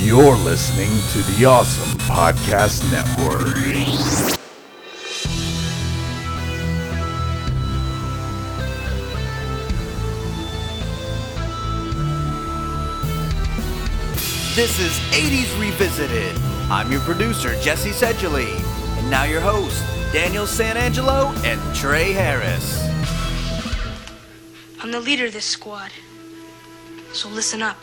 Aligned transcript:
You're 0.00 0.36
listening 0.36 0.90
to 1.10 1.32
the 1.32 1.44
Awesome 1.44 1.98
Podcast 1.98 2.88
Network. 2.92 3.56
This 14.54 14.78
is 14.78 14.92
80s 15.10 15.60
Revisited. 15.60 16.38
I'm 16.70 16.92
your 16.92 17.00
producer, 17.00 17.60
Jesse 17.60 17.90
Seidule. 17.90 18.36
And 18.36 19.10
now 19.10 19.24
your 19.24 19.40
host, 19.40 19.82
Daniel 20.12 20.46
Santangelo 20.46 21.34
and 21.44 21.74
Trey 21.74 22.12
Harris. 22.12 22.80
I'm 24.80 24.92
the 24.92 25.00
leader 25.00 25.26
of 25.26 25.32
this 25.32 25.44
squad. 25.44 25.90
So 27.12 27.28
listen 27.28 27.62
up. 27.62 27.82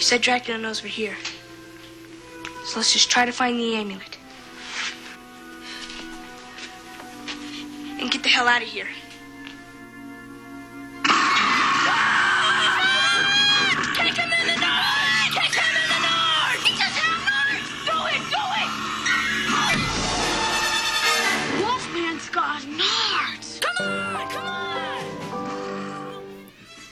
You 0.00 0.04
said 0.06 0.22
Dracula 0.22 0.58
knows 0.58 0.82
we're 0.82 0.88
here. 0.88 1.14
So 2.64 2.78
let's 2.78 2.90
just 2.90 3.10
try 3.10 3.26
to 3.26 3.32
find 3.32 3.60
the 3.60 3.74
amulet. 3.74 4.16
And 8.00 8.10
get 8.10 8.22
the 8.22 8.30
hell 8.30 8.48
out 8.48 8.62
of 8.62 8.68
here. 8.68 8.88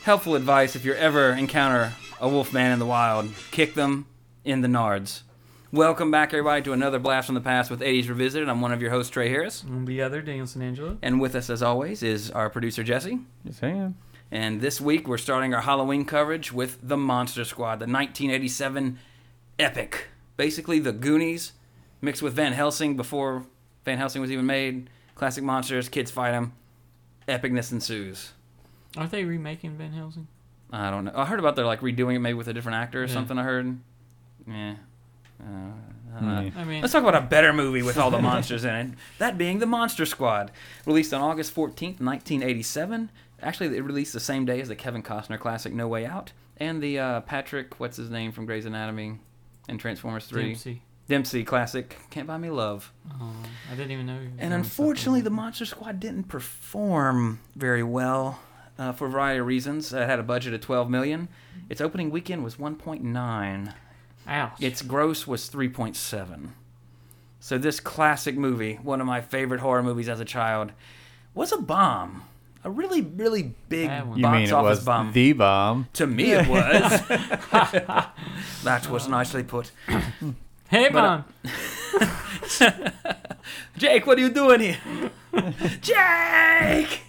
Helpful 0.02 0.35
advice 0.35 0.77
if 0.77 0.85
you're 0.85 0.95
ever 0.95 1.30
encounter 1.30 1.95
a 2.21 2.29
wolf 2.29 2.53
man 2.53 2.73
in 2.73 2.79
the 2.79 2.87
wild. 2.87 3.31
Kick 3.51 3.75
them 3.75 4.07
in 4.45 4.61
the 4.61 4.69
nards. 4.69 5.23
Welcome 5.71 6.11
back 6.11 6.30
everybody 6.33 6.63
to 6.63 6.73
another 6.73 6.99
blast 6.99 7.27
from 7.27 7.35
the 7.35 7.41
past 7.43 7.71
with 7.71 7.80
80s 7.80 8.09
revisited. 8.09 8.49
I'm 8.49 8.60
one 8.60 8.73
of 8.73 8.80
your 8.80 8.91
hosts 8.91 9.10
trey 9.10 9.29
harris. 9.29 9.63
And 9.63 9.87
the 9.87 10.01
other, 10.01 10.23
Daniel 10.23 10.47
Santangelo. 10.47 10.97
and 11.02 11.21
with 11.21 11.35
us 11.35 11.51
as 11.51 11.63
always 11.63 12.02
is 12.02 12.30
our 12.30 12.49
producer 12.49 12.83
jesse. 12.83 13.19
Yes, 13.45 13.59
I 13.63 13.69
am. 13.69 13.97
and 14.30 14.60
this 14.63 14.80
week 14.80 15.07
we're 15.07 15.19
starting 15.19 15.52
our 15.55 15.60
halloween 15.60 16.05
coverage 16.07 16.52
with 16.52 16.79
the 16.83 16.97
monster 16.97 17.45
squad 17.45 17.77
the 17.80 17.87
1987 17.87 18.99
epic. 19.59 20.07
Basically 20.38 20.79
the 20.79 20.93
goonies 20.93 21.53
mixed 22.01 22.23
with 22.23 22.32
van 22.35 22.53
helsing 22.55 22.97
before 22.97 23.45
van 23.85 23.99
helsing 23.99 24.23
was 24.23 24.30
even 24.32 24.47
made. 24.47 24.88
Classic 25.15 25.45
monsters 25.45 25.88
kids 25.91 26.10
fight 26.10 26.30
them 26.32 26.53
epicness 27.27 27.73
ensues. 27.73 28.32
Aren't 28.97 29.10
they 29.10 29.25
remaking 29.25 29.77
Van 29.77 29.93
Helsing? 29.93 30.27
I 30.73 30.91
don't 30.91 31.05
know. 31.05 31.13
I 31.15 31.24
heard 31.24 31.38
about 31.38 31.57
they're 31.57 31.65
like 31.66 31.80
redoing 31.80 32.16
it 32.16 32.19
maybe 32.21 32.35
with 32.35 32.49
a 32.49 32.52
different 32.52 32.77
actor 32.77 33.02
or 33.02 33.07
Yeah. 33.07 33.13
something. 33.15 33.38
I 33.38 33.43
heard. 33.43 33.79
Yeah. 34.47 34.75
Uh, 35.41 35.45
I 36.16 36.21
don't 36.21 36.29
know. 36.45 36.51
Hmm. 36.51 36.59
I 36.59 36.65
mean, 36.65 36.80
Let's 36.80 36.93
talk 36.93 37.02
about 37.02 37.15
a 37.15 37.21
better 37.27 37.52
movie 37.52 37.83
with 37.83 37.97
all 37.97 38.10
the 38.10 38.21
monsters 38.21 38.65
in 38.65 38.75
it. 38.75 38.91
That 39.19 39.38
being 39.38 39.59
The 39.60 39.66
Monster 39.66 40.05
Squad, 40.07 40.51
released 40.85 41.15
on 41.15 41.21
August 41.23 41.55
14th, 41.55 42.01
1987. 42.01 43.10
Actually, 43.43 43.77
it 43.77 43.83
released 43.85 44.13
the 44.13 44.21
same 44.21 44.45
day 44.45 44.60
as 44.60 44.69
the 44.69 44.75
Kevin 44.77 45.02
Costner 45.02 45.38
classic 45.38 45.73
No 45.73 45.87
Way 45.87 46.05
Out 46.07 46.33
and 46.57 46.82
the 46.82 46.99
uh, 46.99 47.21
Patrick, 47.21 47.79
what's 47.79 47.97
his 47.97 48.10
name 48.10 48.32
from 48.32 48.47
Grey's 48.47 48.66
Anatomy 48.66 49.19
and 49.69 49.79
Transformers 49.79 50.27
3. 50.27 50.43
Dempsey. 50.49 50.82
Dempsey 51.09 51.45
classic, 51.45 51.97
Can't 52.10 52.27
Buy 52.27 52.37
Me 52.37 52.51
Love. 52.51 52.93
Oh, 53.21 53.32
I 53.71 53.77
didn't 53.77 53.93
even 53.93 54.07
know. 54.07 54.19
he 54.19 54.29
And 54.41 54.53
unfortunately, 54.53 55.21
the. 55.21 55.30
Monster 55.30 55.65
Squad 55.66 56.01
didn't 56.01 56.25
perform 56.25 57.38
very 57.55 57.82
well 57.85 58.41
uh, 58.79 58.93
for 58.93 59.07
a 59.07 59.10
variety 59.10 59.40
of 59.40 59.46
reasons. 59.46 59.93
It 59.93 60.07
had 60.07 60.18
a 60.18 60.23
budget 60.23 60.54
of 60.54 60.60
12 60.60 60.88
million. 60.88 61.29
Its 61.68 61.80
opening 61.80 62.10
weekend 62.10 62.45
was 62.45 62.57
1.9. 62.57 63.74
Ouch. 64.26 64.53
Its 64.60 64.82
gross 64.82 65.26
was 65.26 65.48
3.7. 65.50 66.50
So 67.41 67.56
this 67.59 67.81
classic 67.81 68.37
movie, 68.37 68.75
one 68.82 69.00
of 69.00 69.06
my 69.06 69.20
favorite 69.20 69.60
horror 69.60 69.82
movies 69.82 70.08
as 70.08 70.20
a 70.20 70.25
child, 70.25 70.72
was 71.34 71.53
a 71.53 71.58
bomb. 71.58 72.25
A 72.64 72.70
really, 72.70 73.00
really 73.03 73.54
big 73.69 73.88
Bad 73.88 74.08
one. 74.08 74.19
You 74.19 74.22
box 74.25 74.34
mean 74.34 74.48
it 74.48 74.53
office 74.53 74.78
was 74.78 74.84
bomb. 74.84 75.12
the 75.12 75.32
bomb? 75.32 75.88
to 75.94 76.06
me, 76.06 76.32
it 76.32 76.48
was. 76.48 77.06
that 78.64 78.88
was 78.91 79.08
nicely 79.08 79.44
put. 79.44 79.70
hey, 80.69 80.88
but, 80.91 81.04
uh, 81.04 81.22
Mom. 81.22 81.24
Jake, 83.78 84.06
what 84.06 84.19
are 84.19 84.20
you 84.20 84.30
doing 84.30 84.60
here? 84.60 84.78
Jake! 85.80 87.03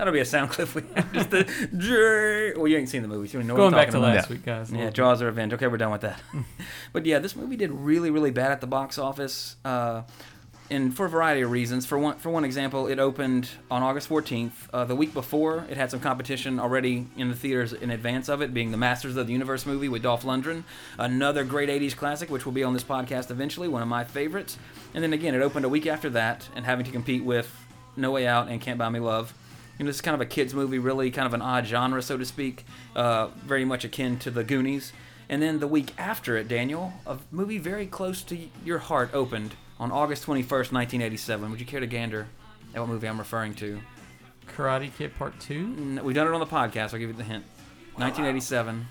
That'll 0.00 0.14
be 0.14 0.20
a 0.20 0.24
sound 0.24 0.48
clip. 0.52 0.74
We 0.74 0.82
have. 0.94 1.12
Just 1.12 1.30
the. 1.30 2.54
Well, 2.56 2.66
you 2.66 2.78
ain't 2.78 2.88
seen 2.88 3.02
the 3.02 3.08
movie. 3.08 3.28
So 3.28 3.36
you 3.36 3.44
know 3.44 3.52
what 3.52 3.58
Going 3.58 3.74
I'm 3.74 3.80
back 3.80 3.86
to 3.88 3.92
talking 3.92 4.04
about. 4.04 4.16
last 4.16 4.30
week, 4.30 4.42
guys. 4.46 4.72
Yeah, 4.72 4.88
Jaws 4.88 5.20
are 5.20 5.26
Revenge. 5.26 5.52
Okay, 5.52 5.66
we're 5.66 5.76
done 5.76 5.90
with 5.92 6.00
that. 6.00 6.18
but 6.94 7.04
yeah, 7.04 7.18
this 7.18 7.36
movie 7.36 7.56
did 7.56 7.70
really, 7.70 8.10
really 8.10 8.30
bad 8.30 8.50
at 8.50 8.62
the 8.62 8.66
box 8.66 8.96
office, 8.96 9.56
uh, 9.62 10.00
and 10.70 10.96
for 10.96 11.04
a 11.04 11.08
variety 11.10 11.42
of 11.42 11.50
reasons. 11.50 11.84
For 11.84 11.98
one, 11.98 12.16
for 12.16 12.30
one 12.30 12.44
example, 12.46 12.86
it 12.86 12.98
opened 12.98 13.50
on 13.70 13.82
August 13.82 14.08
14th. 14.08 14.52
Uh, 14.72 14.86
the 14.86 14.96
week 14.96 15.12
before, 15.12 15.66
it 15.68 15.76
had 15.76 15.90
some 15.90 16.00
competition 16.00 16.58
already 16.58 17.06
in 17.18 17.28
the 17.28 17.34
theaters 17.36 17.74
in 17.74 17.90
advance 17.90 18.30
of 18.30 18.40
it, 18.40 18.54
being 18.54 18.70
the 18.70 18.78
Masters 18.78 19.16
of 19.18 19.26
the 19.26 19.34
Universe 19.34 19.66
movie 19.66 19.90
with 19.90 20.02
Dolph 20.02 20.24
Lundgren, 20.24 20.64
another 20.98 21.44
great 21.44 21.68
80s 21.68 21.94
classic, 21.94 22.30
which 22.30 22.46
will 22.46 22.52
be 22.52 22.64
on 22.64 22.72
this 22.72 22.84
podcast 22.84 23.30
eventually, 23.30 23.68
one 23.68 23.82
of 23.82 23.88
my 23.88 24.04
favorites. 24.04 24.56
And 24.94 25.04
then 25.04 25.12
again, 25.12 25.34
it 25.34 25.42
opened 25.42 25.66
a 25.66 25.68
week 25.68 25.86
after 25.86 26.08
that, 26.10 26.48
and 26.56 26.64
having 26.64 26.86
to 26.86 26.90
compete 26.90 27.22
with 27.22 27.54
No 27.96 28.12
Way 28.12 28.26
Out 28.26 28.48
and 28.48 28.62
Can't 28.62 28.78
Buy 28.78 28.88
Me 28.88 28.98
Love. 29.00 29.34
You 29.80 29.84
know, 29.84 29.88
this 29.88 29.96
is 29.96 30.02
kind 30.02 30.14
of 30.14 30.20
a 30.20 30.26
kids 30.26 30.52
movie, 30.52 30.78
really 30.78 31.10
kind 31.10 31.24
of 31.26 31.32
an 31.32 31.40
odd 31.40 31.64
genre, 31.66 32.02
so 32.02 32.18
to 32.18 32.26
speak, 32.26 32.66
uh, 32.94 33.28
very 33.46 33.64
much 33.64 33.82
akin 33.82 34.18
to 34.18 34.30
the 34.30 34.44
Goonies. 34.44 34.92
And 35.30 35.40
then 35.40 35.58
the 35.58 35.66
week 35.66 35.94
after 35.96 36.36
it, 36.36 36.48
Daniel, 36.48 36.92
a 37.06 37.16
movie 37.30 37.56
very 37.56 37.86
close 37.86 38.22
to 38.24 38.36
your 38.62 38.76
heart 38.78 39.08
opened 39.14 39.54
on 39.78 39.90
August 39.90 40.26
21st, 40.26 40.70
1987. 40.70 41.50
Would 41.50 41.60
you 41.60 41.64
care 41.64 41.80
to 41.80 41.86
gander 41.86 42.28
at 42.74 42.80
what 42.82 42.90
movie 42.90 43.08
I'm 43.08 43.16
referring 43.18 43.54
to? 43.54 43.80
Karate 44.54 44.94
Kid 44.98 45.16
Part 45.16 45.40
2? 45.40 45.54
N- 45.54 46.00
We've 46.04 46.14
done 46.14 46.26
it 46.26 46.34
on 46.34 46.40
the 46.40 46.46
podcast. 46.46 46.92
I'll 46.92 46.98
give 47.00 47.08
you 47.08 47.14
the 47.14 47.24
hint. 47.24 47.44
1987. 47.94 48.86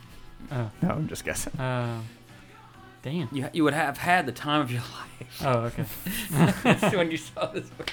Oh, 0.51 0.71
No, 0.81 0.89
I'm 0.89 1.07
just 1.07 1.23
guessing. 1.23 1.53
uh, 1.59 2.01
damn. 3.03 3.29
You, 3.31 3.47
you 3.53 3.63
would 3.63 3.75
have 3.75 3.99
had 3.99 4.25
the 4.25 4.31
time 4.31 4.61
of 4.61 4.71
your 4.71 4.81
life 5.21 5.43
Oh, 5.45 5.69
okay. 5.69 5.83
when 6.97 7.11
you 7.11 7.17
saw 7.17 7.45
this 7.45 7.69
movie. 7.77 7.91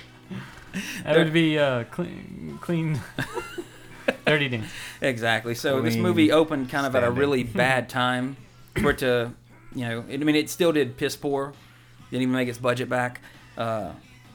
That 1.05 1.17
would 1.17 1.33
be 1.33 1.59
uh, 1.59 1.85
clean, 1.85 2.59
clean 2.61 3.01
Dirty 4.27 4.49
Dance. 4.49 4.71
Exactly. 5.01 5.55
So 5.55 5.81
this 5.81 5.97
movie 5.97 6.33
opened 6.33 6.69
kind 6.69 6.87
of 6.87 6.95
at 6.95 7.05
a 7.05 7.11
really 7.11 7.45
bad 7.45 7.89
time 7.89 8.37
for 8.81 8.91
it 8.91 8.99
to, 8.99 9.33
you 9.75 9.85
know, 9.87 10.05
it, 10.09 10.21
I 10.21 10.25
mean, 10.25 10.37
it 10.37 10.51
still 10.51 10.73
did 10.73 10.97
piss 10.97 11.17
poor. 11.17 11.55
Didn't 12.11 12.23
even 12.23 12.35
make 12.35 12.49
its 12.49 12.59
budget 12.59 12.89
back. 12.89 13.21
Uh, 13.57 13.93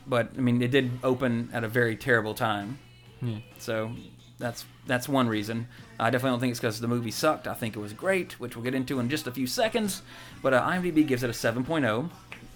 but 0.08 0.32
I 0.38 0.42
mean, 0.42 0.62
it 0.62 0.72
did 0.72 0.92
open 1.04 1.50
at 1.54 1.64
a 1.64 1.68
very 1.68 1.96
terrible 1.96 2.34
time. 2.34 2.80
Yeah. 3.22 3.38
So 3.60 3.92
that's 4.40 4.66
that's 4.88 5.08
one 5.08 5.28
reason. 5.28 5.68
I 6.00 6.10
definitely 6.10 6.32
don't 6.32 6.40
think 6.40 6.52
it's 6.52 6.60
because 6.60 6.82
the 6.82 6.88
movie 6.88 7.12
sucked. 7.12 7.48
I 7.48 7.54
think 7.54 7.76
it 7.76 7.80
was 7.80 7.94
great, 7.94 8.40
which 8.40 8.56
we'll 8.56 8.64
get 8.64 8.74
into 8.74 9.00
in 9.00 9.10
just 9.10 9.28
a 9.28 9.32
few 9.32 9.46
seconds. 9.46 10.02
But 10.42 10.54
uh, 10.54 10.64
IMDb 10.64 11.06
gives 11.06 11.24
it 11.24 11.30
a 11.30 11.34
7.0. 11.34 12.10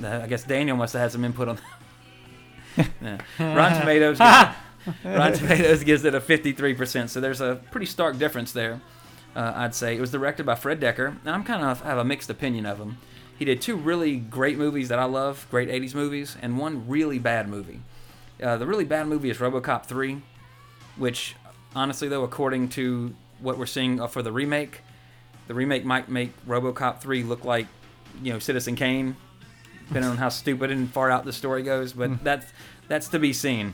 Uh, 0.03 0.07
I 0.23 0.27
guess 0.27 0.43
Daniel 0.43 0.75
must 0.75 0.93
have 0.93 1.03
had 1.03 1.11
some 1.11 1.23
input 1.23 1.47
on. 1.47 1.59
yeah. 3.01 3.17
Rotten 3.39 3.79
Tomatoes. 3.79 4.17
Gives 4.19 4.55
Rotten 5.03 5.39
Tomatoes 5.39 5.83
gives 5.83 6.05
it 6.05 6.13
a 6.15 6.19
53%. 6.21 7.09
So 7.09 7.19
there's 7.19 7.41
a 7.41 7.61
pretty 7.71 7.85
stark 7.85 8.17
difference 8.17 8.51
there. 8.51 8.81
Uh, 9.35 9.51
I'd 9.55 9.75
say 9.75 9.95
it 9.95 10.01
was 10.01 10.11
directed 10.11 10.45
by 10.45 10.55
Fred 10.55 10.79
Dekker. 10.79 11.07
and 11.07 11.29
I'm 11.29 11.43
kind 11.43 11.63
of 11.63 11.81
have 11.81 11.97
a 11.97 12.05
mixed 12.05 12.29
opinion 12.29 12.65
of 12.65 12.77
him. 12.79 12.97
He 13.37 13.43
did 13.43 13.61
two 13.61 13.75
really 13.75 14.15
great 14.15 14.57
movies 14.57 14.87
that 14.89 14.99
I 14.99 15.05
love, 15.05 15.45
great 15.51 15.67
80s 15.67 15.93
movies, 15.93 16.37
and 16.41 16.57
one 16.57 16.87
really 16.87 17.19
bad 17.19 17.49
movie. 17.49 17.81
Uh, 18.41 18.55
the 18.57 18.65
really 18.65 18.85
bad 18.85 19.07
movie 19.07 19.29
is 19.29 19.37
RoboCop 19.37 19.85
3, 19.85 20.21
which 20.95 21.35
honestly 21.75 22.07
though, 22.07 22.23
according 22.23 22.69
to 22.69 23.13
what 23.39 23.57
we're 23.57 23.65
seeing 23.65 23.99
uh, 23.99 24.07
for 24.07 24.21
the 24.21 24.31
remake, 24.31 24.81
the 25.47 25.53
remake 25.53 25.83
might 25.83 26.07
make 26.07 26.31
RoboCop 26.45 27.01
3 27.01 27.23
look 27.23 27.43
like, 27.43 27.67
you 28.23 28.31
know, 28.31 28.39
Citizen 28.39 28.75
Kane, 28.75 29.17
depending 29.87 30.11
on 30.11 30.17
how 30.17 30.29
stupid 30.29 30.71
and 30.71 30.91
far 30.91 31.11
out 31.11 31.25
the 31.25 31.33
story 31.33 31.63
goes. 31.63 31.93
But 31.93 32.23
that's 32.23 32.45
that's 32.87 33.07
to 33.09 33.19
be 33.19 33.33
seen. 33.33 33.73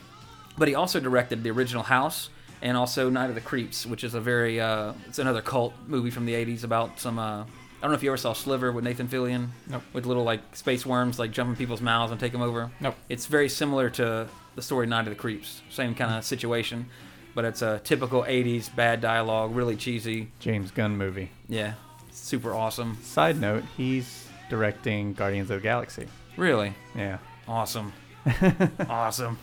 But 0.58 0.68
he 0.68 0.76
also 0.76 1.00
directed 1.00 1.44
the 1.44 1.52
original 1.52 1.84
House 1.84 2.30
and 2.62 2.78
also 2.78 3.10
Night 3.10 3.30
of 3.30 3.36
the 3.36 3.42
Creeps, 3.42 3.86
which 3.86 4.04
is 4.04 4.14
a 4.14 4.22
very 4.22 4.60
uh, 4.60 4.94
it's 5.08 5.20
another 5.20 5.42
cult 5.42 5.74
movie 5.88 6.12
from 6.12 6.26
the 6.26 6.34
80s 6.34 6.64
about 6.64 7.00
some. 7.00 7.18
Uh, 7.20 7.44
I 7.44 7.86
don't 7.86 7.92
know 7.92 7.96
if 7.98 8.04
you 8.04 8.12
ever 8.12 8.18
saw 8.18 8.34
Slither 8.34 8.72
with 8.72 8.84
Nathan 8.84 9.08
Fillion, 9.08 9.48
Nope. 9.68 9.82
with 9.92 10.06
little 10.06 10.24
like 10.24 10.56
space 10.56 10.86
worms 10.86 11.18
like 11.18 11.32
jumping 11.32 11.56
people's 11.56 11.82
mouths 11.82 12.12
and 12.12 12.20
take 12.20 12.32
them 12.32 12.44
over. 12.44 12.70
Nope. 12.80 12.96
It's 13.10 13.26
very 13.26 13.50
similar 13.50 13.90
to 13.92 14.28
the 14.54 14.62
story 14.62 14.86
Night 14.86 15.08
of 15.08 15.10
the 15.10 15.16
Creeps, 15.16 15.64
same 15.72 15.96
kind 15.96 16.14
of 16.14 16.24
situation, 16.24 16.86
but 17.34 17.44
it's 17.44 17.64
a 17.64 17.80
typical 17.84 18.22
80s 18.22 18.76
bad 18.76 19.02
dialogue, 19.02 19.56
really 19.56 19.76
cheesy. 19.76 20.30
James 20.40 20.70
Gunn 20.70 20.96
movie. 20.96 21.32
Yeah, 21.50 21.74
super 22.12 22.54
awesome. 22.54 23.00
Side 23.02 23.42
note, 23.42 23.64
he's 23.78 24.21
directing 24.52 25.14
Guardians 25.14 25.50
of 25.50 25.58
the 25.62 25.64
Galaxy. 25.64 26.08
Really 26.38 26.74
Yeah. 26.96 27.18
awesome. 27.48 27.94
awesome. 28.90 29.40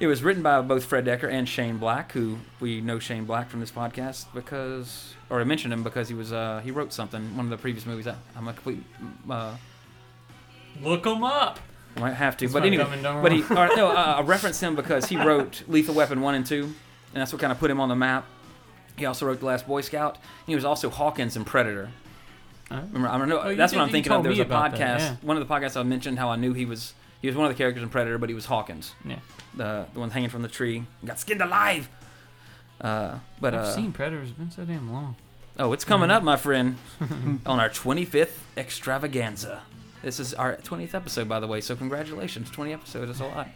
It 0.00 0.06
was 0.06 0.22
written 0.22 0.42
by 0.42 0.60
both 0.62 0.84
Fred 0.84 1.04
Dekker 1.04 1.30
and 1.30 1.48
Shane 1.48 1.76
Black, 1.78 2.12
who 2.12 2.38
we 2.60 2.80
know 2.80 2.98
Shane 2.98 3.24
Black 3.24 3.50
from 3.50 3.60
this 3.60 3.70
podcast 3.72 4.26
because, 4.32 5.14
or 5.28 5.40
I 5.40 5.44
mentioned 5.44 5.72
him 5.72 5.82
because 5.82 6.08
he 6.08 6.14
was 6.14 6.32
uh, 6.32 6.60
he 6.64 6.70
wrote 6.70 6.92
something 6.92 7.36
one 7.36 7.46
of 7.46 7.50
the 7.50 7.56
previous 7.58 7.84
movies. 7.84 8.06
I, 8.06 8.14
I'm 8.36 8.46
a 8.48 8.52
complete 8.52 8.82
uh, 9.28 9.56
Look 10.80 11.04
him 11.04 11.22
up. 11.24 11.58
might 11.98 12.14
have 12.14 12.36
to, 12.38 12.46
That's 12.46 12.52
but 12.54 12.62
anyway, 12.64 12.84
Dumb 12.84 12.92
and 12.94 13.02
Dumber 13.02 13.22
but 13.22 13.32
he 13.32 13.42
one. 13.42 13.70
or, 13.70 13.76
no, 13.76 13.88
uh, 13.90 14.16
I 14.18 14.22
referenced 14.22 14.60
him 14.62 14.74
because 14.76 15.06
he 15.06 15.16
wrote 15.16 15.62
Lethal 15.68 15.94
Weapon 15.94 16.20
one 16.20 16.34
and 16.34 16.46
two, 16.46 16.62
and 16.64 17.20
that's 17.20 17.32
what 17.32 17.40
kind 17.40 17.52
of 17.52 17.58
put 17.58 17.70
him 17.70 17.80
on 17.80 17.88
the 17.88 17.96
map. 17.96 18.24
He 18.96 19.04
also 19.06 19.26
wrote 19.26 19.40
The 19.40 19.46
Last 19.46 19.66
Boy 19.66 19.80
Scout. 19.80 20.18
He 20.46 20.54
was 20.54 20.64
also 20.64 20.88
Hawkins 20.88 21.36
in 21.36 21.44
Predator. 21.44 21.90
Oh. 22.70 22.76
Remember, 22.76 23.08
I 23.08 23.18
don't 23.18 23.28
know. 23.28 23.40
Oh, 23.40 23.54
that's 23.54 23.72
did- 23.72 23.78
what 23.78 23.84
I'm 23.84 23.90
thinking 23.90 24.12
of. 24.12 24.22
There 24.22 24.30
was 24.30 24.38
a 24.38 24.44
podcast. 24.44 24.78
that, 24.78 25.00
yeah. 25.00 25.16
One 25.22 25.36
of 25.36 25.46
the 25.46 25.52
podcasts 25.54 25.76
I 25.78 25.82
mentioned 25.82 26.18
how 26.18 26.30
I 26.30 26.36
knew 26.36 26.52
he 26.54 26.64
was 26.64 26.94
he 27.20 27.26
was 27.28 27.36
one 27.36 27.46
of 27.46 27.52
the 27.52 27.58
characters 27.58 27.82
in 27.82 27.88
Predator, 27.88 28.18
but 28.18 28.28
he 28.28 28.34
was 28.34 28.46
Hawkins, 28.46 28.94
Yeah. 29.04 29.18
the 29.54 29.86
the 29.92 30.00
one 30.00 30.10
hanging 30.10 30.30
from 30.30 30.42
the 30.42 30.48
tree, 30.48 30.84
got 31.04 31.18
skinned 31.20 31.42
alive. 31.42 31.88
Uh, 32.80 33.18
but 33.40 33.54
I've 33.54 33.60
uh, 33.60 33.74
seen 33.74 33.92
Predator. 33.92 34.22
It's 34.22 34.32
been 34.32 34.50
so 34.50 34.64
damn 34.64 34.92
long. 34.92 35.16
oh, 35.58 35.72
it's 35.72 35.84
coming 35.84 36.08
Mm-hmm. 36.08 36.16
up, 36.16 36.22
my 36.22 36.36
friend, 36.36 36.76
on 37.46 37.60
our 37.60 37.68
25th 37.68 38.38
extravaganza. 38.56 39.62
This 40.02 40.18
is 40.18 40.34
our 40.34 40.56
20th 40.56 40.94
episode, 40.94 41.28
by 41.28 41.38
the 41.38 41.46
way. 41.46 41.60
So 41.60 41.76
congratulations, 41.76 42.50
20 42.50 42.72
episodes. 42.72 43.06
That's 43.06 43.20
a 43.20 43.34
lot. 43.36 43.48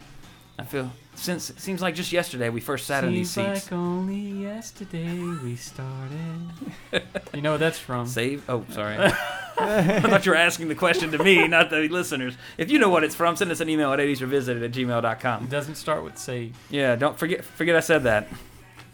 I 0.59 0.63
feel 0.63 0.91
since 1.15 1.49
it 1.49 1.59
seems 1.59 1.81
like 1.81 1.93
just 1.95 2.11
yesterday 2.11 2.49
we 2.49 2.61
first 2.61 2.87
sat 2.87 3.03
in 3.03 3.11
these 3.11 3.29
Seems 3.29 3.59
seats. 3.59 3.71
like 3.71 3.79
only 3.79 4.15
yesterday 4.15 5.19
we 5.43 5.55
started. 5.55 6.49
you 7.33 7.41
know 7.41 7.51
what 7.51 7.59
that's 7.59 7.77
from? 7.79 8.07
Save. 8.07 8.47
Oh, 8.49 8.65
sorry. 8.71 8.97
I 9.59 9.99
thought 10.01 10.25
you 10.25 10.31
were 10.31 10.37
asking 10.37 10.67
the 10.67 10.75
question 10.75 11.11
to 11.11 11.23
me, 11.23 11.47
not 11.47 11.69
the 11.69 11.87
listeners. 11.89 12.35
If 12.57 12.69
you 12.71 12.77
know 12.79 12.89
what 12.89 13.03
it's 13.03 13.15
from, 13.15 13.35
send 13.35 13.51
us 13.51 13.59
an 13.59 13.69
email 13.69 13.91
at 13.93 13.99
80srevisited 13.99 14.63
at 14.63 14.71
gmail.com. 14.71 15.43
It 15.45 15.49
doesn't 15.49 15.75
start 15.75 16.03
with 16.03 16.17
save. 16.17 16.55
Yeah, 16.69 16.95
don't 16.95 17.17
forget 17.17 17.43
forget 17.43 17.75
I 17.75 17.79
said 17.81 18.03
that. 18.03 18.27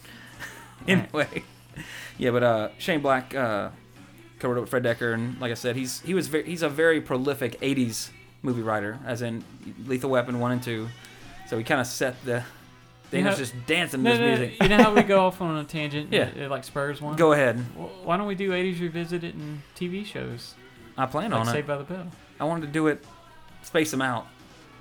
anyway, 0.87 1.43
yeah, 2.17 2.31
but 2.31 2.43
uh, 2.43 2.69
Shane 2.77 3.01
Black 3.01 3.33
uh, 3.35 3.69
covered 4.39 4.57
up 4.57 4.61
with 4.61 4.69
Fred 4.69 4.83
Dekker, 4.83 5.13
and 5.13 5.39
like 5.39 5.51
I 5.51 5.55
said, 5.55 5.75
he's 5.75 6.01
he 6.01 6.13
was 6.13 6.27
very, 6.27 6.43
he's 6.45 6.61
a 6.61 6.69
very 6.69 7.01
prolific 7.01 7.59
'80s 7.61 8.09
movie 8.41 8.61
writer, 8.61 8.99
as 9.05 9.21
in 9.21 9.43
Lethal 9.85 10.09
Weapon 10.09 10.39
one 10.39 10.51
and 10.51 10.63
two. 10.63 10.89
So 11.47 11.57
we 11.57 11.63
kind 11.63 11.81
of 11.81 11.87
set 11.87 12.23
the. 12.25 12.43
Dana's 13.11 13.33
know- 13.37 13.43
just 13.45 13.53
dancing 13.67 14.03
to 14.03 14.09
No, 14.09 14.11
this 14.11 14.19
no, 14.19 14.27
music. 14.45 14.63
you 14.63 14.69
know 14.69 14.77
how 14.83 14.93
we 14.93 15.03
go 15.03 15.19
off 15.27 15.39
on 15.39 15.57
a 15.57 15.63
tangent? 15.63 16.11
Yeah. 16.11 16.23
It, 16.29 16.37
it 16.37 16.49
like 16.49 16.63
spurs 16.63 16.99
one. 16.99 17.15
Go 17.15 17.33
ahead. 17.33 17.57
Why 18.03 18.17
don't 18.17 18.25
we 18.27 18.33
do 18.35 18.51
80s 18.51 18.79
revisited 18.81 19.35
in 19.35 19.61
TV 19.75 20.03
shows? 20.05 20.55
I 20.97 21.05
plan 21.05 21.29
Like 21.31 21.41
on 21.41 21.45
Saved 21.45 21.57
it. 21.59 21.67
by 21.67 21.77
the 21.77 21.83
Bell. 21.83 22.07
I 22.39 22.45
wanted 22.45 22.65
to 22.67 22.71
do 22.71 22.87
it, 22.87 23.03
space 23.61 23.91
them 23.91 24.01
out. 24.01 24.25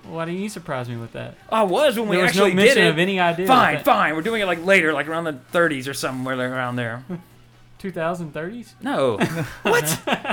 Why 0.05 0.25
didn't 0.25 0.41
you 0.41 0.49
surprise 0.49 0.89
me 0.89 0.97
with 0.97 1.13
that? 1.13 1.35
I 1.51 1.63
was 1.63 1.99
when 1.99 2.09
we 2.09 2.17
there 2.17 2.25
was 2.25 2.31
actually 2.33 2.51
no 2.51 2.57
mention 2.57 2.77
did 2.79 2.87
it. 2.87 2.91
of 2.91 2.99
any 2.99 3.21
idea. 3.21 3.47
fine, 3.47 3.85
fine. 3.85 4.15
We're 4.17 4.23
doing 4.23 4.41
it 4.43 4.47
like 4.47 4.65
later, 4.65 4.93
like 4.95 5.09
around 5.09 5.25
the 5.25 5.35
30s 5.53 5.87
or 5.89 5.95
somewhere 5.95 6.37
around 6.39 6.77
there. 6.77 7.05
2030s? 7.81 8.75
No. 8.83 9.19
what? 9.63 9.85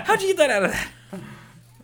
How'd 0.06 0.22
you 0.22 0.28
get 0.30 0.38
that 0.38 0.50
out 0.50 0.64
of 0.64 0.72
that? 0.72 0.88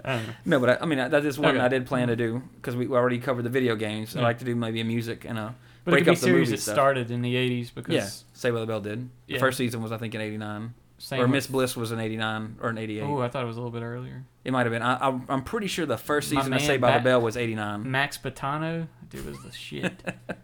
I. 0.06 0.22
No, 0.46 0.60
but 0.60 0.70
I, 0.70 0.84
I 0.84 0.86
mean 0.86 0.98
that 1.00 1.26
is 1.26 1.38
one 1.40 1.56
Okay. 1.56 1.60
I 1.66 1.68
did 1.68 1.86
plan 1.86 2.08
to 2.10 2.16
do 2.16 2.42
because 2.56 2.76
we 2.76 2.88
already 2.88 3.18
covered 3.20 3.44
the 3.44 3.50
video 3.50 3.76
games. 3.76 4.16
I'd 4.16 4.22
like 4.24 4.40
to 4.40 4.46
do 4.46 4.56
maybe 4.56 4.80
a 4.82 4.86
music 4.86 5.26
and 5.26 5.38
a 5.38 5.56
But 5.84 5.92
break 5.92 6.02
it 6.02 6.06
could 6.06 6.12
up 6.12 6.16
be 6.16 6.20
the 6.20 6.26
series 6.26 6.48
movie 6.50 6.56
that 6.58 6.62
stuff. 6.62 6.74
started 6.76 7.12
in 7.12 7.22
the 7.22 7.36
80s 7.36 7.74
because 7.74 7.94
yeah. 7.94 8.08
Say 8.34 8.52
what 8.52 8.60
the 8.60 8.66
Bell 8.66 8.82
did. 8.82 9.10
The 9.28 9.40
first 9.40 9.58
season 9.58 9.82
was 9.82 9.92
I 9.92 9.98
think 9.98 10.14
in 10.16 10.22
'89, 10.22 10.74
same 10.98 11.22
or 11.22 11.28
Miss 11.28 11.48
Bliss 11.48 11.76
was 11.76 11.92
in 11.92 12.00
'89 12.00 12.58
or 12.62 12.70
in 12.70 12.78
'88. 12.78 13.02
Oh, 13.04 13.22
I 13.22 13.30
thought 13.30 13.44
it 13.44 13.48
was 13.48 13.58
a 13.58 13.60
little 13.60 13.72
bit 13.72 13.84
earlier. 13.84 14.24
It 14.44 14.52
might 14.54 14.66
have 14.66 14.72
been. 14.72 14.82
I, 14.84 15.10
I, 15.10 15.20
I'm 15.30 15.44
pretty 15.44 15.68
sure 15.68 15.86
the 15.86 15.98
first 15.98 16.30
season 16.30 16.54
of 16.54 16.62
Saved 16.62 16.82
by 16.82 16.98
the 16.98 17.04
Bell 17.04 17.22
was 17.22 17.36
'89, 17.38 17.90
Max 17.90 18.18
Patano, 18.18 18.88
dude 19.10 19.26
was 19.26 19.42
the 19.44 19.52
shit. 19.52 19.94
and 20.28 20.38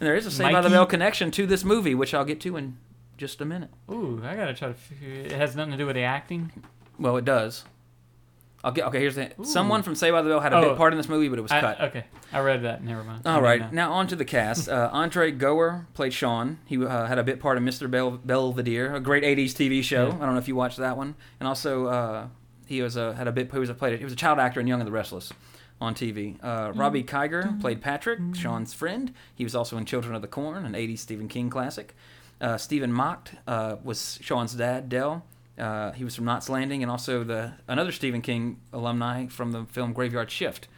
there 0.00 0.14
is 0.16 0.26
a 0.26 0.30
Saved 0.30 0.52
by 0.52 0.60
the 0.60 0.68
Bell 0.70 0.86
connection 0.86 1.30
to 1.32 1.46
this 1.46 1.64
movie, 1.64 1.94
which 1.94 2.12
I'll 2.14 2.24
get 2.24 2.40
to 2.42 2.56
in 2.56 2.76
just 3.16 3.40
a 3.40 3.44
minute. 3.44 3.70
Ooh, 3.90 4.20
I 4.24 4.34
gotta 4.34 4.54
try 4.54 4.68
to 4.68 4.74
figure. 4.74 5.12
It 5.24 5.32
has 5.32 5.54
nothing 5.56 5.72
to 5.72 5.78
do 5.78 5.86
with 5.86 5.96
the 5.96 6.02
acting. 6.02 6.52
Well, 6.98 7.16
it 7.16 7.24
does. 7.24 7.64
Get. 8.74 8.84
Okay, 8.88 9.00
here's 9.00 9.14
the. 9.14 9.30
Someone 9.42 9.82
from 9.82 9.94
Saved 9.94 10.12
by 10.12 10.20
the 10.22 10.28
Bell 10.28 10.40
had 10.40 10.52
a 10.52 10.56
Oh. 10.56 10.68
bit 10.70 10.76
part 10.76 10.92
in 10.92 10.98
this 10.98 11.08
movie, 11.08 11.28
but 11.28 11.38
it 11.38 11.42
was 11.42 11.50
I, 11.50 11.60
cut. 11.60 11.80
okay, 11.80 12.04
I 12.32 12.40
read 12.40 12.62
that. 12.64 12.84
Never 12.84 13.02
mind. 13.02 13.22
I 13.24 13.34
All 13.34 13.40
right, 13.42 13.62
uh, 13.62 13.68
now 13.72 13.92
on 13.92 14.06
to 14.08 14.16
the 14.16 14.24
cast. 14.24 14.68
Uh, 14.80 14.90
Andre 14.92 15.30
Gower 15.30 15.86
played 15.94 16.12
Sean. 16.12 16.58
He 16.66 16.76
uh, 16.84 17.06
had 17.06 17.18
a 17.18 17.22
bit 17.24 17.40
part 17.40 17.56
in 17.56 17.64
Mr. 17.64 17.90
Bel- 17.90 18.18
Belvedere, 18.22 18.94
a 18.94 19.00
great 19.00 19.24
'80s 19.24 19.52
TV 19.54 19.82
show. 19.82 20.08
Yeah. 20.08 20.14
I 20.16 20.26
don't 20.26 20.32
know 20.34 20.38
if 20.38 20.48
you 20.48 20.54
watched 20.56 20.76
that 20.78 20.96
one. 20.96 21.14
And 21.40 21.48
also, 21.48 21.86
uh, 21.86 22.26
he 22.66 22.82
was 22.82 22.96
a, 22.96 23.14
had 23.14 23.26
a 23.28 23.32
bit. 23.32 23.50
He 23.50 23.58
was 23.58 23.68
a 23.70 23.74
played. 23.74 23.98
He 23.98 24.04
was 24.04 24.12
a 24.12 24.16
child 24.16 24.38
actor 24.38 24.60
in 24.60 24.66
Young 24.66 24.80
and 24.80 24.86
the 24.86 24.92
Restless 24.92 25.32
on 25.80 25.94
TV. 25.94 26.36
Uh, 26.44 26.72
Robbie 26.74 27.02
Kiger 27.02 27.58
played 27.60 27.80
Patrick, 27.80 28.20
Sean's 28.34 28.74
friend. 28.74 29.14
He 29.34 29.44
was 29.44 29.54
also 29.54 29.78
in 29.78 29.86
Children 29.86 30.14
of 30.14 30.20
the 30.22 30.28
Corn, 30.28 30.66
an 30.66 30.74
'80s 30.74 30.98
Stephen 30.98 31.26
King 31.28 31.48
classic. 31.48 31.96
Uh, 32.40 32.56
Stephen 32.58 32.92
Macht 32.92 33.32
uh, 33.46 33.76
was 33.82 34.18
Sean's 34.22 34.52
dad, 34.54 34.88
Dell. 34.90 35.24
Uh, 35.60 35.92
he 35.92 36.04
was 36.04 36.14
from 36.16 36.24
Knots 36.24 36.48
Landing, 36.48 36.82
and 36.82 36.90
also 36.90 37.22
the 37.22 37.52
another 37.68 37.92
Stephen 37.92 38.22
King 38.22 38.58
alumni 38.72 39.26
from 39.26 39.52
the 39.52 39.64
film 39.66 39.92
Graveyard 39.92 40.30
Shift, 40.30 40.68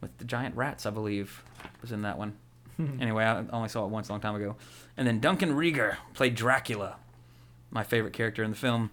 with 0.00 0.16
the 0.18 0.24
giant 0.24 0.56
rats, 0.56 0.84
I 0.84 0.90
believe, 0.90 1.42
was 1.80 1.92
in 1.92 2.02
that 2.02 2.18
one. 2.18 2.34
anyway, 3.00 3.24
I 3.24 3.44
only 3.52 3.68
saw 3.68 3.84
it 3.84 3.90
once 3.90 4.08
a 4.08 4.12
long 4.12 4.20
time 4.20 4.34
ago. 4.34 4.56
And 4.96 5.06
then 5.06 5.20
Duncan 5.20 5.52
Regehr 5.52 5.96
played 6.14 6.34
Dracula, 6.34 6.96
my 7.70 7.84
favorite 7.84 8.12
character 8.12 8.42
in 8.42 8.50
the 8.50 8.56
film. 8.56 8.90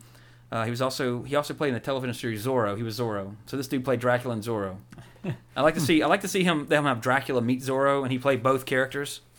Uh, 0.51 0.65
he 0.65 0.71
was 0.71 0.81
also 0.81 1.23
he 1.23 1.35
also 1.35 1.53
played 1.53 1.69
in 1.69 1.73
the 1.73 1.79
television 1.79 2.13
series 2.13 2.45
Zorro. 2.45 2.77
He 2.77 2.83
was 2.83 2.99
Zorro. 2.99 3.35
So 3.45 3.57
this 3.57 3.67
dude 3.67 3.83
played 3.83 3.99
Dracula 3.99 4.33
and 4.33 4.43
Zorro. 4.43 4.77
I 5.55 5.61
like 5.61 5.73
to 5.75 5.81
see 5.81 6.01
I 6.01 6.07
like 6.07 6.21
to 6.21 6.27
see 6.27 6.43
him 6.43 6.67
them 6.67 6.85
have 6.85 7.01
Dracula 7.01 7.41
meet 7.41 7.61
Zorro, 7.61 8.03
and 8.03 8.11
he 8.11 8.17
played 8.17 8.43
both 8.43 8.65
characters. 8.65 9.21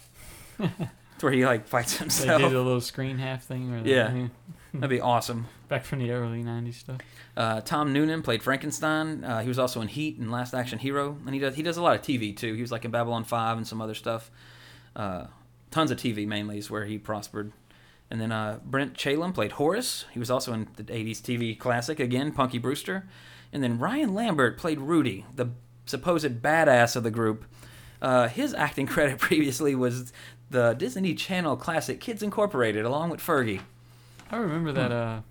It's 1.21 1.23
where 1.23 1.35
he 1.35 1.45
like 1.45 1.69
fights 1.69 1.99
himself. 1.99 2.41
They 2.41 2.49
did 2.49 2.57
a 2.57 2.63
little 2.63 2.81
screen 2.81 3.19
half 3.19 3.45
thing. 3.45 3.75
Or 3.75 3.87
Yeah. 3.87 4.29
That'd 4.73 4.89
be 4.89 5.03
awesome. 5.03 5.49
Back 5.71 5.85
from 5.85 6.01
the 6.01 6.11
early 6.11 6.43
'90s 6.43 6.75
stuff. 6.75 7.01
Uh, 7.37 7.61
Tom 7.63 7.93
Noonan 7.93 8.21
played 8.23 8.43
Frankenstein. 8.43 9.25
Uh, 9.25 9.41
he 9.41 9.49
was 9.49 9.59
also 9.59 9.81
in 9.81 9.89
Heat 9.89 10.19
and 10.19 10.31
Last 10.31 10.53
Action 10.53 10.79
Hero, 10.81 11.17
and 11.25 11.33
he 11.33 11.41
does 11.41 11.55
he 11.55 11.63
does 11.63 11.77
a 11.79 11.83
lot 11.83 11.95
of 11.95 12.03
TV 12.03 12.37
too. 12.37 12.53
He 12.55 12.61
was 12.61 12.73
like 12.73 12.85
in 12.85 12.91
Babylon 12.91 13.25
Five 13.25 13.57
and 13.57 13.67
some 13.67 13.81
other 13.81 13.95
stuff. 13.95 14.31
Uh, 14.97 15.27
tons 15.71 15.91
of 15.93 15.97
TV 15.99 16.27
mainly 16.27 16.59
is 16.59 16.71
where 16.71 16.85
he 16.85 16.99
prospered. 16.99 17.53
And 18.11 18.21
then 18.21 18.33
uh, 18.33 18.59
Brent 18.65 18.95
Chalem 18.95 19.33
played 19.33 19.53
Horace. 19.53 20.05
He 20.13 20.19
was 20.19 20.29
also 20.31 20.53
in 20.53 20.67
the 20.77 20.83
'80s 20.83 21.19
TV 21.23 21.57
classic 21.57 22.01
again, 22.01 22.33
Punky 22.33 22.59
Brewster. 22.59 23.09
And 23.53 23.63
then 23.63 23.79
Ryan 23.79 24.13
Lambert 24.13 24.59
played 24.59 24.81
Rudy, 24.81 25.25
the 25.37 25.51
supposed 25.87 26.43
badass 26.43 26.97
of 26.97 27.05
the 27.05 27.11
group. 27.13 27.45
Uh, 28.03 28.27
his 28.27 28.55
acting 28.55 28.87
credit 28.89 29.19
previously 29.19 29.77
was 29.77 30.13
the 30.51 30.75
Disney 30.75 31.15
Channel 31.15 31.57
classic 31.57 32.01
Kids 32.01 32.25
Incorporated, 32.25 32.85
along 32.85 33.11
with 33.11 33.21
Fergie. 33.21 33.61
I 34.33 34.37
remember 34.37 34.71
Hmm. 34.71 34.77
that 34.77 34.91
uh, 34.93 35.21
that 35.21 35.25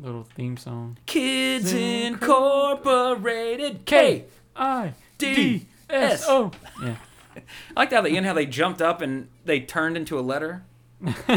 little 0.00 0.24
theme 0.24 0.56
song. 0.56 0.98
Kids 1.06 1.72
Incorporated. 1.72 3.84
K 3.84 4.24
I 4.54 4.94
D 5.18 5.66
S 5.88 6.24
O. 6.28 6.50
Yeah. 6.82 6.96
I 7.36 7.80
liked 7.80 7.92
how 7.92 8.00
the 8.00 8.10
end 8.10 8.26
how 8.26 8.32
they 8.32 8.46
jumped 8.46 8.80
up 8.80 9.00
and 9.00 9.28
they 9.44 9.60
turned 9.60 9.96
into 9.96 10.18
a 10.18 10.22
letter 10.22 10.64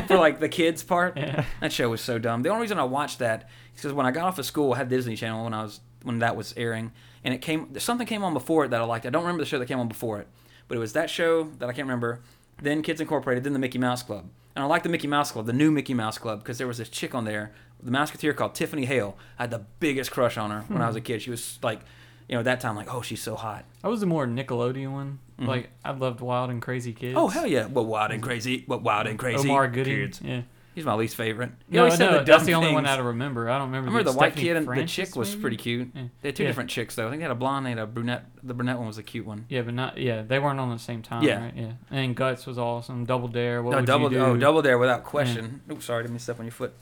for 0.07 0.17
like 0.17 0.39
the 0.39 0.50
kids 0.50 0.83
part. 0.83 1.17
Yeah. 1.17 1.43
That 1.62 1.74
show 1.74 1.89
was 1.89 2.01
so 2.01 2.19
dumb. 2.19 2.43
The 2.43 2.50
only 2.50 2.62
reason 2.62 2.79
I 2.79 2.83
watched 2.86 3.19
that 3.19 3.50
is 3.75 3.81
because 3.81 3.93
when 3.93 4.05
I 4.05 4.12
got 4.12 4.25
off 4.25 4.39
of 4.39 4.45
school, 4.45 4.74
I 4.74 4.77
had 4.77 4.89
Disney 4.89 5.15
Channel 5.15 5.43
when 5.43 5.53
I 5.53 5.63
was 5.63 5.81
when 6.03 6.19
that 6.19 6.38
was 6.38 6.53
airing, 6.55 6.93
and 7.25 7.33
it 7.33 7.41
came 7.41 7.77
something 7.79 8.07
came 8.07 8.24
on 8.24 8.33
before 8.33 8.65
it 8.65 8.72
that 8.72 8.81
I 8.81 8.86
liked. 8.86 9.05
I 9.05 9.10
don't 9.10 9.24
remember 9.24 9.43
the 9.43 9.50
show 9.50 9.60
that 9.60 9.65
came 9.65 9.79
on 9.79 9.89
before 9.89 10.19
it, 10.19 10.27
but 10.67 10.77
it 10.77 10.79
was 10.79 10.93
that 10.93 11.10
show 11.10 11.43
that 11.60 11.67
I 11.67 11.74
can't 11.74 11.86
remember. 11.86 12.22
Then 12.62 12.81
Kids 12.81 13.01
Incorporated, 13.01 13.43
then 13.43 13.53
the 13.53 13.60
Mickey 13.60 13.77
Mouse 13.77 14.03
Club, 14.03 14.25
and 14.59 14.65
I 14.65 14.67
like 14.67 14.83
the 14.83 14.89
Mickey 14.89 15.07
Mouse 15.07 15.31
Club, 15.31 15.45
the 15.45 15.53
new 15.53 15.71
Mickey 15.71 15.93
Mouse 15.93 16.17
Club, 16.17 16.39
because 16.39 16.57
there 16.57 16.67
was 16.67 16.79
this 16.79 16.89
chick 16.89 17.15
on 17.15 17.23
there, 17.23 17.53
the 17.81 17.91
Mouseketeer 17.91 18.35
called 18.35 18.55
Tiffany 18.55 18.83
Hale. 18.83 19.17
I 19.37 19.43
had 19.43 19.51
the 19.51 19.63
biggest 19.79 20.11
crush 20.11 20.37
on 20.37 20.51
her 20.51 20.65
when 20.67 20.81
I 20.81 20.87
was 20.87 20.97
a 20.97 20.99
hmm. 20.99 21.05
kid. 21.05 21.21
She 21.21 21.29
was 21.29 21.59
like, 21.63 21.79
you 22.27 22.35
know, 22.35 22.39
at 22.39 22.45
that 22.45 22.59
time 22.59 22.75
like, 22.75 22.93
oh, 22.93 23.01
she's 23.01 23.21
so 23.21 23.37
hot. 23.37 23.63
I 23.85 23.87
was 23.87 24.01
the 24.01 24.05
more 24.05 24.27
Nickelodeon 24.27 24.91
one. 24.91 25.19
Mm-hmm. 25.39 25.47
Like 25.47 25.69
I 25.85 25.91
loved 25.91 26.19
Wild 26.19 26.49
and 26.49 26.61
Crazy 26.61 26.91
Kids. 26.91 27.11
Mm-hmm. 27.11 27.17
Oh 27.17 27.27
hell 27.29 27.47
yeah! 27.47 27.67
What 27.67 27.85
wild 27.85 28.11
and 28.11 28.21
mm-hmm. 28.21 28.29
crazy? 28.29 28.63
What 28.67 28.81
wild 28.81 29.07
and 29.07 29.17
mm-hmm. 29.17 29.27
crazy? 29.27 29.49
Omar 29.49 29.69
Gooding. 29.69 29.95
Kids. 29.95 30.21
Yeah. 30.21 30.41
He's 30.79 30.86
my 30.86 30.93
least 30.93 31.17
favorite. 31.17 31.51
He 31.69 31.75
No, 31.75 31.81
always 31.81 31.98
said 31.98 32.09
no, 32.09 32.17
the 32.19 32.24
that's 32.24 32.45
the 32.45 32.53
only 32.53 32.71
one. 32.71 32.86
I 32.86 32.98
remember. 32.98 33.50
I 33.50 33.57
don't 33.57 33.67
remember. 33.67 33.89
I 33.89 33.91
remember 33.91 34.12
the, 34.13 34.17
white 34.17 34.31
Stephanie 34.31 34.48
kid 34.48 34.55
and 34.55 34.65
the 34.65 34.86
chick 34.86 35.13
was 35.13 35.31
maybe? 35.31 35.41
pretty 35.41 35.57
cute. 35.57 35.89
Yeah. 35.93 36.03
They 36.21 36.29
had 36.29 36.36
two 36.38 36.43
Yeah. 36.43 36.50
different 36.50 36.69
chicks 36.69 36.95
though. 36.95 37.07
I 37.07 37.09
think 37.09 37.19
they 37.19 37.24
had 37.24 37.31
a 37.31 37.36
blonde 37.36 37.67
and 37.67 37.81
a 37.81 37.86
brunette. 37.86 38.24
The 38.41 38.53
brunette 38.53 38.77
one 38.77 38.88
was 38.88 38.98
a 38.98 39.03
cute 39.03 39.25
one. 39.25 39.43
Yeah, 39.50 39.63
but 39.63 39.74
not 39.74 39.98
yeah. 39.98 40.21
They 40.21 40.39
weren't 40.39 40.57
on 40.57 40.69
the 40.69 40.79
same 40.79 41.01
time. 41.01 41.24
Yeah. 41.24 41.43
Right? 41.43 41.53
Yeah. 41.53 41.71
And 41.91 42.15
Guts 42.15 42.45
was 42.48 42.57
awesome. 42.57 43.03
Double 43.03 43.27
Dare. 43.27 43.62
What 43.62 43.71
no, 43.71 43.77
would 43.79 43.86
double 43.88 44.09
you 44.13 44.19
do? 44.19 44.24
oh 44.24 44.38
double 44.38 44.62
dare 44.62 44.77
without 44.77 45.03
question. 45.03 45.59
Oops, 45.69 45.83
sorry, 45.83 46.03
didn't 46.03 46.15
to 46.15 46.24
step 46.24 46.39
on 46.39 46.45
your 46.45 46.53
foot. 46.53 46.74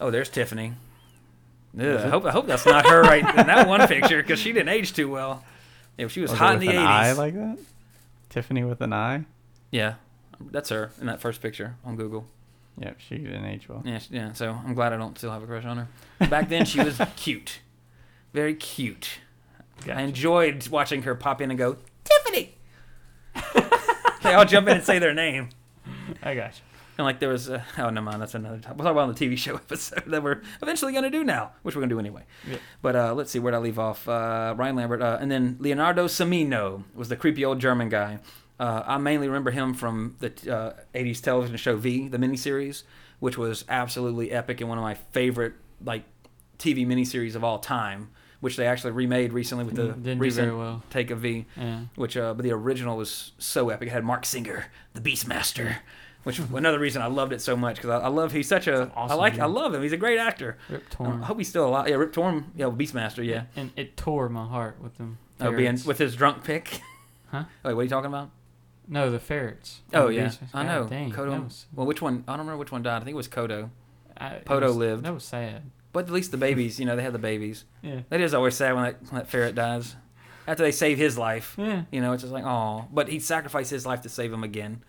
Oh, 0.00 0.10
there's 0.10 0.30
Tiffany. 0.30 0.72
Ugh, 1.78 1.84
I 1.84 2.08
hope 2.08 2.24
I 2.24 2.30
hope 2.30 2.46
that's 2.46 2.64
not 2.64 2.86
her 2.86 3.02
right 3.02 3.20
in 3.38 3.46
that 3.48 3.68
one 3.68 3.86
picture 3.86 4.22
because 4.22 4.38
she 4.40 4.54
didn't 4.54 4.70
age 4.70 4.94
too 4.94 5.10
well. 5.10 5.44
Yeah, 5.98 6.08
she 6.08 6.22
was, 6.22 6.30
Was 6.30 6.38
hot 6.38 6.52
it 6.54 6.62
in 6.62 6.68
the 6.68 6.68
an 6.70 6.76
eye 6.78 7.12
like 7.12 7.34
that? 7.34 7.58
Tiffany 8.30 8.64
with 8.64 8.80
an 8.80 8.94
eye? 8.94 9.26
yeah, 9.70 9.96
that's 10.50 10.70
her 10.70 10.90
in 11.00 11.06
that 11.06 11.20
first 11.20 11.42
picture 11.42 11.74
on 11.84 11.96
Google. 11.96 12.24
Yep, 12.78 12.96
she 12.98 13.18
didn't 13.18 13.44
age 13.46 13.68
well. 13.68 13.82
Yeah, 13.84 14.00
yeah. 14.10 14.32
So 14.32 14.50
I'm 14.50 14.74
glad 14.74 14.92
I 14.92 14.96
don't 14.96 15.16
still 15.16 15.30
have 15.30 15.42
a 15.42 15.46
crush 15.46 15.64
on 15.64 15.78
her. 15.78 16.28
Back 16.28 16.48
then, 16.48 16.64
she 16.66 16.82
was 16.82 17.00
cute, 17.16 17.60
very 18.32 18.54
cute. 18.54 19.20
I 19.90 20.02
enjoyed 20.02 20.66
watching 20.68 21.02
her 21.02 21.14
pop 21.14 21.40
in 21.40 21.50
and 21.50 21.58
go, 21.58 21.76
Tiffany. 22.04 22.54
they 24.22 24.34
all 24.34 24.44
jump 24.44 24.68
in 24.68 24.76
and 24.78 24.84
say 24.84 24.98
their 24.98 25.14
name. 25.14 25.50
I 26.22 26.34
got 26.34 26.54
you. 26.54 26.62
And 26.98 27.04
like 27.04 27.20
there 27.20 27.28
was, 27.28 27.50
uh, 27.50 27.62
oh 27.78 27.90
no, 27.90 28.00
mind, 28.00 28.22
that's 28.22 28.34
another 28.34 28.58
topic. 28.58 28.78
We'll 28.78 28.84
talk 28.84 28.92
about 28.92 29.08
on 29.08 29.14
the 29.14 29.26
TV 29.26 29.36
show 29.36 29.54
episode 29.56 30.04
that 30.06 30.22
we're 30.22 30.40
eventually 30.62 30.92
going 30.92 31.04
to 31.04 31.10
do 31.10 31.24
now, 31.24 31.52
which 31.62 31.76
we're 31.76 31.80
going 31.80 31.90
to 31.90 31.94
do 31.94 32.00
anyway. 32.00 32.22
Yep. 32.48 32.60
But 32.80 32.96
uh, 32.96 33.14
let's 33.14 33.30
see, 33.30 33.38
where 33.38 33.52
did 33.52 33.58
I 33.58 33.60
leave 33.60 33.78
off? 33.78 34.08
Uh, 34.08 34.54
Ryan 34.56 34.76
Lambert, 34.76 35.02
uh, 35.02 35.18
and 35.20 35.30
then 35.30 35.56
Leonardo 35.60 36.06
Cimino 36.06 36.84
was 36.94 37.08
the 37.08 37.16
creepy 37.16 37.44
old 37.44 37.60
German 37.60 37.88
guy. 37.90 38.18
Uh, 38.58 38.82
I 38.86 38.98
mainly 38.98 39.26
remember 39.26 39.50
him 39.50 39.74
from 39.74 40.16
the 40.20 40.28
uh, 40.52 40.72
80s 40.98 41.20
television 41.20 41.56
show 41.56 41.76
V, 41.76 42.08
the 42.08 42.18
miniseries, 42.18 42.84
which 43.20 43.36
was 43.36 43.64
absolutely 43.68 44.30
epic 44.32 44.60
and 44.60 44.68
one 44.68 44.78
of 44.78 44.82
my 44.82 44.94
favorite 44.94 45.54
like 45.84 46.04
TV 46.58 46.86
miniseries 46.86 47.34
of 47.34 47.44
all 47.44 47.58
time. 47.58 48.10
Which 48.40 48.56
they 48.56 48.66
actually 48.66 48.92
remade 48.92 49.32
recently 49.32 49.64
with 49.64 49.76
the 49.76 49.82
Mm, 49.94 50.02
didn't 50.02 50.18
recent 50.18 50.56
well. 50.56 50.82
take 50.90 51.10
of 51.10 51.20
V 51.20 51.46
Yeah. 51.56 51.80
which 51.96 52.18
uh, 52.18 52.34
but 52.34 52.42
the 52.42 52.52
original 52.52 52.96
was 52.96 53.32
so 53.38 53.70
epic. 53.70 53.88
It 53.88 53.92
had 53.92 54.04
Marc 54.04 54.26
Singer, 54.26 54.66
the 54.92 55.00
Beastmaster, 55.00 55.76
which 56.22 56.38
another 56.54 56.78
reason 56.78 57.00
I 57.00 57.06
loved 57.06 57.32
it 57.32 57.40
so 57.40 57.56
much 57.56 57.76
because 57.76 57.90
I, 57.90 58.04
I 58.04 58.08
love 58.08 58.32
he's 58.32 58.46
such 58.46 58.68
a 58.68 58.90
I 58.94 59.00
awesome 59.00 59.16
like 59.18 59.38
I 59.38 59.46
love 59.46 59.72
him. 59.74 59.82
He's 59.82 59.94
a 59.94 59.96
great 59.96 60.18
actor. 60.18 60.58
Rip 60.68 60.84
I 61.00 61.10
hope 61.24 61.38
he's 61.38 61.48
still 61.48 61.66
alive. 61.66 61.88
Yeah, 61.88 61.94
Rip 61.96 62.12
Torn, 62.12 62.52
yeah, 62.54 62.66
Beastmaster, 62.66 63.24
yeah. 63.24 63.44
And 63.56 63.70
it 63.74 63.96
tore 63.96 64.28
my 64.28 64.46
heart 64.46 64.76
with 64.82 64.96
him. 64.98 65.16
Oh, 65.40 65.50
being 65.50 65.78
with 65.86 65.98
his 65.98 66.14
drunk 66.14 66.44
pick. 66.44 66.82
Huh? 67.28 67.44
Wait, 67.64 67.72
what 67.74 67.80
are 67.80 67.84
you 67.84 67.88
talking 67.90 68.08
about? 68.08 68.30
No, 68.88 69.10
the 69.10 69.18
ferrets. 69.20 69.80
Oh 69.92 70.08
yeah, 70.08 70.30
I 70.54 70.62
God 70.64 70.66
know. 70.68 70.88
Dang, 70.88 71.12
Kodo. 71.12 71.44
was, 71.44 71.66
Well, 71.74 71.86
which 71.86 72.00
one? 72.00 72.22
I 72.28 72.32
don't 72.32 72.40
remember 72.40 72.58
which 72.58 72.70
one 72.72 72.82
died. 72.82 72.96
I 73.02 73.04
think 73.04 73.14
it 73.14 73.16
was 73.16 73.28
Kodo. 73.28 73.70
I, 74.16 74.28
it 74.36 74.44
Podo 74.44 74.66
was- 74.68 74.76
lived. 74.76 75.04
That 75.04 75.14
was 75.14 75.24
sad. 75.24 75.62
But 75.92 76.04
at 76.06 76.10
least 76.12 76.30
the 76.30 76.36
babies, 76.36 76.78
you 76.78 76.84
know, 76.84 76.94
they 76.94 77.02
had 77.02 77.14
the 77.14 77.18
babies. 77.18 77.64
Yeah. 77.82 78.00
That 78.10 78.20
is 78.20 78.34
always 78.34 78.54
sad 78.54 78.74
when 78.74 78.84
that, 78.84 79.02
when 79.10 79.14
that 79.20 79.28
ferret 79.28 79.54
dies. 79.54 79.96
After 80.46 80.62
they 80.62 80.70
save 80.70 80.98
his 80.98 81.16
life, 81.16 81.54
Yeah. 81.58 81.84
you 81.90 82.00
know, 82.02 82.12
it's 82.12 82.22
just 82.22 82.34
like, 82.34 82.44
oh. 82.44 82.86
But 82.92 83.08
he 83.08 83.18
sacrificed 83.18 83.70
his 83.70 83.86
life 83.86 84.02
to 84.02 84.08
save 84.10 84.30
him 84.32 84.44
again. 84.44 84.82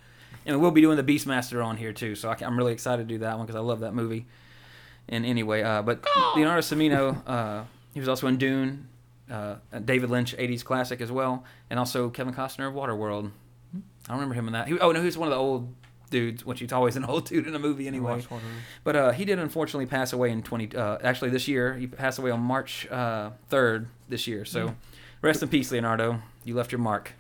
And 0.46 0.60
we'll 0.62 0.72
be 0.72 0.82
doing 0.82 0.98
the 0.98 1.04
Beastmaster 1.04 1.64
on 1.66 1.78
here 1.78 1.94
too, 1.94 2.14
so 2.16 2.30
I 2.30 2.36
am 2.42 2.58
really 2.58 2.74
excited 2.74 3.08
to 3.08 3.14
do 3.14 3.20
that 3.20 3.38
one 3.38 3.46
because 3.48 3.56
I 3.58 3.62
love 3.64 3.80
that 3.80 3.94
movie. 3.94 4.28
And 5.10 5.26
anyway, 5.26 5.62
uh, 5.64 5.82
but 5.82 6.06
Leonardo 6.36 6.62
Cimino, 6.62 7.22
uh, 7.26 7.64
he 7.94 8.00
was 8.02 8.10
also 8.10 8.28
in 8.28 8.38
Dune, 8.38 8.88
uh, 9.32 9.56
David 9.86 10.10
Lynch 10.10 10.36
'80s 10.38 10.64
classic 10.64 11.00
as 11.02 11.12
well, 11.12 11.44
and 11.70 11.80
also 11.80 12.10
Kevin 12.10 12.34
Costner 12.34 12.68
of 12.68 12.74
Waterworld. 12.74 13.32
I 14.08 14.12
don't 14.12 14.20
remember 14.20 14.36
him 14.36 14.48
in 14.48 14.54
that. 14.54 14.68
He, 14.68 14.80
oh 14.80 14.92
no, 14.92 15.00
he 15.00 15.06
was 15.06 15.18
one 15.18 15.28
of 15.28 15.34
the 15.34 15.40
old 15.40 15.74
dudes, 16.10 16.46
which 16.46 16.60
he's 16.60 16.72
always 16.72 16.96
an 16.96 17.06
old 17.06 17.26
dude 17.26 17.48
in 17.48 17.56
a 17.56 17.60
movie 17.60 17.88
anyway. 17.88 18.14
But 18.84 18.96
uh, 18.96 19.12
he 19.12 19.26
did 19.26 19.40
unfortunately 19.40 19.86
pass 19.86 20.14
away 20.14 20.32
in 20.32 20.42
20. 20.44 20.76
Uh, 20.76 20.98
actually, 21.04 21.30
this 21.30 21.48
year 21.48 21.76
he 21.76 21.88
passed 21.88 22.20
away 22.20 22.32
on 22.32 22.40
March 22.40 22.88
uh, 22.90 23.32
3rd 23.52 23.88
this 24.08 24.28
year. 24.28 24.46
So, 24.46 24.68
rest 25.22 25.44
in 25.44 25.50
peace, 25.50 25.72
Leonardo. 25.72 26.22
You 26.46 26.56
left 26.56 26.72
your 26.72 26.80
mark. 26.80 27.14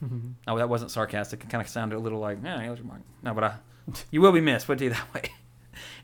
oh, 0.48 0.56
that 0.58 0.68
wasn't 0.68 0.90
sarcastic. 0.90 1.42
It 1.44 1.50
kind 1.50 1.62
of 1.62 1.68
sounded 1.68 1.96
a 1.96 1.98
little 1.98 2.18
like, 2.18 2.38
yeah, 2.42 2.62
you 2.62 2.68
left 2.68 2.80
your 2.80 2.88
mark. 2.88 3.00
No, 3.22 3.34
but 3.34 3.44
I, 3.44 3.54
you 4.10 4.20
will 4.20 4.32
be 4.32 4.40
missed. 4.40 4.66
Put 4.66 4.80
it 4.80 4.90
that 4.90 5.14
way. 5.14 5.22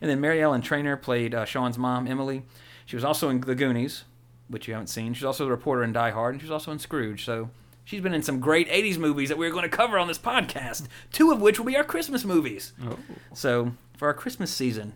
And 0.00 0.11
then 0.11 0.21
Mary 0.21 0.43
Ellen 0.43 0.62
Trainor 0.62 0.97
played 0.97 1.33
uh, 1.33 1.45
Sean's 1.45 1.79
mom, 1.79 2.09
Emily. 2.09 2.43
She 2.87 2.97
was 2.97 3.05
also 3.05 3.29
in 3.29 3.41
The 3.41 3.55
Goonies, 3.55 4.03
which 4.49 4.67
you 4.67 4.75
haven't 4.75 4.89
seen. 4.89 5.15
She's 5.15 5.25
also 5.25 5.45
the 5.45 5.50
reporter 5.53 5.85
in 5.85 5.93
Die 5.93 6.11
Hard, 6.11 6.35
and 6.35 6.43
she's 6.43 6.50
also 6.50 6.73
in 6.73 6.81
Scrooge. 6.81 7.25
So. 7.25 7.50
She's 7.85 8.01
been 8.01 8.15
in 8.15 8.23
some 8.23 8.41
great 8.41 8.69
80s 8.69 8.99
movies 8.99 9.29
that 9.31 9.39
we're 9.39 9.51
going 9.51 9.69
to 9.69 9.77
cover 9.77 9.99
on 9.99 10.07
this 10.09 10.19
podcast, 10.19 10.87
two 11.13 11.33
of 11.33 11.41
which 11.41 11.59
will 11.59 11.67
be 11.67 11.77
our 11.77 11.85
Christmas 11.85 12.25
movies. 12.25 12.73
Oh. 12.85 12.99
So 13.35 13.73
for 13.97 14.09
our 14.09 14.15
Christmas 14.15 14.51
season, 14.53 14.93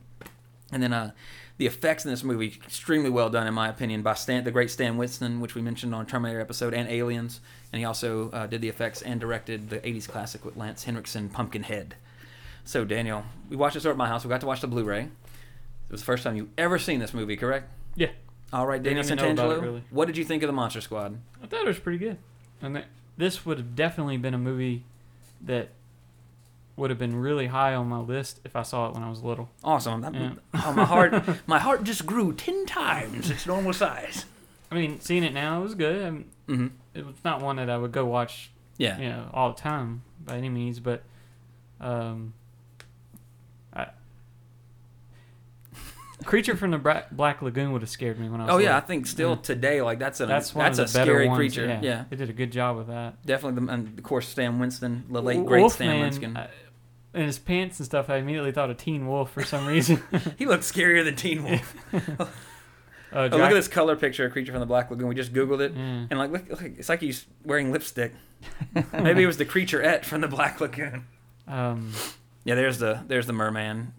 and 0.70 0.82
then 0.82 0.92
uh, 0.92 1.10
the 1.56 1.66
effects 1.66 2.04
in 2.04 2.10
this 2.10 2.24
movie 2.24 2.46
extremely 2.46 3.10
well 3.10 3.30
done 3.30 3.46
in 3.46 3.54
my 3.54 3.68
opinion 3.68 4.02
by 4.02 4.14
Stan, 4.14 4.44
the 4.44 4.50
great 4.50 4.70
Stan 4.70 4.96
Winston, 4.96 5.40
which 5.40 5.54
we 5.54 5.62
mentioned 5.62 5.94
on 5.94 6.06
Terminator 6.06 6.40
episode 6.40 6.74
and 6.74 6.88
Aliens, 6.88 7.40
and 7.72 7.80
he 7.80 7.84
also 7.84 8.30
uh, 8.30 8.46
did 8.46 8.60
the 8.60 8.68
effects 8.68 9.02
and 9.02 9.20
directed 9.20 9.70
the 9.70 9.78
'80s 9.80 10.08
classic 10.08 10.44
with 10.44 10.56
Lance 10.56 10.84
Henriksen, 10.84 11.28
Pumpkinhead. 11.28 11.96
So 12.64 12.84
Daniel, 12.84 13.24
we 13.48 13.56
watched 13.56 13.74
this 13.74 13.84
over 13.84 13.92
at 13.92 13.96
my 13.96 14.08
house. 14.08 14.24
We 14.24 14.30
got 14.30 14.40
to 14.40 14.46
watch 14.46 14.60
the 14.60 14.66
Blu-ray. 14.66 15.02
It 15.02 15.10
was 15.90 16.00
the 16.00 16.06
first 16.06 16.24
time 16.24 16.36
you 16.36 16.48
ever 16.56 16.78
seen 16.78 16.98
this 16.98 17.12
movie, 17.12 17.36
correct? 17.36 17.68
Yeah. 17.94 18.08
All 18.52 18.66
right, 18.66 18.82
Daniel 18.82 19.02
Didn't 19.02 19.20
even 19.20 19.36
know 19.36 19.44
about 19.50 19.58
Santangelo, 19.58 19.62
really. 19.62 19.84
what 19.90 20.06
did 20.06 20.16
you 20.16 20.24
think 20.24 20.42
of 20.42 20.46
the 20.46 20.52
Monster 20.52 20.80
Squad? 20.80 21.18
I 21.42 21.46
thought 21.46 21.60
it 21.60 21.66
was 21.66 21.78
pretty 21.78 21.98
good. 21.98 22.18
And 22.62 22.84
this 23.16 23.44
would 23.46 23.58
have 23.58 23.76
definitely 23.76 24.16
been 24.16 24.34
a 24.34 24.38
movie 24.38 24.84
that 25.42 25.68
would 26.76 26.90
have 26.90 26.98
been 26.98 27.14
really 27.16 27.46
high 27.48 27.74
on 27.74 27.88
my 27.88 27.98
list 27.98 28.40
if 28.44 28.56
I 28.56 28.62
saw 28.62 28.88
it 28.88 28.94
when 28.94 29.02
I 29.02 29.10
was 29.10 29.22
little. 29.22 29.48
Awesome. 29.62 30.00
That- 30.00 30.14
Yeah. 30.14 30.32
oh, 30.64 30.72
my 30.72 30.84
heart, 30.84 31.14
my 31.46 31.58
heart 31.58 31.84
just 31.84 32.04
grew 32.06 32.32
ten 32.32 32.66
times 32.66 33.30
its 33.30 33.46
normal 33.46 33.72
size. 33.72 34.24
I 34.72 34.74
mean, 34.74 34.98
seeing 35.00 35.22
it 35.22 35.32
now, 35.34 35.60
it 35.60 35.62
was 35.62 35.74
good. 35.74 36.02
I 36.04 36.10
mean, 36.10 36.30
hmm 36.48 36.66
it 36.94 37.04
was 37.06 37.14
not 37.24 37.40
one 37.42 37.56
that 37.56 37.68
I 37.70 37.76
would 37.76 37.92
go 37.92 38.04
watch, 38.04 38.50
Yeah. 38.78 38.98
you 38.98 39.08
know, 39.08 39.30
all 39.32 39.52
the 39.52 39.60
time 39.60 40.02
by 40.24 40.36
any 40.36 40.48
means, 40.48 40.78
but 40.80 41.02
um, 41.80 42.32
I, 43.74 43.88
Creature 46.24 46.56
from 46.56 46.70
the 46.70 46.78
Bra- 46.78 47.02
Black 47.12 47.42
Lagoon 47.42 47.72
would 47.72 47.82
have 47.82 47.90
scared 47.90 48.18
me 48.18 48.28
when 48.28 48.40
I 48.40 48.44
was 48.46 48.54
Oh 48.54 48.58
yeah, 48.58 48.76
I 48.76 48.80
think 48.80 49.06
still 49.06 49.30
Yeah. 49.30 49.36
today, 49.42 49.82
like 49.82 49.98
that's 49.98 50.20
a 50.20 50.26
that's 50.26 50.50
that's, 50.50 50.78
a 50.78 50.88
scary 50.88 51.28
ones. 51.28 51.36
creature. 51.38 51.66
Yeah. 51.66 51.80
Yeah. 51.82 52.04
they 52.10 52.16
did 52.16 52.30
a 52.30 52.32
good 52.32 52.50
job 52.52 52.76
with 52.76 52.86
that. 52.88 53.24
definitely. 53.24 53.64
The, 53.66 53.72
and 53.72 53.98
of 53.98 54.04
course, 54.04 54.28
Stan 54.28 54.58
Winston, 54.58 55.04
the 55.10 55.22
late 55.22 55.44
great 55.44 55.70
Stan 55.70 56.00
Winston. 56.00 56.36
uh, 56.36 56.48
and 57.14 57.26
his 57.26 57.38
pants 57.38 57.78
and 57.78 57.86
stuff. 57.86 58.10
I 58.10 58.16
immediately 58.16 58.50
thought 58.52 58.70
of 58.70 58.76
Teen 58.76 59.06
Wolf 59.06 59.30
for 59.30 59.44
some 59.44 59.66
reason. 59.66 60.02
he 60.38 60.46
looked 60.46 60.64
scarier 60.64 61.04
than 61.04 61.14
Teen 61.16 61.44
Wolf. 61.48 61.74
uh, 61.92 62.26
Oh, 63.16 63.26
look 63.28 63.40
at 63.42 63.52
this 63.52 63.68
color 63.68 63.94
picture 63.94 64.26
of 64.26 64.32
Creature 64.32 64.50
from 64.50 64.60
the 64.60 64.66
Black 64.66 64.90
Lagoon. 64.90 65.06
We 65.06 65.14
just 65.14 65.32
googled 65.32 65.60
it, 65.60 65.72
Yeah. 65.72 66.06
and 66.10 66.18
like, 66.18 66.32
look, 66.32 66.48
look, 66.48 66.62
it's 66.62 66.88
like 66.88 67.00
he's 67.00 67.24
wearing 67.44 67.70
lipstick. 67.70 68.12
Maybe 68.92 69.22
it 69.22 69.26
was 69.28 69.36
the 69.36 69.46
creaturette 69.46 70.04
from 70.04 70.20
the 70.20 70.26
Black 70.26 70.60
Lagoon. 70.60 71.04
Um, 71.46 71.92
Yeah, 72.42 72.56
there's 72.56 72.78
the 72.78 73.04
there's 73.06 73.26
the 73.28 73.32
merman. 73.32 73.92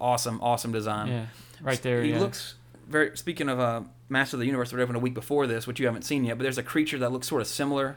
Awesome, 0.00 0.40
awesome 0.40 0.72
design. 0.72 1.08
yeah, 1.08 1.26
right 1.62 1.80
there. 1.82 2.02
He 2.02 2.10
yeah. 2.10 2.18
looks 2.20 2.54
very. 2.88 3.16
Speaking 3.16 3.48
of 3.48 3.58
uh, 3.60 3.82
Master 4.08 4.36
of 4.36 4.40
the 4.40 4.46
Universe, 4.46 4.70
that 4.70 4.80
opened 4.80 4.96
a 4.96 5.00
week 5.00 5.14
before 5.14 5.46
this, 5.46 5.66
which 5.66 5.80
you 5.80 5.86
haven't 5.86 6.02
seen 6.02 6.24
yet. 6.24 6.36
But 6.38 6.42
there's 6.44 6.58
a 6.58 6.62
creature 6.62 6.98
that 6.98 7.10
looks 7.12 7.28
sort 7.28 7.40
of 7.40 7.48
similar 7.48 7.96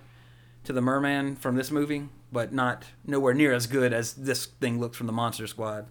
to 0.63 0.73
the 0.73 0.81
merman 0.81 1.35
from 1.35 1.55
this 1.55 1.69
movie, 1.71 2.09
but 2.31 2.51
not 2.53 2.85
nowhere 3.05 3.33
near 3.33 3.53
as 3.53 3.67
good 3.67 3.93
as 3.93 4.13
this 4.13 4.45
thing 4.45 4.79
looks 4.79 4.97
from 4.97 5.07
the 5.07 5.13
Monster 5.13 5.47
Squad. 5.47 5.87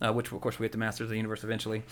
Uh, 0.00 0.12
which 0.12 0.32
of 0.32 0.40
course 0.40 0.58
we 0.58 0.64
get 0.64 0.72
to 0.72 0.78
Masters 0.78 1.04
of 1.04 1.10
the 1.10 1.16
Universe 1.16 1.44
eventually. 1.44 1.82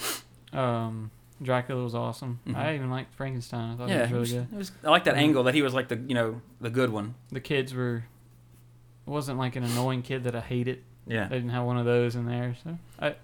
Um, 0.52 1.10
Dracula 1.42 1.82
was 1.82 1.94
awesome. 1.94 2.40
Mhm. 2.46 2.56
I 2.56 2.74
even 2.74 2.90
liked 2.90 3.14
Frankenstein. 3.14 3.74
I 3.74 3.76
thought 3.76 3.88
yeah, 3.88 3.98
it 3.98 4.02
was 4.02 4.10
really 4.10 4.18
it 4.18 4.20
was- 4.20 4.32
good. 4.32 4.58
was- 4.58 4.72
I 4.84 4.90
like 4.90 5.04
that 5.04 5.14
Mhm. 5.14 5.18
angle 5.18 5.42
that 5.44 5.54
he 5.54 5.62
was 5.62 5.72
like 5.72 5.88
the 5.88 5.96
you 5.96 6.14
know 6.14 6.40
the 6.60 6.70
good 6.70 6.90
one. 6.90 7.14
The 7.30 7.40
kids 7.40 7.72
were. 7.72 8.04
It 9.06 9.10
wasn't 9.10 9.38
like 9.38 9.56
an 9.56 9.62
annoying 9.64 10.02
kid 10.02 10.24
that 10.24 10.34
I 10.36 10.40
hated. 10.40 10.82
Yeah, 11.06 11.28
They 11.28 11.36
didn't 11.36 11.50
have 11.50 11.64
one 11.64 11.78
of 11.78 11.84
those 11.86 12.14
in 12.16 12.26
there, 12.26 12.56
so 12.62 12.78
I. 12.98 13.14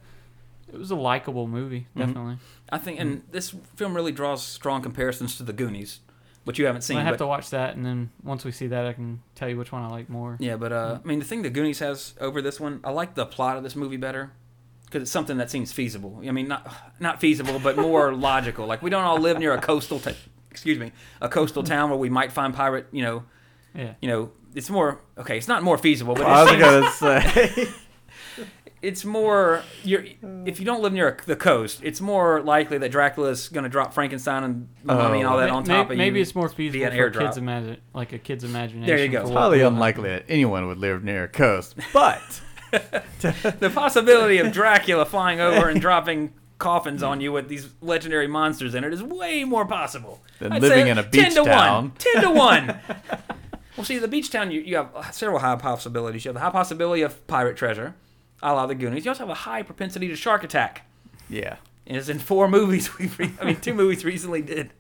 It 0.77 0.81
was 0.81 0.91
a 0.91 0.97
likable 0.97 1.47
movie, 1.49 1.87
Mhm. 1.97 1.99
definitely. 2.07 2.39
I 2.71 2.79
think, 2.79 3.01
and 3.01 3.23
this 3.33 3.55
film 3.77 3.95
really 3.95 4.13
draws 4.13 4.43
strong 4.43 4.83
comparisons 4.83 5.37
to 5.39 5.43
the 5.43 5.53
Goonies, 5.53 6.01
which 6.45 6.59
you 6.59 6.67
haven't 6.67 6.83
seen. 6.83 6.97
I 6.99 7.03
have 7.03 7.13
but- 7.15 7.19
to 7.25 7.27
watch 7.27 7.51
that, 7.51 7.75
and 7.77 7.85
then 7.85 8.11
once 8.23 8.45
we 8.45 8.53
see 8.53 8.67
that, 8.69 8.87
I 8.87 8.93
can 8.93 9.21
tell 9.35 9.49
you 9.49 9.57
which 9.57 9.73
one 9.73 9.83
I 9.83 9.89
like 9.89 10.09
more. 10.09 10.37
Yeah, 10.39 10.57
but 10.57 10.73
uh, 10.73 10.99
I 11.03 11.07
mean, 11.07 11.19
the 11.19 11.25
thing 11.25 11.43
the 11.43 11.51
Goonies 11.51 11.79
has 11.81 12.15
over 12.21 12.41
this 12.43 12.61
one, 12.61 12.81
I 12.85 12.91
like 12.91 13.15
the 13.15 13.27
plot 13.27 13.57
of 13.57 13.63
this 13.63 13.75
movie 13.75 13.97
better 13.97 14.33
because 14.85 15.03
it's 15.03 15.11
something 15.11 15.39
that 15.39 15.51
seems 15.51 15.73
feasible. 15.73 16.23
I 16.27 16.31
mean, 16.31 16.47
not 16.49 16.71
not 17.01 17.21
feasible, 17.21 17.59
but 17.59 17.77
more 17.77 18.15
logical. 18.31 18.67
Like 18.67 18.83
we 18.83 18.91
don't 18.91 19.03
all 19.05 19.19
live 19.19 19.39
near 19.39 19.53
a 19.55 19.61
coastal, 19.61 19.99
ta- 19.99 20.13
excuse 20.51 20.79
me, 20.79 20.93
a 21.21 21.29
coastal 21.29 21.63
town 21.75 21.91
where 21.91 21.99
we 21.99 22.11
might 22.11 22.31
find 22.33 22.55
pirate. 22.55 22.87
You 22.93 23.03
know, 23.03 23.23
Yeah. 23.75 23.95
you 24.01 24.09
know, 24.09 24.31
it's 24.55 24.71
more 24.71 25.01
okay. 25.19 25.39
It's 25.39 25.49
not 25.49 25.63
more 25.63 25.79
feasible, 25.79 26.15
but 26.15 26.27
I 26.27 26.43
it 26.43 26.59
was 26.59 27.01
gonna 27.01 27.25
say. 27.33 27.69
it's 28.83 29.05
more 29.05 29.63
you're 29.83 30.05
if 30.45 30.61
you 30.61 30.67
don't 30.67 30.83
live 30.83 30.93
near 30.93 31.17
the 31.27 31.37
coast, 31.37 31.81
it's 31.83 32.01
more 32.01 32.43
likely 32.43 32.79
that 32.79 32.91
Dracula's 32.91 33.49
going 33.49 33.65
to 33.65 33.71
drop 33.71 33.95
Frankenstein 33.95 34.45
and 34.45 34.69
mummy 34.85 35.19
and 35.19 35.29
all 35.29 35.37
oh. 35.37 35.41
that 35.41 35.51
on 35.51 35.67
may- 35.67 35.75
top 35.75 35.87
of 35.87 35.93
you. 35.93 35.99
maybe 35.99 36.21
it's 36.21 36.35
more 36.35 36.49
feasible 36.49 36.85
an 36.85 36.93
for 36.93 37.11
airdrop. 37.11 37.27
kids 37.27 37.37
imagine 37.39 37.79
like 37.95 38.13
a 38.13 38.19
kid's 38.19 38.45
imagination. 38.45 38.87
There 38.87 38.99
you 38.99 39.09
go. 39.09 39.19
for 39.19 39.25
It's 39.25 39.33
what 39.33 39.41
Highly 39.41 39.61
unlikely 39.63 40.11
that 40.11 40.25
anyone 40.29 40.67
would 40.67 40.79
live 40.79 41.03
near 41.03 41.25
a 41.25 41.29
coast, 41.29 41.75
but 41.93 42.23
the 42.71 43.71
possibility 43.75 44.39
of 44.39 44.53
Dracula 44.53 45.05
flying 45.05 45.41
over 45.41 45.69
and 45.69 45.81
dropping 45.81 46.33
coffins 46.59 47.03
on 47.03 47.21
you 47.21 47.33
with 47.33 47.49
these 47.49 47.69
legendary 47.81 48.27
monsters 48.27 48.75
in 48.75 48.83
it 48.83 48.93
is 48.93 49.03
way 49.03 49.45
more 49.45 49.67
possible 49.67 50.23
Than 50.39 50.53
I'd 50.53 50.63
living 50.63 50.87
say 50.87 50.91
in 50.91 50.99
a 50.99 51.03
10 51.03 51.11
beach 51.11 51.35
to 51.35 51.45
town. 51.45 51.85
1 51.85 51.93
10 51.99 52.23
to 52.23 52.31
1 52.31 52.79
well 53.77 53.85
see 53.85 53.99
the 53.99 54.09
beach 54.09 54.31
town 54.31 54.51
you, 54.51 54.63
you 54.63 54.77
have 54.77 55.15
several 55.15 55.41
high 55.41 55.57
possibilities 55.57 56.25
you 56.25 56.31
have 56.31 56.35
the 56.35 56.41
high 56.41 56.51
possibility 56.51 57.03
of 57.03 57.27
pirate 57.27 57.59
treasure 57.59 57.95
a 58.43 58.53
la 58.55 58.67
the 58.67 58.75
goonies 58.75 59.05
you 59.05 59.11
also 59.11 59.21
have 59.25 59.31
a 59.31 59.35
high 59.35 59.63
propensity 59.63 60.09
to 60.09 60.17
shark 60.17 60.45
attack 60.45 60.83
yeah. 61.29 61.57
as 61.87 62.09
in 62.09 62.19
four 62.19 62.49
movies 62.59 62.97
we 62.99 63.07
re- 63.19 63.33
I 63.41 63.45
mean 63.45 63.57
two 63.61 63.75
movies 63.75 64.05
recently 64.05 64.43
did 64.43 64.73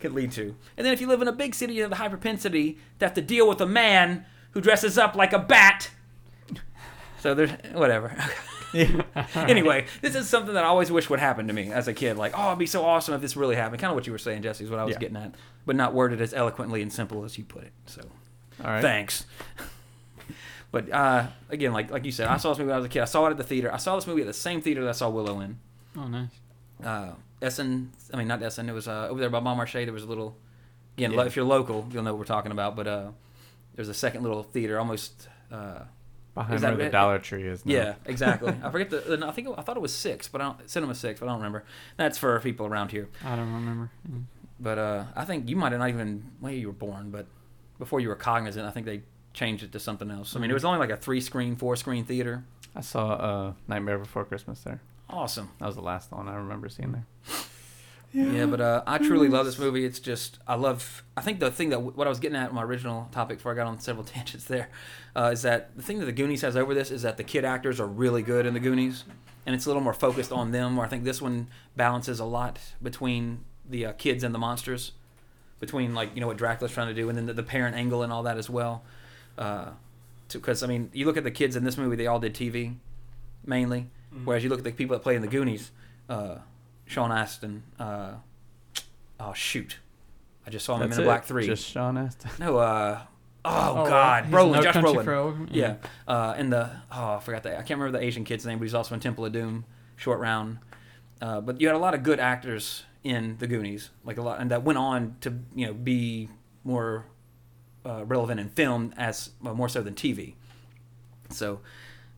could 0.00 0.12
lead 0.12 0.32
to. 0.32 0.56
And 0.76 0.86
then 0.86 0.94
if 0.94 1.00
you 1.00 1.06
live 1.06 1.20
in 1.20 1.28
a 1.28 1.32
big 1.32 1.54
city, 1.54 1.74
you 1.74 1.82
have 1.82 1.90
the 1.90 1.96
high 1.96 2.08
propensity 2.08 2.78
to 2.98 3.04
have 3.04 3.12
to 3.14 3.20
deal 3.20 3.46
with 3.46 3.60
a 3.60 3.66
man 3.66 4.24
who 4.52 4.60
dresses 4.62 4.96
up 4.96 5.14
like 5.14 5.34
a 5.34 5.38
bat. 5.38 5.90
So 7.20 7.34
there's 7.34 7.50
whatever. 7.72 8.16
Yeah. 8.72 9.02
anyway, 9.34 9.86
this 10.00 10.14
is 10.14 10.28
something 10.28 10.54
that 10.54 10.62
I 10.64 10.68
always 10.68 10.92
wish 10.92 11.10
would 11.10 11.18
happen 11.18 11.48
to 11.48 11.52
me 11.52 11.72
as 11.72 11.88
a 11.88 11.92
kid. 11.92 12.16
Like, 12.16 12.34
oh, 12.38 12.46
it'd 12.50 12.58
be 12.60 12.66
so 12.66 12.84
awesome 12.84 13.14
if 13.14 13.20
this 13.20 13.36
really 13.36 13.56
happened. 13.56 13.80
Kind 13.80 13.90
of 13.90 13.96
what 13.96 14.06
you 14.06 14.12
were 14.12 14.18
saying, 14.18 14.42
Jesse, 14.42 14.62
is 14.62 14.70
what 14.70 14.78
I 14.78 14.84
was 14.84 14.92
Yeah. 14.92 15.00
getting 15.00 15.16
at, 15.16 15.34
but 15.66 15.74
not 15.74 15.92
worded 15.92 16.20
as 16.20 16.32
eloquently 16.32 16.80
and 16.80 16.92
simple 16.92 17.24
as 17.24 17.36
you 17.36 17.42
put 17.42 17.64
it. 17.64 17.72
So 17.86 18.02
All 18.64 18.70
right. 18.70 18.80
thanks. 18.80 19.24
But 20.72 20.90
uh, 20.92 21.26
again, 21.48 21.72
like 21.72 21.90
like 21.90 22.04
you 22.04 22.12
said, 22.12 22.28
I 22.28 22.36
saw 22.36 22.50
this 22.50 22.58
movie 22.58 22.68
when 22.68 22.74
I 22.76 22.78
was 22.78 22.86
a 22.86 22.90
kid. 22.90 23.02
I 23.02 23.06
saw 23.06 23.26
it 23.26 23.30
at 23.30 23.36
the 23.38 23.44
theater. 23.44 23.72
I 23.72 23.76
saw 23.78 23.96
this 23.96 24.06
movie 24.06 24.20
at 24.22 24.26
the 24.26 24.32
same 24.32 24.60
theater 24.60 24.82
that 24.84 24.90
I 24.90 24.92
saw 24.92 25.08
Willow 25.10 25.40
in. 25.40 25.58
Oh, 25.96 26.06
nice. 26.06 26.28
Uh, 26.84 27.12
Essen, 27.42 27.90
I 28.12 28.16
mean 28.16 28.28
not 28.28 28.42
Essen. 28.42 28.68
It 28.68 28.72
was 28.72 28.86
uh, 28.86 29.08
over 29.10 29.18
there 29.20 29.30
by 29.30 29.40
Bon 29.40 29.56
Marché. 29.58 29.84
There 29.84 29.92
was 29.92 30.04
a 30.04 30.06
little. 30.06 30.36
Again, 30.96 31.10
Yeah. 31.12 31.18
lo- 31.18 31.24
if 31.24 31.34
you're 31.36 31.44
local, 31.44 31.86
you'll 31.90 32.02
know 32.02 32.12
what 32.12 32.18
we're 32.20 32.24
talking 32.24 32.52
about. 32.52 32.76
But 32.76 32.86
uh, 32.86 33.10
there's 33.74 33.88
a 33.88 33.94
second 33.94 34.22
little 34.22 34.42
theater, 34.42 34.78
almost. 34.78 35.28
Uh, 35.50 35.80
Behind 36.32 36.62
where 36.62 36.76
the 36.76 36.82
right? 36.84 36.92
Dollar 36.92 37.18
Tree 37.18 37.42
is. 37.42 37.66
Now. 37.66 37.74
yeah, 37.74 37.94
exactly. 38.06 38.54
I 38.62 38.70
forget 38.70 38.90
the. 38.90 39.26
I 39.26 39.32
think 39.32 39.48
I 39.58 39.62
thought 39.62 39.76
it 39.76 39.80
was 39.82 39.92
six, 39.92 40.28
but 40.28 40.40
I 40.40 40.44
don't, 40.44 40.70
Cinema 40.70 40.94
Six, 40.94 41.18
but 41.18 41.26
I 41.26 41.30
don't 41.30 41.38
remember. 41.38 41.64
That's 41.96 42.18
for 42.18 42.38
people 42.38 42.66
around 42.66 42.92
here. 42.92 43.08
I 43.24 43.34
don't 43.34 43.52
remember. 43.52 43.90
Mm. 44.08 44.22
But 44.60 44.78
uh, 44.78 45.04
I 45.16 45.24
think 45.24 45.48
you 45.48 45.56
might 45.56 45.72
have 45.72 45.80
not 45.80 45.88
even 45.88 46.30
well 46.40 46.52
you 46.52 46.68
were 46.68 46.72
born, 46.72 47.10
but 47.10 47.26
before 47.80 47.98
you 47.98 48.08
were 48.08 48.14
cognizant, 48.14 48.64
I 48.64 48.70
think 48.70 48.86
they 48.86 49.02
changed 49.32 49.62
it 49.62 49.72
to 49.72 49.80
something 49.80 50.10
else. 50.10 50.36
I 50.36 50.40
mean, 50.40 50.50
it 50.50 50.54
was 50.54 50.64
only 50.64 50.78
like 50.78 50.90
a 50.90 50.96
three 50.96 51.20
screen, 51.20 51.56
four 51.56 51.76
screen 51.76 52.04
theater. 52.04 52.44
I 52.74 52.80
saw 52.82 53.08
uh, 53.12 53.52
Nightmare 53.68 53.98
Before 53.98 54.24
Christmas 54.24 54.60
there. 54.60 54.80
Awesome. 55.08 55.50
That 55.58 55.66
was 55.66 55.76
the 55.76 55.82
last 55.82 56.12
one 56.12 56.28
I 56.28 56.36
remember 56.36 56.68
seeing 56.68 56.92
there. 56.92 57.06
Yeah, 58.12 58.32
yeah, 58.32 58.46
but 58.46 58.60
uh, 58.60 58.82
I 58.88 58.98
truly 58.98 59.28
love 59.28 59.46
this 59.46 59.58
movie. 59.58 59.84
It's 59.84 60.00
just 60.00 60.40
I 60.46 60.56
love. 60.56 61.04
I 61.16 61.20
think 61.20 61.38
the 61.38 61.50
thing 61.50 61.68
that 61.68 61.80
what 61.80 62.08
I 62.08 62.10
was 62.10 62.18
getting 62.18 62.36
at 62.36 62.48
in 62.48 62.56
my 62.56 62.64
original 62.64 63.08
topic 63.12 63.38
before 63.38 63.52
I 63.52 63.54
got 63.54 63.68
on 63.68 63.78
several 63.78 64.04
tangents 64.16 64.46
there 64.46 64.68
uh, 65.14 65.30
is 65.32 65.42
that 65.42 65.76
the 65.76 65.82
thing 65.82 66.00
that 66.00 66.06
the 66.06 66.12
Goonies 66.12 66.42
has 66.42 66.56
over 66.56 66.74
this 66.74 66.90
is 66.90 67.02
that 67.02 67.18
the 67.18 67.22
kid 67.22 67.44
actors 67.44 67.78
are 67.78 67.86
really 67.86 68.22
good 68.22 68.46
in 68.46 68.54
the 68.54 68.58
Goonies, 68.58 69.04
and 69.46 69.54
it's 69.54 69.64
a 69.64 69.68
little 69.68 69.82
more 69.82 69.94
focused 69.94 70.32
on 70.32 70.50
them. 70.50 70.76
Where 70.76 70.84
I 70.84 70.88
think 70.88 71.04
this 71.04 71.22
one 71.22 71.46
balances 71.76 72.18
a 72.18 72.24
lot 72.24 72.58
between 72.82 73.44
the 73.68 73.86
uh, 73.86 73.92
kids 73.92 74.24
and 74.24 74.34
the 74.34 74.40
monsters, 74.40 74.90
between 75.60 75.94
like 75.94 76.10
you 76.16 76.20
know 76.20 76.26
what 76.26 76.36
Dracula's 76.36 76.72
trying 76.72 76.88
to 76.88 76.94
do, 76.94 77.08
and 77.08 77.16
then 77.16 77.26
the, 77.26 77.34
the 77.34 77.44
parent 77.44 77.76
angle 77.76 78.02
and 78.02 78.12
all 78.12 78.24
that 78.24 78.38
as 78.38 78.50
well. 78.50 78.82
Because 80.32 80.62
I 80.62 80.66
mean, 80.66 80.90
you 80.92 81.06
look 81.06 81.16
at 81.16 81.24
the 81.24 81.30
kids 81.30 81.56
in 81.56 81.64
this 81.64 81.76
movie; 81.76 81.96
they 81.96 82.06
all 82.06 82.20
did 82.20 82.34
TV 82.34 82.74
mainly, 83.44 83.88
whereas 84.24 84.44
you 84.44 84.50
look 84.50 84.58
at 84.58 84.64
the 84.64 84.72
people 84.72 84.96
that 84.96 85.02
play 85.02 85.16
in 85.16 85.22
the 85.22 85.28
Goonies. 85.28 85.70
Uh, 86.08 86.36
Sean 86.86 87.10
Astin. 87.12 87.62
Uh, 87.78 88.14
oh 89.18 89.32
shoot, 89.32 89.78
I 90.46 90.50
just 90.50 90.64
saw 90.66 90.74
him 90.74 90.80
That's 90.80 90.96
in 90.96 91.02
it. 91.02 91.04
the 91.04 91.08
Black 91.08 91.24
Three. 91.24 91.46
Just 91.46 91.66
Sean 91.66 91.96
Astin. 91.96 92.30
No, 92.38 92.58
uh, 92.58 93.00
oh, 93.44 93.74
Oh, 93.84 93.86
God, 93.88 94.26
he's 94.26 94.34
Brolin, 94.34 94.52
No 94.52 94.62
Josh 94.62 94.74
Country 94.74 94.92
Brolin. 95.04 95.48
for 95.48 95.54
Yeah, 95.54 95.76
uh, 96.06 96.34
and 96.36 96.52
the 96.52 96.70
oh, 96.92 97.14
I 97.14 97.20
forgot 97.20 97.42
that. 97.44 97.54
I 97.54 97.62
can't 97.62 97.80
remember 97.80 97.98
the 97.98 98.04
Asian 98.04 98.24
kid's 98.24 98.44
name, 98.46 98.58
but 98.58 98.64
he's 98.64 98.74
also 98.74 98.94
in 98.94 99.00
Temple 99.00 99.24
of 99.24 99.32
Doom, 99.32 99.64
Short 99.96 100.20
Round. 100.20 100.58
Uh, 101.20 101.40
but 101.40 101.60
you 101.60 101.66
had 101.66 101.76
a 101.76 101.78
lot 101.80 101.94
of 101.94 102.02
good 102.02 102.18
actors 102.20 102.84
in 103.04 103.36
the 103.38 103.46
Goonies, 103.46 103.90
like 104.04 104.18
a 104.18 104.22
lot, 104.22 104.40
and 104.40 104.50
that 104.50 104.62
went 104.62 104.78
on 104.78 105.16
to 105.22 105.34
you 105.54 105.66
know 105.66 105.72
be 105.74 106.28
more 106.64 107.06
uh, 107.84 108.04
relevant 108.04 108.40
in 108.40 108.48
film 108.50 108.92
as 108.96 109.30
uh, 109.44 109.52
more 109.54 109.68
so 109.68 109.82
than 109.82 109.94
TV. 109.94 110.34
So, 111.30 111.60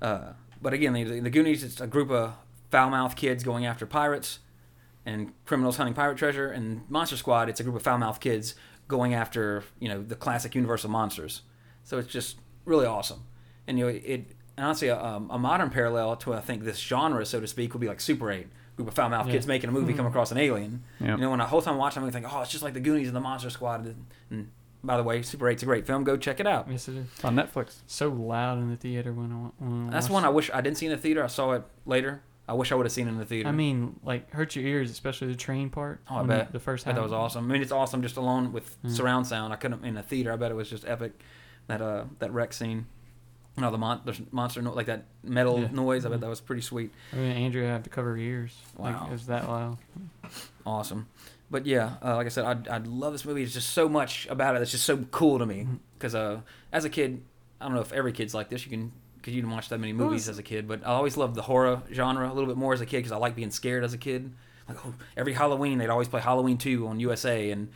uh, 0.00 0.32
but 0.60 0.72
again, 0.72 0.92
the, 0.92 1.20
the 1.20 1.30
Goonies, 1.30 1.62
it's 1.62 1.80
a 1.80 1.86
group 1.86 2.10
of 2.10 2.34
foul 2.70 2.90
mouthed 2.90 3.16
kids 3.16 3.44
going 3.44 3.66
after 3.66 3.86
pirates 3.86 4.38
and 5.04 5.32
criminals 5.44 5.76
hunting 5.76 5.94
pirate 5.94 6.16
treasure. 6.16 6.50
And 6.50 6.88
Monster 6.88 7.16
Squad, 7.16 7.48
it's 7.48 7.60
a 7.60 7.62
group 7.62 7.76
of 7.76 7.82
foul 7.82 7.98
mouthed 7.98 8.20
kids 8.20 8.54
going 8.88 9.14
after, 9.14 9.64
you 9.78 9.88
know, 9.88 10.02
the 10.02 10.16
classic 10.16 10.54
Universal 10.54 10.90
monsters. 10.90 11.42
So 11.84 11.98
it's 11.98 12.12
just 12.12 12.38
really 12.64 12.86
awesome. 12.86 13.24
And, 13.66 13.78
you 13.78 13.84
know, 13.86 13.90
it, 13.90 14.34
and 14.56 14.66
honestly, 14.66 14.88
a, 14.88 15.02
um, 15.02 15.30
a 15.30 15.38
modern 15.38 15.70
parallel 15.70 16.16
to, 16.16 16.34
I 16.34 16.40
think, 16.40 16.64
this 16.64 16.78
genre, 16.78 17.24
so 17.24 17.40
to 17.40 17.46
speak, 17.46 17.72
would 17.72 17.80
be 17.80 17.88
like 17.88 18.00
Super 18.00 18.30
8. 18.30 18.46
Group 18.76 18.88
of 18.88 18.94
foul 18.94 19.10
mouthed 19.10 19.28
Yeah. 19.28 19.34
kids 19.34 19.46
making 19.46 19.68
a 19.68 19.72
movie 19.72 19.92
come 19.92 20.06
across 20.06 20.32
an 20.32 20.38
alien. 20.38 20.82
Yep. 21.00 21.08
You 21.10 21.16
know, 21.24 21.30
when 21.30 21.38
the 21.40 21.44
whole 21.46 21.60
time 21.60 21.76
watching, 21.76 22.02
I'm 22.02 22.10
think, 22.10 22.26
oh, 22.32 22.40
it's 22.40 22.50
just 22.50 22.62
like 22.62 22.72
the 22.74 22.80
Goonies 22.80 23.06
and 23.06 23.16
the 23.16 23.20
Monster 23.20 23.50
Squad. 23.50 23.84
And, 23.84 24.06
and 24.30 24.50
by 24.84 24.96
the 24.96 25.02
way, 25.02 25.22
Super 25.22 25.46
8's 25.46 25.62
a 25.62 25.66
great 25.66 25.86
film. 25.86 26.04
Go 26.04 26.16
check 26.16 26.40
it 26.40 26.46
out. 26.46 26.66
Yes, 26.70 26.88
it 26.88 26.96
is. 26.96 27.06
It's 27.14 27.24
on 27.24 27.34
Netflix. 27.36 27.76
So 27.86 28.08
loud 28.08 28.58
in 28.58 28.70
the 28.70 28.76
theater 28.76 29.12
when 29.12 29.32
I, 29.32 29.64
when 29.64 29.88
I 29.88 29.92
That's 29.92 30.10
one. 30.10 30.24
I 30.24 30.28
wish 30.28 30.50
I 30.52 30.60
didn't 30.60 30.78
see 30.78 30.86
in 30.86 30.92
the 30.92 30.98
theater. 30.98 31.22
I 31.22 31.28
saw 31.28 31.52
it 31.52 31.62
later. 31.86 32.22
I 32.48 32.54
wish 32.54 32.72
I 32.72 32.74
would 32.74 32.84
have 32.86 32.92
seen 32.92 33.06
it 33.06 33.10
in 33.12 33.18
the 33.18 33.24
theater. 33.24 33.48
I 33.48 33.52
mean, 33.52 34.00
like 34.02 34.30
hurt 34.32 34.56
your 34.56 34.66
ears, 34.66 34.90
especially 34.90 35.28
the 35.28 35.36
train 35.36 35.70
part. 35.70 36.00
Oh, 36.10 36.16
I 36.16 36.22
bet. 36.24 36.52
the 36.52 36.58
first 36.58 36.84
I 36.86 36.90
bet 36.90 36.94
half. 36.96 37.00
that 37.00 37.02
was 37.04 37.12
awesome. 37.12 37.48
I 37.48 37.52
mean, 37.52 37.62
it's 37.62 37.70
awesome 37.72 38.02
just 38.02 38.16
alone 38.16 38.52
with 38.52 38.76
Mm. 38.82 38.90
surround 38.90 39.26
sound. 39.28 39.52
I 39.52 39.56
couldn't 39.56 39.84
in 39.84 39.96
a 39.96 40.02
theater. 40.02 40.32
I 40.32 40.36
bet 40.36 40.50
it 40.50 40.54
was 40.54 40.68
just 40.68 40.84
epic. 40.86 41.12
That 41.68 41.80
uh, 41.80 42.04
that 42.18 42.32
wreck 42.32 42.52
scene. 42.52 42.86
You 43.56 43.60
know, 43.62 43.70
the 43.70 43.78
mon- 43.78 44.00
there's 44.04 44.20
monster 44.32 44.60
no- 44.62 44.72
like 44.72 44.86
that 44.86 45.04
metal 45.22 45.60
Yeah. 45.60 45.68
noise. 45.70 46.04
I 46.04 46.08
bet 46.08 46.18
Mhm. 46.18 46.22
that 46.22 46.28
was 46.28 46.40
pretty 46.40 46.62
sweet. 46.62 46.90
I 47.12 47.16
mean, 47.16 47.30
Andrew 47.36 47.62
had 47.64 47.84
to 47.84 47.90
cover 47.90 48.10
her 48.10 48.16
ears. 48.16 48.58
Like, 48.76 48.98
Wow. 49.00 49.06
it 49.06 49.12
was 49.12 49.26
that 49.26 49.48
loud. 49.48 49.78
Awesome. 50.66 51.06
But 51.52 51.66
yeah, 51.66 51.96
uh, 52.02 52.16
like 52.16 52.24
I 52.24 52.30
said, 52.30 52.44
I 52.46 52.76
I 52.76 52.78
love 52.78 53.12
this 53.12 53.26
movie. 53.26 53.42
It's 53.42 53.52
just 53.52 53.70
so 53.74 53.86
much 53.86 54.26
about 54.30 54.56
it 54.56 54.60
that's 54.60 54.70
just 54.70 54.84
so 54.84 54.96
cool 55.10 55.38
to 55.38 55.44
me. 55.44 55.66
Because 55.98 56.14
uh, 56.14 56.40
as 56.72 56.86
a 56.86 56.90
kid, 56.90 57.22
I 57.60 57.66
don't 57.66 57.74
know 57.74 57.82
if 57.82 57.92
every 57.92 58.12
kid's 58.12 58.32
like 58.32 58.48
this. 58.48 58.64
You 58.64 58.70
can 58.70 58.92
because 59.16 59.34
you 59.34 59.42
didn't 59.42 59.52
watch 59.52 59.68
that 59.68 59.78
many 59.78 59.92
movies 59.92 60.30
as 60.30 60.38
a 60.38 60.42
kid, 60.42 60.66
but 60.66 60.80
I 60.82 60.92
always 60.92 61.18
loved 61.18 61.34
the 61.34 61.42
horror 61.42 61.82
genre 61.92 62.26
a 62.26 62.32
little 62.32 62.48
bit 62.48 62.56
more 62.56 62.72
as 62.72 62.80
a 62.80 62.86
kid 62.86 62.96
because 62.96 63.12
I 63.12 63.18
like 63.18 63.36
being 63.36 63.50
scared 63.50 63.84
as 63.84 63.92
a 63.92 63.98
kid. 63.98 64.32
Like 64.66 64.78
oh, 64.86 64.94
every 65.14 65.34
Halloween, 65.34 65.76
they'd 65.76 65.90
always 65.90 66.08
play 66.08 66.22
Halloween 66.22 66.56
Two 66.56 66.88
on 66.88 66.98
USA 66.98 67.50
and 67.50 67.68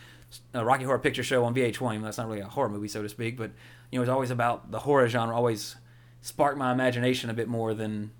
uh, 0.54 0.64
Rocky 0.64 0.84
Horror 0.84 0.98
Picture 0.98 1.22
Show 1.22 1.44
on 1.44 1.54
VH1. 1.54 2.02
That's 2.02 2.16
not 2.16 2.28
really 2.28 2.40
a 2.40 2.48
horror 2.48 2.70
movie, 2.70 2.88
so 2.88 3.02
to 3.02 3.10
speak, 3.10 3.36
but 3.36 3.50
you 3.92 3.98
know, 3.98 4.02
it's 4.02 4.10
always 4.10 4.30
about 4.30 4.70
the 4.70 4.78
horror 4.78 5.06
genre. 5.06 5.36
Always 5.36 5.76
sparked 6.22 6.56
my 6.56 6.72
imagination 6.72 7.28
a 7.28 7.34
bit 7.34 7.46
more 7.46 7.74
than, 7.74 8.12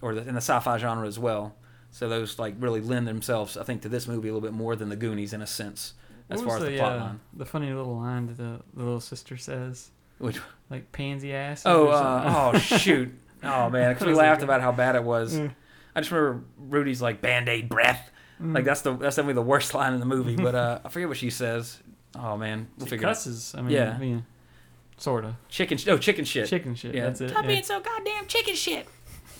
or 0.00 0.14
the, 0.14 0.20
in 0.20 0.34
the 0.34 0.40
sci-fi 0.40 0.78
genre 0.78 1.08
as 1.08 1.18
well. 1.18 1.56
So 1.90 2.08
those 2.08 2.38
like 2.38 2.54
really 2.58 2.80
lend 2.80 3.06
themselves, 3.08 3.56
I 3.56 3.64
think, 3.64 3.82
to 3.82 3.88
this 3.88 4.06
movie 4.06 4.28
a 4.28 4.32
little 4.32 4.46
bit 4.48 4.56
more 4.56 4.76
than 4.76 4.88
the 4.88 4.96
Goonies 4.96 5.32
in 5.32 5.42
a 5.42 5.46
sense, 5.46 5.94
as 6.28 6.38
What 6.40 6.46
far 6.46 6.56
as 6.56 6.62
was 6.62 6.70
the, 6.70 6.78
plot 6.78 6.92
uh, 6.92 6.96
line. 7.00 7.20
The 7.34 7.44
funny 7.46 7.72
little 7.72 7.96
line 7.96 8.26
that 8.28 8.36
the, 8.36 8.60
the 8.74 8.84
little 8.84 9.00
sister 9.00 9.36
says, 9.36 9.90
Which 10.18 10.38
like 10.70 10.92
pansy 10.92 11.34
ass. 11.34 11.62
oh 11.66 11.88
uh, 11.88 12.52
oh 12.54 12.58
shoot 12.78 13.12
oh 13.42 13.68
man, 13.70 13.92
because 13.94 14.06
we 14.06 14.06
That 14.06 14.06
was 14.10 14.18
a 14.18 14.22
laughed 14.22 14.42
about 14.42 14.60
how 14.60 14.70
bad 14.72 14.94
it 14.96 15.02
was. 15.02 15.34
Mm. 15.36 15.54
I 15.96 16.00
just 16.00 16.12
remember 16.12 16.44
Rudy's 16.58 17.02
like 17.02 17.20
band 17.20 17.48
aid 17.48 17.68
breath. 17.68 18.10
Like 18.42 18.64
that's 18.64 18.80
the 18.82 18.96
that's 18.96 19.16
definitely 19.16 19.34
the 19.34 19.42
worst 19.42 19.74
line 19.74 19.92
in 19.92 20.00
the 20.00 20.06
movie. 20.06 20.36
but 20.36 20.54
uh, 20.54 20.78
I 20.84 20.88
forget 20.88 21.08
what 21.08 21.18
she 21.18 21.28
says. 21.28 21.78
Oh 22.14 22.36
man, 22.38 22.68
we'll 22.78 22.86
She 22.86 22.90
figure 22.90 23.06
it 23.06 23.10
out. 23.10 23.16
cusses. 23.16 23.54
I 23.54 23.60
mean, 23.60 23.72
Yeah. 23.72 24.00
yeah, 24.00 24.20
sort 24.96 25.24
of. 25.26 25.34
Chicken, 25.48 25.76
sh- 25.76 25.88
oh 25.88 25.98
chicken 25.98 26.24
shit. 26.24 26.48
Chicken 26.48 26.74
shit. 26.74 26.94
Yeah. 26.94 27.04
That's 27.06 27.20
it. 27.20 27.30
Stop 27.30 27.42
yeah. 27.42 27.48
being 27.48 27.62
so 27.64 27.80
goddamn 27.80 28.26
chicken 28.28 28.54
shit. 28.54 28.86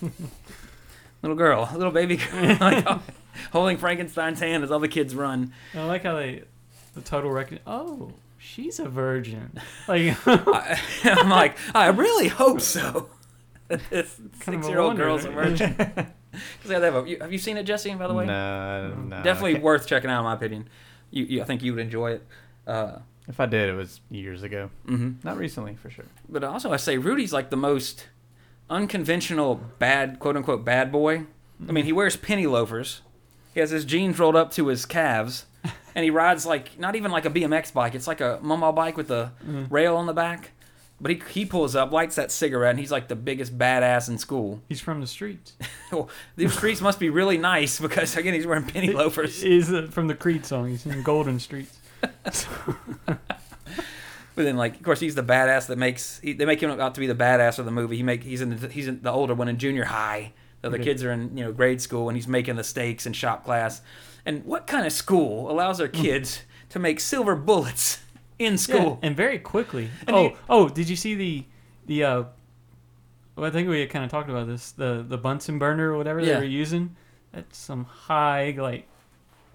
Little 1.23 1.37
girl, 1.37 1.69
little 1.77 1.93
baby 1.93 2.17
girl, 2.17 2.57
like, 2.61 2.87
holding 3.53 3.77
Frankenstein's 3.77 4.41
hand 4.41 4.65
as 4.65 4.71
all 4.71 4.79
the 4.81 4.89
kids 4.89 5.15
run. 5.15 5.53
I 5.75 5.85
like 5.85 6.03
how 6.05 6.17
they, 6.17 6.45
the 6.95 7.01
total 7.03 7.31
record. 7.31 7.61
Oh, 7.67 8.13
she's 8.39 8.79
a 8.81 8.89
virgin. 8.89 9.53
Like, 9.89 10.17
I, 10.27 10.81
I'm 11.05 11.29
like, 11.29 11.57
I 11.75 11.89
really 11.89 12.29
hope 12.29 12.61
so. 12.61 13.09
this 13.69 14.17
Kind 14.41 14.57
of 14.57 14.61
a 14.61 14.65
six-year-old 14.65 14.97
girl's 14.97 15.25
a 15.25 15.31
right? 15.31 15.49
virgin. 15.49 15.75
'Cause 16.33 16.69
they 16.69 16.75
have, 16.75 16.95
a, 17.05 17.09
you, 17.09 17.19
have 17.21 17.33
you 17.33 17.39
seen 17.39 17.57
it, 17.57 17.65
Jesse? 17.65 17.93
By 17.95 18.07
the 18.07 18.15
way, 18.15 18.25
No, 18.25 18.95
no, 18.95 19.23
definitely 19.23 19.55
can't- 19.55 19.65
worth 19.65 19.87
checking 19.89 20.11
out, 20.11 20.21
in 20.21 20.25
my 20.25 20.35
opinion. 20.35 20.69
You, 21.11 21.25
you, 21.25 21.43
I 21.43 21.45
think 21.45 21.63
you 21.63 21.75
would 21.75 21.81
enjoy 21.83 22.13
it. 22.13 22.27
Uh, 22.69 22.99
If 23.27 23.41
I 23.41 23.47
did, 23.47 23.69
it 23.69 23.73
was 23.75 24.01
years 24.11 24.43
ago. 24.45 24.71
hmm 24.87 25.13
Not 25.25 25.37
recently, 25.39 25.75
for 25.75 25.91
sure. 25.91 26.05
But 26.29 26.45
also, 26.45 26.73
I 26.73 26.77
say 26.77 26.99
Rudy's 26.99 27.33
like 27.33 27.51
the 27.51 27.57
most 27.57 28.07
unconventional 28.71 29.57
bad, 29.79 30.19
quote 30.19 30.37
unquote, 30.37 30.65
bad 30.65 30.91
boy. 30.91 31.27
I 31.69 31.73
mean, 31.73 31.85
he 31.85 31.93
wears 31.93 32.17
penny 32.17 32.47
loafers. 32.47 33.03
He 33.53 33.61
has 33.61 33.71
his 33.71 33.85
jeans 33.85 34.19
rolled 34.19 34.37
up 34.37 34.51
to 34.53 34.69
his 34.69 34.87
calves, 34.87 35.45
and 35.95 36.05
he 36.05 36.11
rides 36.11 36.47
like 36.47 36.79
not 36.79 36.95
even 36.97 37.11
like 37.11 37.27
a 37.27 37.31
BMX 37.31 37.73
bike. 37.73 37.95
It's 37.95 38.07
like 38.07 38.21
a 38.21 38.39
mumble 38.41 38.73
bike 38.73 38.97
with 38.97 39.11
a 39.11 39.33
rail 39.69 39.97
on 39.97 40.07
the 40.07 40.15
back. 40.15 40.53
But 41.03 41.11
he 41.13 41.23
he 41.31 41.47
pulls 41.47 41.75
up, 41.75 41.93
lights 41.93 42.17
that 42.17 42.31
cigarette, 42.31 42.71
and 42.73 42.79
he's 42.79 42.91
like 42.93 43.09
the 43.09 43.17
biggest 43.17 43.57
badass 43.59 44.09
in 44.09 44.19
school. 44.19 44.63
he's 44.69 44.81
from 44.81 45.01
the 45.01 45.07
streets. 45.07 45.55
Well, 45.93 46.09
These 46.37 46.55
streets 46.57 46.81
must 46.81 47.01
be 47.01 47.11
really 47.11 47.37
nice 47.37 47.81
because 47.81 48.17
again, 48.17 48.33
he's 48.35 48.47
wearing 48.47 48.65
penny 48.65 48.93
loafers. 48.93 49.43
Is 49.43 49.73
uh, 49.73 49.89
from 49.91 50.07
the 50.07 50.15
Creed 50.15 50.47
song. 50.47 50.69
He's 50.69 50.87
in 50.87 51.03
Golden 51.03 51.41
Streets. 51.41 51.79
But 54.41 54.45
then, 54.45 54.57
like, 54.57 54.77
of 54.77 54.83
course, 54.83 55.01
he's 55.01 55.15
the 55.15 55.23
badass 55.23 55.67
that 55.67 55.77
makes. 55.77 56.19
He, 56.21 56.33
they 56.33 56.47
make 56.47 56.63
him 56.63 56.71
out 56.81 56.95
to 56.95 57.01
be 57.01 57.07
the 57.07 57.15
badass 57.15 57.59
of 57.59 57.67
the 57.67 57.71
movie. 57.71 57.97
He 57.99 58.03
make 58.03 58.23
he's 58.23 58.41
in 58.41 58.57
the, 58.57 58.69
he's 58.69 58.89
in 58.89 59.03
the 59.03 59.11
older 59.13 59.35
one 59.35 59.49
in 59.49 59.59
junior 59.59 59.85
high. 59.85 60.33
The 60.63 60.69
other 60.69 60.79
kids 60.79 61.05
are 61.05 61.13
in 61.13 61.37
you 61.37 61.45
know 61.45 61.53
grade 61.53 61.81
school, 61.83 62.09
and 62.09 62.17
he's 62.17 62.27
making 62.29 62.57
the 62.57 62.65
stakes 62.65 63.05
in 63.07 63.13
shop 63.13 63.45
class. 63.45 63.83
And 64.25 64.45
what 64.45 64.67
kind 64.67 64.87
of 64.87 64.93
school 64.93 65.51
allows 65.51 65.79
their 65.79 65.89
kids 65.89 66.41
to 66.71 66.79
make 66.79 67.01
silver 67.01 67.35
bullets 67.37 68.01
in 68.39 68.53
Yeah, 68.55 68.57
school? 68.59 68.99
and 69.03 69.17
very 69.17 69.39
quickly. 69.39 69.91
And 70.07 70.17
oh, 70.17 70.29
he- 70.31 70.35
oh, 70.49 70.69
did 70.69 70.89
you 70.89 70.97
see 70.97 71.15
the 71.15 71.45
the 71.87 72.05
uh 72.05 72.23
well, 73.37 73.47
I 73.47 73.51
think 73.51 73.69
we 73.69 73.81
had 73.81 73.91
kind 73.91 74.05
of 74.05 74.11
talked 74.11 74.31
about 74.31 74.47
this. 74.47 74.73
The 74.73 75.05
the 75.07 75.19
Bunsen 75.19 75.59
burner 75.59 75.93
or 75.93 75.97
whatever 75.99 76.21
Yeah. 76.21 76.35
they 76.35 76.41
were 76.41 76.45
using. 76.45 76.97
That's 77.33 77.59
some 77.59 77.85
high 77.85 78.55
like 78.59 78.87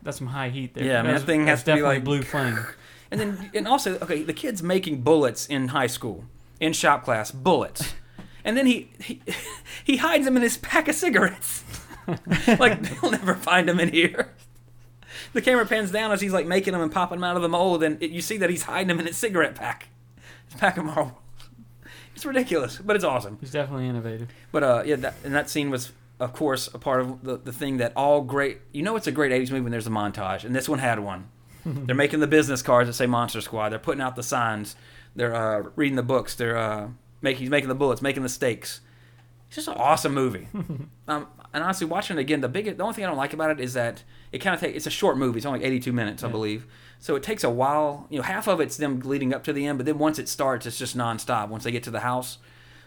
that's 0.03 0.17
some 0.17 0.27
high 0.27 0.49
heat 0.49 0.73
there. 0.75 0.83
Yeah, 0.83 0.99
I 0.99 1.03
mean, 1.03 1.13
that 1.15 1.21
thing 1.23 1.47
has 1.47 1.61
to 1.61 1.65
be 1.65 1.71
definitely 1.73 1.95
like- 1.95 2.03
blue 2.03 2.21
flame. 2.21 2.59
And 3.11 3.19
then, 3.19 3.51
and 3.53 3.67
also, 3.67 3.97
okay, 3.99 4.23
the 4.23 4.33
kid's 4.33 4.63
making 4.63 5.01
bullets 5.01 5.45
in 5.45 5.69
high 5.69 5.87
school, 5.87 6.25
in 6.59 6.73
shop 6.73 7.03
class, 7.03 7.31
bullets. 7.31 7.93
And 8.43 8.55
then 8.55 8.65
he 8.65 8.91
he, 8.99 9.21
he 9.83 9.97
hides 9.97 10.25
them 10.25 10.37
in 10.37 10.43
his 10.43 10.57
pack 10.57 10.87
of 10.87 10.95
cigarettes. 10.95 11.63
like 12.47 12.81
they'll 12.81 13.11
never 13.11 13.35
find 13.35 13.69
him 13.69 13.79
in 13.79 13.89
here. 13.89 14.33
The 15.33 15.41
camera 15.41 15.65
pans 15.65 15.91
down 15.91 16.11
as 16.11 16.21
he's 16.21 16.33
like 16.33 16.45
making 16.45 16.73
them 16.73 16.81
and 16.81 16.91
popping 16.91 17.17
them 17.17 17.23
out 17.23 17.35
of 17.35 17.41
the 17.41 17.49
mold, 17.49 17.83
and 17.83 18.01
it, 18.01 18.11
you 18.11 18.21
see 18.21 18.37
that 18.37 18.49
he's 18.49 18.63
hiding 18.63 18.87
them 18.87 18.99
in 18.99 19.07
his 19.07 19.17
cigarette 19.17 19.55
pack. 19.55 19.89
His 20.49 20.59
pack 20.59 20.77
of 20.77 20.85
Marlboro. 20.85 21.17
It's 22.15 22.25
ridiculous, 22.25 22.77
but 22.77 22.95
it's 22.95 23.03
awesome. 23.03 23.37
He's 23.41 23.51
definitely 23.51 23.87
innovative. 23.87 24.29
But 24.51 24.63
uh, 24.63 24.83
yeah, 24.85 24.95
that, 24.97 25.15
and 25.25 25.35
that 25.35 25.49
scene 25.49 25.69
was, 25.69 25.91
of 26.19 26.31
course, 26.31 26.73
a 26.73 26.79
part 26.79 27.01
of 27.01 27.23
the, 27.23 27.37
the 27.37 27.51
thing 27.51 27.77
that 27.77 27.91
all 27.95 28.21
great. 28.21 28.59
You 28.71 28.83
know, 28.83 28.95
it's 28.95 29.07
a 29.07 29.11
great 29.11 29.31
'80s 29.31 29.51
movie 29.51 29.61
when 29.61 29.71
there's 29.71 29.87
a 29.87 29.91
montage, 29.91 30.45
and 30.45 30.55
this 30.55 30.69
one 30.69 30.79
had 30.79 30.99
one. 30.99 31.29
They're 31.85 31.95
making 31.95 32.19
the 32.19 32.27
business 32.27 32.61
cards 32.61 32.87
that 32.87 32.93
say 32.93 33.07
Monster 33.07 33.41
Squad. 33.41 33.69
They're 33.69 33.79
putting 33.79 34.01
out 34.01 34.15
the 34.15 34.23
signs. 34.23 34.75
They're 35.15 35.35
uh, 35.35 35.69
reading 35.75 35.95
the 35.95 36.03
books. 36.03 36.35
They're 36.35 36.57
uh, 36.57 36.89
making 37.21 37.41
he's 37.41 37.49
making 37.49 37.69
the 37.69 37.75
bullets, 37.75 38.01
making 38.01 38.23
the 38.23 38.29
stakes. 38.29 38.81
It's 39.47 39.55
just 39.55 39.67
an 39.67 39.75
awesome 39.75 40.13
movie. 40.13 40.47
um, 41.07 41.27
and 41.53 41.63
honestly, 41.63 41.87
watching 41.87 42.17
it 42.17 42.21
again, 42.21 42.41
the 42.41 42.49
biggest, 42.49 42.77
the 42.77 42.83
only 42.83 42.95
thing 42.95 43.05
I 43.05 43.07
don't 43.07 43.17
like 43.17 43.33
about 43.33 43.49
it 43.49 43.59
is 43.59 43.73
that 43.73 44.03
it 44.31 44.39
kind 44.39 44.53
of 44.53 44.59
takes. 44.59 44.75
It's 44.75 44.87
a 44.87 44.91
short 44.91 45.17
movie. 45.17 45.37
It's 45.37 45.45
only 45.45 45.59
like 45.59 45.67
82 45.67 45.93
minutes, 45.93 46.23
I 46.23 46.27
believe. 46.27 46.67
So 46.99 47.15
it 47.15 47.23
takes 47.23 47.43
a 47.43 47.49
while. 47.49 48.07
You 48.09 48.17
know, 48.17 48.23
half 48.23 48.47
of 48.47 48.59
it's 48.59 48.77
them 48.77 48.99
leading 48.99 49.33
up 49.33 49.43
to 49.45 49.53
the 49.53 49.65
end, 49.65 49.79
but 49.79 49.85
then 49.85 49.97
once 49.97 50.19
it 50.19 50.29
starts, 50.29 50.65
it's 50.65 50.77
just 50.77 50.97
nonstop. 50.97 51.49
Once 51.49 51.63
they 51.63 51.71
get 51.71 51.83
to 51.83 51.91
the 51.91 52.01
house, 52.01 52.37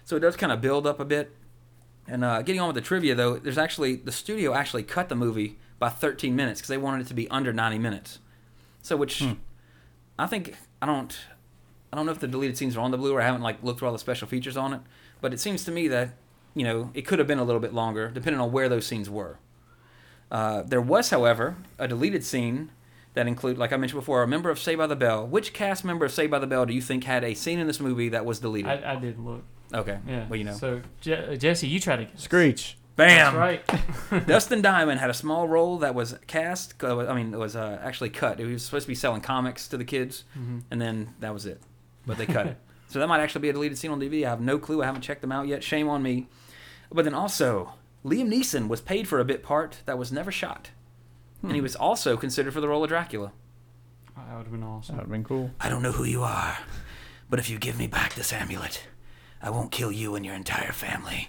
so 0.04 0.16
it 0.16 0.20
does 0.20 0.36
kind 0.36 0.52
of 0.52 0.60
build 0.60 0.86
up 0.86 1.00
a 1.00 1.04
bit. 1.04 1.34
And 2.06 2.24
uh, 2.24 2.42
getting 2.42 2.60
on 2.60 2.68
with 2.68 2.76
the 2.76 2.80
trivia, 2.80 3.14
though, 3.14 3.36
there's 3.36 3.58
actually 3.58 3.96
the 3.96 4.12
studio 4.12 4.54
actually 4.54 4.82
cut 4.82 5.08
the 5.08 5.14
movie 5.14 5.58
by 5.78 5.88
13 5.90 6.34
minutes 6.34 6.60
because 6.60 6.68
they 6.68 6.78
wanted 6.78 7.02
it 7.02 7.08
to 7.08 7.14
be 7.14 7.28
under 7.28 7.52
90 7.52 7.78
minutes. 7.78 8.18
So 8.88 8.96
which 8.96 9.22
I 10.18 10.26
think 10.26 10.54
I 10.82 10.86
don't 10.86 11.16
I 11.92 11.96
don't 11.96 12.06
know 12.06 12.12
if 12.12 12.18
the 12.20 12.26
deleted 12.28 12.56
scenes 12.56 12.76
are 12.76 12.80
on 12.80 12.90
the 12.90 12.98
Blu-ray. 12.98 13.22
I 13.22 13.26
haven't 13.26 13.42
like 13.42 13.62
looked 13.62 13.78
through 13.80 13.88
all 13.88 13.92
the 13.92 13.98
special 13.98 14.26
features 14.26 14.56
on 14.56 14.72
it, 14.72 14.80
but 15.20 15.32
it 15.34 15.40
seems 15.40 15.64
to 15.66 15.70
me 15.70 15.88
that 15.88 16.14
you 16.54 16.64
know 16.64 16.90
it 16.94 17.02
could 17.02 17.18
have 17.18 17.28
been 17.28 17.38
a 17.38 17.44
little 17.44 17.60
bit 17.60 17.72
longer 17.74 18.08
depending 18.08 18.40
on 18.40 18.50
where 18.50 18.68
those 18.68 18.86
scenes 18.86 19.08
were. 19.10 19.38
Uh, 20.30 20.62
there 20.62 20.80
was, 20.80 21.08
however, 21.10 21.56
a 21.78 21.88
deleted 21.88 22.22
scene 22.22 22.70
that 23.14 23.26
include, 23.26 23.56
like 23.56 23.72
I 23.72 23.76
mentioned 23.78 24.00
before, 24.00 24.22
a 24.22 24.28
member 24.28 24.50
of 24.50 24.58
Saved 24.58 24.78
by 24.78 24.86
the 24.86 24.94
Bell. 24.96 25.26
Which 25.26 25.54
cast 25.54 25.84
member 25.84 26.04
of 26.04 26.12
Saved 26.12 26.30
by 26.30 26.38
the 26.38 26.46
Bell 26.46 26.66
do 26.66 26.74
you 26.74 26.82
think 26.82 27.04
had 27.04 27.24
a 27.24 27.32
scene 27.34 27.58
in 27.58 27.66
this 27.66 27.80
movie 27.80 28.10
that 28.10 28.24
was 28.26 28.38
deleted? 28.38 28.70
I, 28.70 28.92
I 28.92 28.96
did 28.96 29.18
look. 29.18 29.42
okay, 29.72 29.98
Yeah. 30.06 30.26
well 30.28 30.36
you 30.38 30.44
know, 30.44 30.52
So 30.54 30.82
Je- 31.00 31.36
Jesse, 31.38 31.66
you 31.66 31.80
try 31.80 31.96
to 31.96 32.04
guess. 32.04 32.22
Screech. 32.22 32.76
Bam, 32.98 33.34
That's 33.34 33.36
right. 34.12 34.26
Dustin 34.26 34.60
Diamond 34.60 35.00
had 35.00 35.08
a 35.08 35.14
small 35.14 35.48
role 35.48 35.78
that 35.78 35.94
was 35.94 36.18
cast. 36.26 36.74
uh, 36.84 36.98
I 37.08 37.14
mean, 37.14 37.32
it 37.32 37.38
was 37.38 37.56
uh, 37.56 37.80
actually 37.82 38.10
cut. 38.10 38.38
He 38.38 38.44
was 38.44 38.62
supposed 38.62 38.84
to 38.84 38.88
be 38.88 38.94
selling 38.94 39.22
comics 39.22 39.66
to 39.68 39.78
the 39.78 39.84
kids, 39.84 40.24
Mhm. 40.38 40.64
and 40.70 40.80
then 40.80 41.14
that 41.20 41.32
was 41.32 41.46
it. 41.46 41.62
But 42.06 42.18
they 42.18 42.26
cut 42.26 42.46
it. 42.46 42.56
So 42.90 42.98
that 43.00 43.06
might 43.06 43.20
actually 43.20 43.42
be 43.42 43.50
a 43.50 43.52
deleted 43.52 43.76
scene 43.76 43.90
on 43.90 44.00
DVD. 44.00 44.24
I 44.24 44.30
have 44.30 44.40
no 44.40 44.58
clue. 44.58 44.82
I 44.82 44.86
haven't 44.86 45.02
checked 45.02 45.20
them 45.20 45.30
out 45.30 45.46
yet. 45.46 45.62
Shame 45.62 45.90
on 45.90 46.02
me. 46.02 46.26
But 46.90 47.04
then 47.04 47.12
also, 47.12 47.74
Liam 48.02 48.32
Neeson 48.32 48.66
was 48.66 48.80
paid 48.80 49.06
for 49.06 49.20
a 49.20 49.26
bit 49.26 49.42
part 49.42 49.82
that 49.84 49.98
was 49.98 50.10
never 50.10 50.32
shot, 50.32 50.70
and 51.42 51.52
he 51.52 51.60
was 51.60 51.76
also 51.76 52.16
considered 52.16 52.54
for 52.54 52.62
the 52.62 52.68
role 52.68 52.82
of 52.82 52.88
Dracula. 52.88 53.32
That 54.16 54.34
would 54.38 54.44
have 54.44 54.50
been 54.52 54.62
awesome. 54.62 54.96
That 54.96 55.02
would 55.02 55.12
have 55.12 55.22
been 55.22 55.24
cool. 55.24 55.50
I 55.60 55.68
don't 55.68 55.82
know 55.82 55.92
who 55.92 56.04
you 56.04 56.22
are, 56.22 56.56
but 57.28 57.38
if 57.38 57.50
you 57.50 57.58
give 57.58 57.78
me 57.78 57.86
back 57.86 58.14
this 58.14 58.32
amulet, 58.32 58.86
I 59.42 59.50
won't 59.50 59.70
kill 59.70 59.92
you 59.92 60.14
and 60.14 60.24
your 60.24 60.34
entire 60.34 60.72
family. 60.72 61.28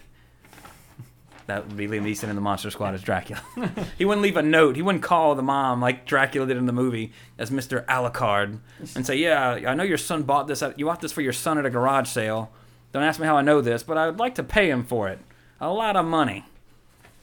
That 1.49 1.67
would 1.67 1.75
be 1.75 1.87
Liam 1.87 2.03
Neeson 2.03 2.29
in 2.29 2.35
the 2.35 2.41
Monster 2.41 2.69
Squad 2.69 2.93
as 2.93 3.01
Dracula. 3.01 3.41
he 3.97 4.05
wouldn't 4.05 4.21
leave 4.21 4.37
a 4.37 4.43
note. 4.43 4.75
He 4.75 4.83
wouldn't 4.83 5.03
call 5.03 5.33
the 5.33 5.41
mom 5.41 5.81
like 5.81 6.05
Dracula 6.05 6.45
did 6.45 6.57
in 6.57 6.67
the 6.67 6.71
movie 6.71 7.11
as 7.39 7.49
Mr. 7.49 7.83
Alucard 7.85 8.59
and 8.95 9.03
say, 9.05 9.15
"Yeah, 9.15 9.59
I 9.65 9.73
know 9.73 9.83
your 9.83 9.97
son 9.97 10.23
bought 10.23 10.47
this. 10.47 10.63
You 10.77 10.85
bought 10.85 11.01
this 11.01 11.11
for 11.11 11.21
your 11.21 11.33
son 11.33 11.57
at 11.57 11.65
a 11.65 11.69
garage 11.71 12.07
sale. 12.07 12.51
Don't 12.93 13.01
ask 13.03 13.19
me 13.19 13.25
how 13.25 13.35
I 13.35 13.41
know 13.41 13.61
this, 13.61 13.81
but 13.81 13.97
I 13.97 14.05
would 14.05 14.19
like 14.19 14.35
to 14.35 14.43
pay 14.43 14.69
him 14.69 14.83
for 14.83 15.09
it. 15.09 15.19
A 15.59 15.71
lot 15.71 15.95
of 15.95 16.05
money." 16.05 16.45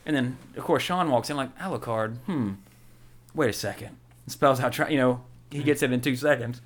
And 0.05 0.15
then, 0.15 0.39
of 0.57 0.65
course, 0.65 0.83
Sean 0.83 1.09
walks 1.11 1.31
in 1.31 1.37
like, 1.37 1.57
"Alucard, 1.59 2.17
hmm, 2.27 2.55
wait 3.33 3.51
a 3.51 3.53
second. 3.53 3.97
Spells 4.27 4.59
out, 4.59 4.91
you 4.91 4.99
know, 4.99 5.23
he 5.51 5.63
gets 5.63 5.83
it 5.83 5.93
in 5.93 6.01
two 6.01 6.17
seconds. 6.17 6.61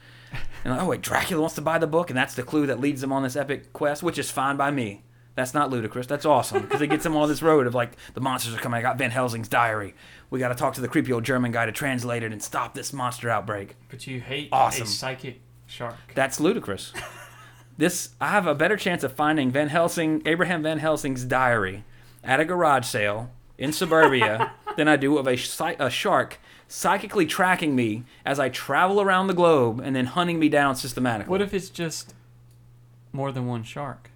And 0.65 0.73
like, 0.73 0.83
oh 0.83 0.87
wait, 0.87 1.03
Dracula 1.03 1.41
wants 1.41 1.57
to 1.57 1.61
buy 1.61 1.79
the 1.79 1.87
book, 1.87 2.09
and 2.11 2.17
that's 2.17 2.35
the 2.35 2.43
clue 2.43 2.67
that 2.67 2.81
leads 2.81 3.03
him 3.03 3.13
on 3.13 3.23
this 3.23 3.37
epic 3.37 3.73
quest, 3.73 4.03
which 4.03 4.19
is 4.19 4.31
fine 4.31 4.57
by 4.57 4.71
me. 4.71 5.03
That's 5.41 5.55
not 5.55 5.71
ludicrous. 5.71 6.07
That's 6.07 6.27
awesome 6.27 6.61
because 6.61 6.83
it 6.83 6.89
gets 6.89 7.07
him 7.07 7.17
on 7.17 7.27
this 7.27 7.41
road 7.41 7.67
of 7.67 7.75
like 7.75 7.93
the 8.13 8.21
monsters 8.21 8.53
are 8.55 8.59
coming. 8.59 8.77
I 8.79 8.83
got 8.83 8.99
Van 8.99 9.11
Helsing's 9.11 9.49
diary. 9.49 9.95
We 10.29 10.39
got 10.39 10.51
to 10.51 10.55
talk 10.55 10.75
to 10.75 10.83
the 10.83 10.89
creepy 10.89 11.15
old 11.15 11.25
German 11.25 11.51
guy 11.51 11.65
to 11.65 11.73
translate 11.73 12.23
it 12.23 12.31
and 12.31 12.43
stop 12.43 12.75
this 12.75 12.93
monster 12.93 13.31
outbreak. 13.31 13.75
But 13.89 14.07
you 14.07 14.21
hate 14.21 14.51
Awesome. 14.53 14.83
a 14.83 14.87
psychic 14.87 15.41
shark. 15.67 15.95
That's 16.15 16.41
ludicrous. 16.41 16.93
this 17.79 18.11
I 18.21 18.29
have 18.29 18.47
a 18.47 18.55
better 18.55 18.77
chance 18.77 19.03
of 19.03 19.15
finding 19.15 19.51
Van 19.51 19.69
Helsing, 19.71 20.21
Abraham 20.27 20.63
Van 20.63 20.79
Helsing's 20.79 21.25
diary, 21.25 21.85
at 22.23 22.39
a 22.39 22.45
garage 22.45 22.85
sale 22.85 23.31
in 23.57 23.73
suburbia 23.73 24.53
than 24.77 24.89
I 24.89 24.97
do 24.97 25.17
of 25.17 25.27
a, 25.27 25.39
a 25.79 25.89
shark 25.89 26.39
psychically 26.69 27.25
tracking 27.25 27.75
me 27.75 28.05
as 28.27 28.39
I 28.39 28.51
travel 28.51 29.01
around 29.01 29.29
the 29.29 29.35
globe 29.35 29.81
and 29.83 29.97
then 29.97 30.05
hunting 30.05 30.39
me 30.39 30.51
down 30.51 30.77
systematically. 30.77 31.31
What 31.31 31.41
if 31.41 31.55
it's 31.55 31.71
just 31.71 32.15
more 33.11 33.33
than 33.33 33.47
one 33.47 33.63
shark? 33.63 34.10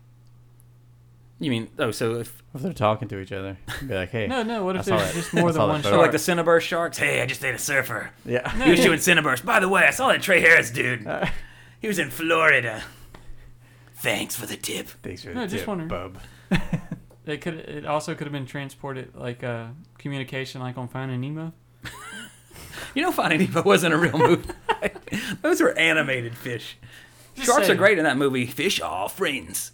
You 1.41 1.51
mean? 1.51 1.69
Oh, 1.79 1.91
so 1.91 2.15
if 2.21 2.43
If 2.55 2.63
they're 2.63 2.73
talking 2.73 3.09
to 3.09 3.19
each 3.21 3.33
other, 3.33 3.57
be 3.87 3.95
like, 3.95 4.11
hey. 4.11 4.27
No, 4.29 4.43
no. 4.43 4.65
What 4.65 4.77
I 4.77 4.81
if 4.81 4.85
saw 4.87 4.97
there's 4.99 5.09
that. 5.13 5.15
just 5.15 5.35
more 5.35 5.45
I 5.45 5.47
than 5.47 5.55
saw 5.55 5.67
one 5.69 5.77
that 5.77 5.83
so 5.85 5.91
photo. 5.91 5.97
shark? 6.03 6.13
like 6.13 6.13
the 6.13 6.33
Cinnaburst 6.33 6.61
sharks? 6.63 6.99
Hey, 6.99 7.07
Hey, 7.17 7.23
I 7.23 7.27
just 7.27 7.45
ate 7.45 7.55
a 7.55 7.59
surfer. 7.59 8.11
Yeah. 8.25 8.49
He 8.65 8.71
was 8.71 8.81
doing 8.81 8.99
Cinnaburst. 8.99 9.45
By 9.45 9.61
the 9.61 9.69
way, 9.69 9.85
I 9.85 9.91
saw 9.91 10.09
that 10.09 10.23
Trey 10.23 10.41
Harris 10.41 10.71
dude. 10.71 11.07
He 11.81 11.89
was 11.89 11.99
in 11.99 12.09
Florida. 12.11 12.83
Thanks 13.97 14.35
for 14.35 14.47
the 14.47 14.57
tip. 14.57 14.89
Thanks 15.03 15.23
for 15.23 15.29
the 15.29 15.35
No, 15.35 15.43
just 15.47 15.59
tip, 15.61 15.69
wondering. 15.69 15.89
bub. 15.89 16.19
It 17.27 17.41
could. 17.41 17.55
It 17.55 17.87
also 17.87 18.15
could 18.15 18.27
have 18.27 18.33
been 18.33 18.45
transported 18.45 19.15
like 19.15 19.43
uh, 19.43 19.69
communication, 19.97 20.61
like 20.61 20.77
on 20.77 20.89
Finding 20.89 21.21
Nemo. 21.23 21.53
You 22.95 23.03
know, 23.03 23.13
Finding 23.13 23.41
Nemo 23.49 23.63
wasn't 23.63 23.95
a 23.95 23.97
real 23.97 24.17
movie. 24.19 24.49
Those 25.41 25.61
were 25.63 25.77
animated 25.79 26.37
fish. 26.37 26.77
Just 27.35 27.47
Sharks 27.47 27.63
are 27.63 27.65
saying. 27.69 27.79
great 27.79 27.97
in 27.99 28.05
that 28.05 28.17
movie. 28.19 28.45
Fish 28.47 28.79
are 28.81 29.09
friends. 29.09 29.73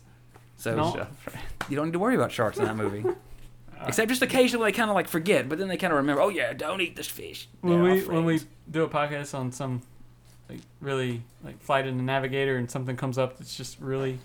So 0.61 0.77
No. 0.77 1.07
you 1.70 1.77
don't 1.77 1.87
need 1.87 1.92
to 1.94 1.99
worry 1.99 2.14
about 2.14 2.31
sharks 2.33 2.59
in 2.59 2.64
that 2.66 2.77
movie. 2.77 3.03
Except 3.87 4.11
just 4.11 4.20
occasionally 4.20 4.70
they 4.70 4.77
kind 4.77 4.90
of 4.90 4.94
like 4.94 5.09
forget, 5.09 5.49
but 5.49 5.57
then 5.59 5.68
they 5.68 5.79
kind 5.79 5.90
of 5.90 5.96
remember. 5.96 6.20
Oh 6.20 6.29
yeah, 6.29 6.53
don't 6.53 6.83
eat 6.83 6.96
this 6.96 7.07
fish. 7.09 7.49
When 7.62 7.83
we 7.83 8.03
when 8.05 8.27
we 8.27 8.40
do 8.70 8.83
a 8.85 8.88
podcast 8.88 9.35
on 9.35 9.53
some 9.53 9.81
like 10.51 10.61
really 10.83 11.23
like 11.42 11.62
flight 11.62 11.87
in 11.87 11.96
the 11.96 12.03
navigator 12.03 12.57
and 12.59 12.70
something 12.70 12.94
comes 12.94 13.16
up 13.16 13.38
that's 13.38 13.57
just 13.57 13.81
really 13.81 14.18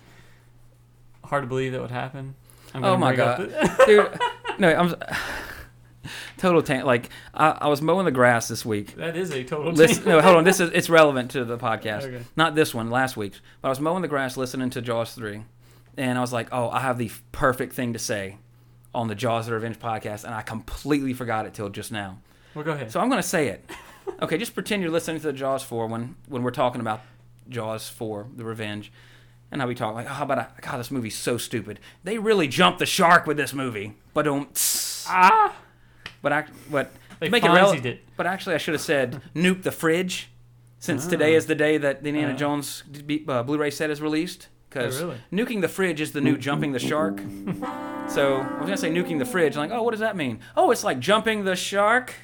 hard 1.24 1.42
to 1.42 1.46
believe 1.46 1.72
that 1.72 1.80
would 1.80 1.90
happen. 1.90 2.34
Oh 2.74 2.98
my 2.98 3.16
god, 3.16 3.50
dude! 3.86 4.18
No, 4.58 4.74
I'm 4.74 4.94
total 6.36 6.62
tan- 6.62 6.84
like 6.84 7.08
I, 7.32 7.50
I 7.62 7.68
was 7.68 7.80
mowing 7.80 8.04
the 8.04 8.10
grass 8.10 8.48
this 8.48 8.64
week. 8.66 8.94
that 8.96 9.16
is 9.16 9.30
a 9.30 9.42
total. 9.42 9.72
Listen, 9.72 10.04
no, 10.04 10.20
hold 10.20 10.36
on. 10.36 10.44
This 10.44 10.60
is 10.60 10.70
it's 10.74 10.90
relevant 10.90 11.30
to 11.30 11.46
the 11.46 11.56
podcast. 11.56 12.02
Okay. 12.04 12.20
Not 12.36 12.54
this 12.54 12.74
one, 12.74 12.90
last 12.90 13.16
week's. 13.16 13.40
But 13.62 13.68
I 13.68 13.70
was 13.70 13.80
mowing 13.80 14.02
the 14.02 14.08
grass, 14.08 14.36
listening 14.36 14.68
to 14.70 14.82
Jaws 14.82 15.14
three, 15.14 15.44
and 15.96 16.18
I 16.18 16.20
was 16.20 16.32
like, 16.32 16.48
"Oh, 16.52 16.68
I 16.70 16.80
have 16.80 16.98
the 16.98 17.10
perfect 17.32 17.72
thing 17.74 17.92
to 17.92 17.98
say 17.98 18.38
on 18.94 19.08
the 19.08 19.14
Jaws 19.14 19.46
the 19.46 19.52
Revenge 19.52 19.78
podcast," 19.78 20.24
and 20.24 20.34
I 20.34 20.42
completely 20.42 21.12
forgot 21.12 21.46
it 21.46 21.54
till 21.54 21.68
just 21.68 21.92
now. 21.92 22.18
Well, 22.54 22.64
go 22.64 22.72
ahead. 22.72 22.90
So 22.92 23.00
I'm 23.00 23.08
going 23.08 23.22
to 23.22 23.28
say 23.28 23.48
it. 23.48 23.64
Okay, 24.22 24.38
just 24.38 24.54
pretend 24.54 24.82
you're 24.82 24.92
listening 24.92 25.16
to 25.20 25.26
the 25.26 25.32
Jaws 25.32 25.64
4 25.64 25.88
when 25.88 26.14
when 26.28 26.44
we're 26.44 26.52
talking 26.52 26.80
about 26.80 27.00
Jaws 27.48 27.88
4, 27.88 28.28
The 28.36 28.44
Revenge. 28.44 28.92
And 29.50 29.60
how 29.60 29.66
we 29.66 29.74
talk 29.74 29.96
like, 29.96 30.06
oh, 30.06 30.10
how 30.10 30.22
about 30.22 30.38
I, 30.38 30.46
God, 30.60 30.78
this 30.78 30.92
movie's 30.92 31.16
so 31.18 31.38
stupid. 31.38 31.80
They 32.04 32.16
really 32.16 32.46
jumped 32.46 32.78
the 32.78 32.86
shark 32.86 33.26
with 33.26 33.36
this 33.36 33.52
movie, 33.52 33.94
but 34.14 34.22
don't. 34.22 34.48
ah, 35.08 35.54
But 36.22 36.32
act, 36.32 36.52
but 36.70 36.92
They 37.18 37.26
to 37.26 37.30
make 37.32 37.44
it 37.44 37.48
relevant. 37.50 37.98
But 38.16 38.26
actually, 38.28 38.54
I 38.54 38.58
should 38.58 38.74
have 38.74 38.80
said 38.80 39.20
nuke 39.34 39.64
the 39.64 39.72
fridge, 39.72 40.30
since 40.78 41.06
today 41.08 41.34
is 41.34 41.46
the 41.46 41.56
day 41.56 41.76
that 41.76 42.04
the 42.04 42.08
Indiana 42.10 42.32
Oh. 42.34 42.36
Jones 42.36 42.84
uh, 43.28 43.42
Blu-ray 43.42 43.70
set 43.72 43.90
is 43.90 44.00
released. 44.00 44.46
Because 44.82 45.02
Oh, 45.02 45.06
really? 45.08 45.18
nuking 45.32 45.60
the 45.60 45.68
fridge 45.68 46.00
is 46.00 46.12
the 46.12 46.20
new 46.20 46.36
jumping 46.36 46.72
the 46.72 46.78
shark. 46.78 47.18
so 48.08 48.36
I 48.36 48.58
was 48.58 48.66
gonna 48.66 48.76
say 48.76 48.90
nuking 48.90 49.18
the 49.18 49.24
fridge. 49.24 49.56
I'm 49.56 49.68
like, 49.68 49.78
oh, 49.78 49.82
what 49.82 49.92
does 49.92 50.00
that 50.00 50.16
mean? 50.16 50.40
Oh, 50.56 50.70
it's 50.70 50.84
like 50.84 50.98
jumping 51.00 51.44
the 51.44 51.56
shark. 51.56 52.14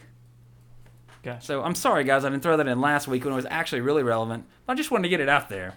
Gotcha. 1.22 1.44
So 1.44 1.62
I'm 1.62 1.74
sorry, 1.74 2.04
guys, 2.04 2.24
I 2.24 2.28
didn't 2.30 2.42
throw 2.42 2.56
that 2.56 2.66
in 2.66 2.80
last 2.80 3.06
week 3.08 3.24
when 3.24 3.32
it 3.32 3.36
was 3.36 3.46
actually 3.48 3.80
really 3.80 4.02
relevant. 4.02 4.44
But 4.66 4.72
I 4.72 4.76
just 4.76 4.90
wanted 4.90 5.04
to 5.04 5.08
get 5.08 5.20
it 5.20 5.28
out 5.28 5.48
there. 5.48 5.74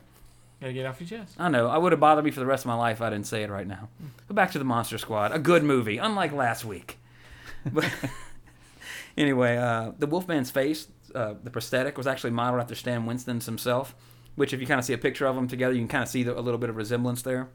Gotta 0.59 0.73
get 0.73 0.85
off 0.85 0.99
your 0.99 1.07
chest. 1.07 1.35
I 1.38 1.49
know 1.49 1.67
I 1.67 1.77
would 1.77 1.91
have 1.91 1.99
bothered 1.99 2.25
me 2.25 2.31
for 2.31 2.39
the 2.39 2.45
rest 2.45 2.63
of 2.63 2.67
my 2.67 2.75
life 2.75 2.97
if 2.97 3.01
I 3.01 3.09
didn't 3.09 3.27
say 3.27 3.43
it 3.43 3.49
right 3.49 3.67
now. 3.67 3.89
But 4.27 4.35
back 4.35 4.51
to 4.51 4.59
the 4.59 4.65
Monster 4.65 4.97
Squad, 4.97 5.31
a 5.31 5.39
good 5.39 5.63
movie, 5.63 5.97
unlike 5.97 6.31
last 6.31 6.65
week. 6.65 6.97
But 7.71 7.89
anyway, 9.17 9.57
uh, 9.57 9.91
the 9.99 10.07
Wolfman's 10.07 10.49
face, 10.51 10.88
uh, 11.13 11.35
the 11.43 11.51
prosthetic, 11.51 11.97
was 11.97 12.07
actually 12.07 12.31
modeled 12.31 12.61
after 12.61 12.75
Stan 12.75 13.05
Winston's 13.05 13.45
himself. 13.45 13.95
Which, 14.36 14.54
if 14.54 14.60
you 14.60 14.67
kind 14.67 14.80
of 14.80 14.86
see 14.86 14.93
a 14.93 14.98
picture 14.98 15.26
of 15.26 15.36
them 15.36 15.48
together, 15.48 15.74
you 15.74 15.80
can 15.80 15.88
kind 15.88 16.04
of 16.04 16.10
see 16.10 16.24
the, 16.24 16.38
a 16.38 16.41
little 16.41 16.60
bit 16.60 16.69
of 16.69 16.76
resemblance 16.76 17.21
there. 17.21 17.48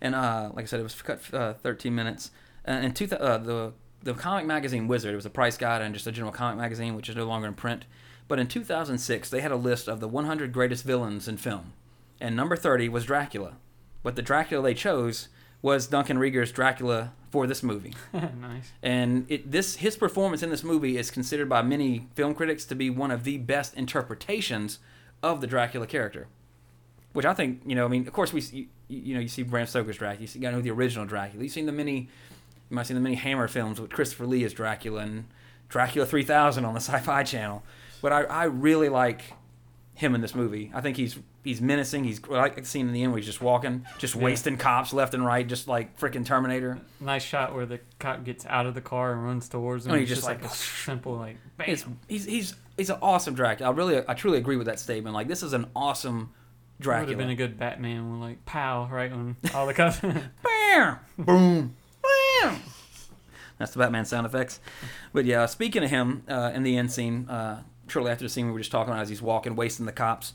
And 0.00 0.14
uh, 0.14 0.50
like 0.54 0.64
I 0.64 0.66
said, 0.66 0.80
it 0.80 0.84
was 0.84 1.00
cut 1.02 1.22
uh, 1.32 1.54
13 1.54 1.94
minutes. 1.94 2.30
And 2.64 2.94
two 2.94 3.06
th- 3.06 3.20
uh, 3.20 3.38
the 3.38 3.72
the 4.02 4.14
comic 4.14 4.46
magazine 4.46 4.86
Wizard, 4.86 5.12
it 5.12 5.16
was 5.16 5.26
a 5.26 5.30
price 5.30 5.56
guide 5.56 5.82
and 5.82 5.92
just 5.94 6.06
a 6.06 6.12
general 6.12 6.32
comic 6.32 6.58
magazine, 6.58 6.94
which 6.94 7.08
is 7.08 7.16
no 7.16 7.24
longer 7.24 7.48
in 7.48 7.54
print. 7.54 7.84
But 8.28 8.38
in 8.38 8.46
2006, 8.46 9.30
they 9.30 9.40
had 9.40 9.50
a 9.50 9.56
list 9.56 9.88
of 9.88 10.00
the 10.00 10.08
100 10.08 10.52
greatest 10.52 10.84
villains 10.84 11.26
in 11.26 11.38
film, 11.38 11.72
and 12.20 12.36
number 12.36 12.56
30 12.56 12.88
was 12.90 13.06
Dracula. 13.06 13.56
But 14.02 14.16
the 14.16 14.22
Dracula 14.22 14.62
they 14.62 14.74
chose 14.74 15.28
was 15.62 15.86
Duncan 15.86 16.18
Regehr's 16.18 16.52
Dracula 16.52 17.12
for 17.30 17.46
this 17.46 17.62
movie. 17.62 17.94
nice. 18.12 18.72
And 18.82 19.26
it, 19.28 19.50
this 19.50 19.76
his 19.76 19.96
performance 19.96 20.42
in 20.42 20.50
this 20.50 20.62
movie 20.62 20.96
is 20.96 21.10
considered 21.10 21.48
by 21.48 21.62
many 21.62 22.06
film 22.14 22.34
critics 22.34 22.64
to 22.66 22.74
be 22.74 22.90
one 22.90 23.10
of 23.10 23.24
the 23.24 23.38
best 23.38 23.74
interpretations 23.74 24.78
of 25.22 25.40
the 25.40 25.46
Dracula 25.46 25.86
character. 25.86 26.26
which 27.12 27.24
I 27.26 27.34
think 27.34 27.62
you 27.66 27.74
know. 27.74 27.84
I 27.84 27.88
mean, 27.88 28.06
of 28.06 28.12
course 28.12 28.32
we 28.32 28.40
you, 28.42 28.66
you 28.88 29.14
know 29.14 29.20
you 29.20 29.28
see 29.28 29.42
Bram 29.42 29.66
Stoker's 29.66 29.96
Dracula. 29.96 30.20
You 30.22 30.26
see, 30.26 30.38
got 30.38 30.50
to 30.50 30.56
know 30.56 30.62
the 30.62 30.70
original 30.70 31.06
Dracula. 31.06 31.42
You've 31.42 31.52
seen 31.52 31.66
the 31.66 31.72
many, 31.72 32.00
you 32.00 32.06
might 32.70 32.80
have 32.82 32.86
seen 32.88 32.96
the 32.96 33.00
many 33.02 33.16
Hammer 33.16 33.48
films 33.48 33.80
with 33.80 33.90
Christopher 33.90 34.26
Lee 34.26 34.44
as 34.44 34.52
Dracula 34.52 35.00
and 35.02 35.24
Dracula 35.68 36.06
3000 36.06 36.64
on 36.64 36.74
the 36.74 36.80
Sci-Fi 36.80 37.22
Channel. 37.24 37.62
But 38.00 38.12
I, 38.12 38.22
I 38.22 38.44
really 38.44 38.88
like 38.88 39.22
him 39.94 40.14
in 40.14 40.20
this 40.20 40.34
movie. 40.34 40.70
I 40.72 40.80
think 40.80 40.96
he's 40.96 41.18
he's 41.42 41.60
menacing. 41.60 42.04
He's 42.04 42.20
I 42.30 42.34
like 42.36 42.54
the 42.54 42.64
scene 42.64 42.86
in 42.86 42.92
the 42.92 43.02
end 43.02 43.10
where 43.10 43.18
he's 43.18 43.26
just 43.26 43.40
walking, 43.42 43.84
just 43.98 44.14
wasting 44.14 44.56
cops 44.56 44.92
left 44.92 45.14
and 45.14 45.26
right, 45.26 45.44
just 45.46 45.66
like 45.66 45.98
freaking 45.98 46.24
Terminator. 46.24 46.78
Nice 47.00 47.24
shot 47.24 47.54
where 47.56 47.66
the 47.66 47.80
cop 47.98 48.22
gets 48.24 48.46
out 48.46 48.66
of 48.66 48.74
the 48.74 48.80
car 48.80 49.12
and 49.12 49.24
runs 49.24 49.48
towards 49.48 49.86
him. 49.86 49.92
Oh, 49.92 49.94
he 49.96 50.02
it's 50.02 50.10
just 50.10 50.20
just 50.20 50.28
like, 50.28 50.42
like- 50.42 50.52
a 50.52 50.54
simple 50.54 51.16
like 51.16 51.36
bam. 51.56 51.70
It's, 51.70 51.84
he's 52.06 52.24
he's 52.26 52.54
he's 52.78 52.90
an 52.90 52.98
awesome 53.02 53.34
Dracula. 53.34 53.70
I 53.70 53.74
really 53.74 54.02
I 54.08 54.14
truly 54.14 54.38
agree 54.38 54.56
with 54.56 54.66
that 54.66 54.78
statement. 54.78 55.14
Like 55.14 55.28
this 55.28 55.42
is 55.42 55.52
an 55.52 55.66
awesome 55.76 56.32
Dracula. 56.80 57.06
Would 57.06 57.08
have 57.10 57.18
been 57.18 57.30
a 57.30 57.36
good 57.36 57.58
Batman 57.58 58.12
with 58.12 58.20
like 58.20 58.46
pow 58.46 58.88
right 58.90 59.12
on 59.12 59.36
all 59.54 59.66
the 59.66 59.74
cops. 59.74 60.00
Bam! 60.00 60.98
Boom! 61.18 61.76
Bam! 62.02 62.62
That's 63.58 63.72
the 63.72 63.80
Batman 63.80 64.04
sound 64.04 64.24
effects. 64.24 64.60
But 65.12 65.24
yeah, 65.24 65.46
speaking 65.46 65.82
of 65.82 65.90
him, 65.90 66.22
uh, 66.28 66.52
in 66.54 66.62
the 66.62 66.76
end 66.76 66.92
scene, 66.92 67.28
uh, 67.28 67.62
shortly 67.88 68.12
after 68.12 68.24
the 68.24 68.28
scene 68.28 68.46
we 68.46 68.52
were 68.52 68.60
just 68.60 68.70
talking 68.70 68.92
about, 68.92 69.02
as 69.02 69.08
he's 69.08 69.20
walking, 69.20 69.56
wasting 69.56 69.84
the 69.84 69.92
cops, 69.92 70.32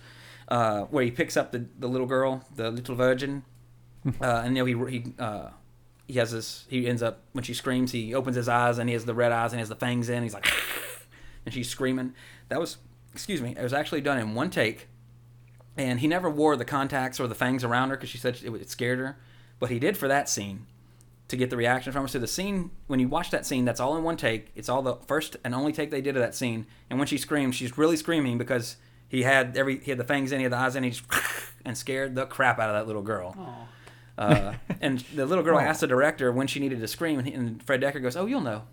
uh, 0.50 0.82
where 0.84 1.06
he 1.06 1.12
picks 1.12 1.38
up 1.38 1.54
the, 1.54 1.66
the 1.80 1.88
little 1.88 2.08
girl, 2.08 2.44
the 2.54 2.70
little 2.70 2.96
virgin, 2.96 3.44
uh, 4.22 4.42
and 4.44 4.58
you 4.58 4.66
know 4.66 4.86
he 4.86 5.00
he 5.00 5.14
uh, 5.18 5.50
he 6.08 6.20
has 6.20 6.32
this. 6.32 6.66
He 6.70 6.88
ends 6.88 7.02
up 7.02 7.22
when 7.32 7.46
she 7.46 7.54
screams, 7.54 7.94
he 7.94 8.14
opens 8.14 8.36
his 8.36 8.50
eyes 8.50 8.78
and 8.78 8.90
he 8.90 8.94
has 8.94 9.06
the 9.06 9.14
red 9.14 9.32
eyes 9.32 9.54
and 9.54 9.60
he 9.60 9.62
has 9.62 9.70
the 9.70 9.76
fangs 9.76 10.10
in. 10.10 10.24
He's 10.24 10.34
like, 10.34 10.46
and 11.46 11.54
she's 11.54 11.70
screaming. 11.70 12.14
That 12.50 12.60
was, 12.60 12.78
excuse 13.12 13.42
me, 13.42 13.56
it 13.58 13.64
was 13.64 13.74
actually 13.74 14.02
done 14.02 14.18
in 14.18 14.34
one 14.34 14.50
take 14.50 14.88
and 15.76 16.00
he 16.00 16.08
never 16.08 16.30
wore 16.30 16.56
the 16.56 16.66
contacts 16.66 17.20
or 17.20 17.28
the 17.28 17.36
fangs 17.36 17.64
around 17.64 17.90
her 17.90 17.96
because 17.96 18.10
she 18.10 18.18
said 18.18 18.40
it, 18.44 18.54
it 18.54 18.70
scared 18.70 19.00
her. 19.00 19.18
But 19.60 19.70
he 19.70 19.80
did 19.80 19.98
for 19.98 20.08
that 20.08 20.30
scene 20.30 20.68
to 21.30 21.38
get 21.38 21.50
the 21.50 21.58
reaction 21.58 21.92
from 21.94 22.04
her. 22.04 22.08
So 22.08 22.20
the 22.20 22.28
scene, 22.28 22.72
when 22.88 23.00
you 23.00 23.08
watch 23.08 23.32
that 23.32 23.46
scene, 23.46 23.66
that's 23.66 23.80
all 23.80 23.96
in 23.98 24.04
one 24.04 24.18
take. 24.18 24.52
It's 24.56 24.70
all 24.70 24.82
the 24.82 24.96
first 25.08 25.38
and 25.44 25.56
only 25.56 25.72
take 25.72 25.90
they 25.90 26.02
did 26.02 26.16
of 26.16 26.22
that 26.22 26.36
scene. 26.36 26.66
And 26.90 27.00
when 27.00 27.08
she 27.08 27.18
screams, 27.18 27.56
she's 27.56 27.78
really 27.78 27.98
screaming 27.98 28.38
because 28.38 28.78
he 29.08 29.24
had 29.24 29.58
every 29.58 29.80
he 29.80 29.92
had 29.92 29.98
the 29.98 30.04
fangs 30.04 30.32
in, 30.32 30.40
he 30.40 30.44
had 30.44 30.52
the 30.52 30.58
eyes 30.58 30.76
in, 30.76 30.84
he 30.84 30.92
just 30.92 31.04
and 31.66 31.78
scared 31.78 32.16
the 32.16 32.26
crap 32.26 32.60
out 32.60 32.70
of 32.70 32.76
that 32.76 32.88
little 32.88 33.02
girl. 33.02 33.36
Uh, 34.18 34.54
and 34.82 35.00
the 35.16 35.26
little 35.26 35.44
girl 35.44 35.60
asked 35.60 35.82
the 35.82 35.88
director 35.88 36.32
when 36.32 36.46
she 36.46 36.60
needed 36.60 36.80
to 36.80 36.88
scream, 36.88 37.20
and, 37.20 37.28
he, 37.28 37.34
and 37.34 37.64
Fred 37.64 37.82
Dekker 37.82 38.02
goes, 38.02 38.16
"Oh, 38.16 38.26
you'll 38.26 38.42
know, 38.42 38.64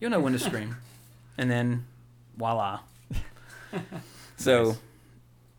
you'll 0.00 0.10
know 0.10 0.20
when 0.20 0.32
to 0.32 0.38
scream," 0.38 0.76
and 1.38 1.50
then, 1.50 1.86
voila. 2.36 2.80
so, 4.36 4.76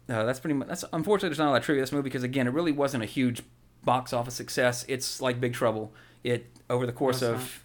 uh, 0.10 0.24
that's 0.26 0.40
pretty 0.40 0.54
much. 0.54 0.68
That's 0.68 0.86
unfortunately 0.94 1.30
there's 1.30 1.40
not 1.40 1.50
a 1.50 1.52
lot 1.52 1.58
of 1.58 1.64
trivia 1.64 1.84
this 1.84 1.92
movie 1.92 2.04
because 2.04 2.24
again, 2.24 2.48
it 2.48 2.54
really 2.54 2.72
wasn't 2.72 3.04
a 3.04 3.08
huge 3.08 3.42
box 3.84 4.14
office 4.14 4.34
success. 4.34 4.86
It's 4.88 5.22
like 5.22 5.40
Big 5.40 5.54
Trouble. 5.54 5.94
It 6.24 6.48
over 6.70 6.86
the 6.86 6.94
course 6.94 7.22
No, 7.22 7.34
of. 7.34 7.64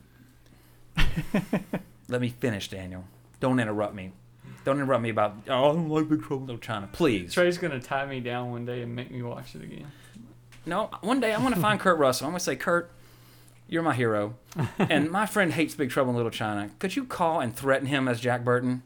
Let 2.09 2.21
me 2.21 2.29
finish, 2.29 2.69
Daniel. 2.69 3.05
Don't 3.41 3.61
interrupt 3.61 3.95
me. 3.95 4.13
Don't 4.65 4.79
interrupt 4.79 5.03
me 5.03 5.11
about. 5.11 5.37
Oh, 5.49 5.71
I 5.71 5.73
don't 5.73 5.89
like 5.89 6.09
Big 6.09 6.21
Trouble 6.21 6.39
in 6.39 6.47
Little 6.47 6.61
China. 6.61 6.89
Please. 6.93 7.33
Trey's 7.33 7.59
gonna 7.59 7.81
tie 7.81 8.07
me 8.07 8.21
down 8.21 8.51
one 8.51 8.67
day 8.67 8.83
and 8.83 8.95
make 8.95 9.11
me 9.11 9.23
watch 9.23 9.55
it 9.55 9.63
again. 9.63 9.87
No, 10.67 10.91
one 11.01 11.21
day 11.21 11.33
I'm 11.33 11.41
going 11.41 11.55
to 11.55 11.61
find 11.61 11.81
Kurt 11.81 11.99
Russell. 11.99 12.27
I'm 12.27 12.33
going 12.33 12.39
to 12.39 12.45
say, 12.45 12.55
Kurt, 12.55 12.91
you're 13.67 13.83
my 13.83 13.95
hero. 13.95 14.35
and 14.79 15.11
my 15.11 15.25
friend 15.25 15.53
hates 15.53 15.75
Big 15.75 15.91
Trouble 15.91 16.11
in 16.11 16.17
Little 16.17 16.31
China. 16.31 16.71
Could 16.79 16.97
you 16.97 17.05
call 17.05 17.41
and 17.41 17.57
threaten 17.57 17.87
him 17.87 18.07
as 18.09 18.21
Jack 18.21 18.45
Burton? 18.45 18.83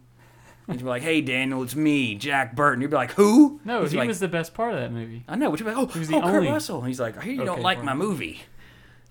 And 0.66 0.76
you'd 0.78 0.84
be 0.84 0.88
like, 0.88 1.02
hey, 1.02 1.20
Daniel, 1.20 1.62
it's 1.62 1.74
me, 1.76 2.14
Jack 2.14 2.56
Burton. 2.56 2.80
You'd 2.80 2.90
be 2.90 2.96
like, 2.96 3.12
who? 3.12 3.60
No, 3.64 3.84
he 3.84 3.96
like, 3.98 4.08
was 4.08 4.18
the 4.20 4.28
best 4.28 4.54
part 4.54 4.72
of 4.72 4.80
that 4.80 4.90
movie. 4.92 5.24
I 5.28 5.36
know. 5.36 5.50
You'd 5.50 5.58
be 5.58 5.64
like, 5.64 5.76
oh, 5.76 5.86
He 5.86 5.98
was 5.98 6.08
the 6.08 6.16
oh 6.16 6.20
Kurt 6.22 6.34
only- 6.36 6.48
Russell. 6.48 6.78
And 6.78 6.88
he's 6.88 6.98
like, 7.00 7.18
I 7.18 7.22
hear 7.22 7.34
you 7.34 7.44
don't 7.44 7.60
like 7.60 7.82
my 7.84 7.92
movie. 7.94 8.40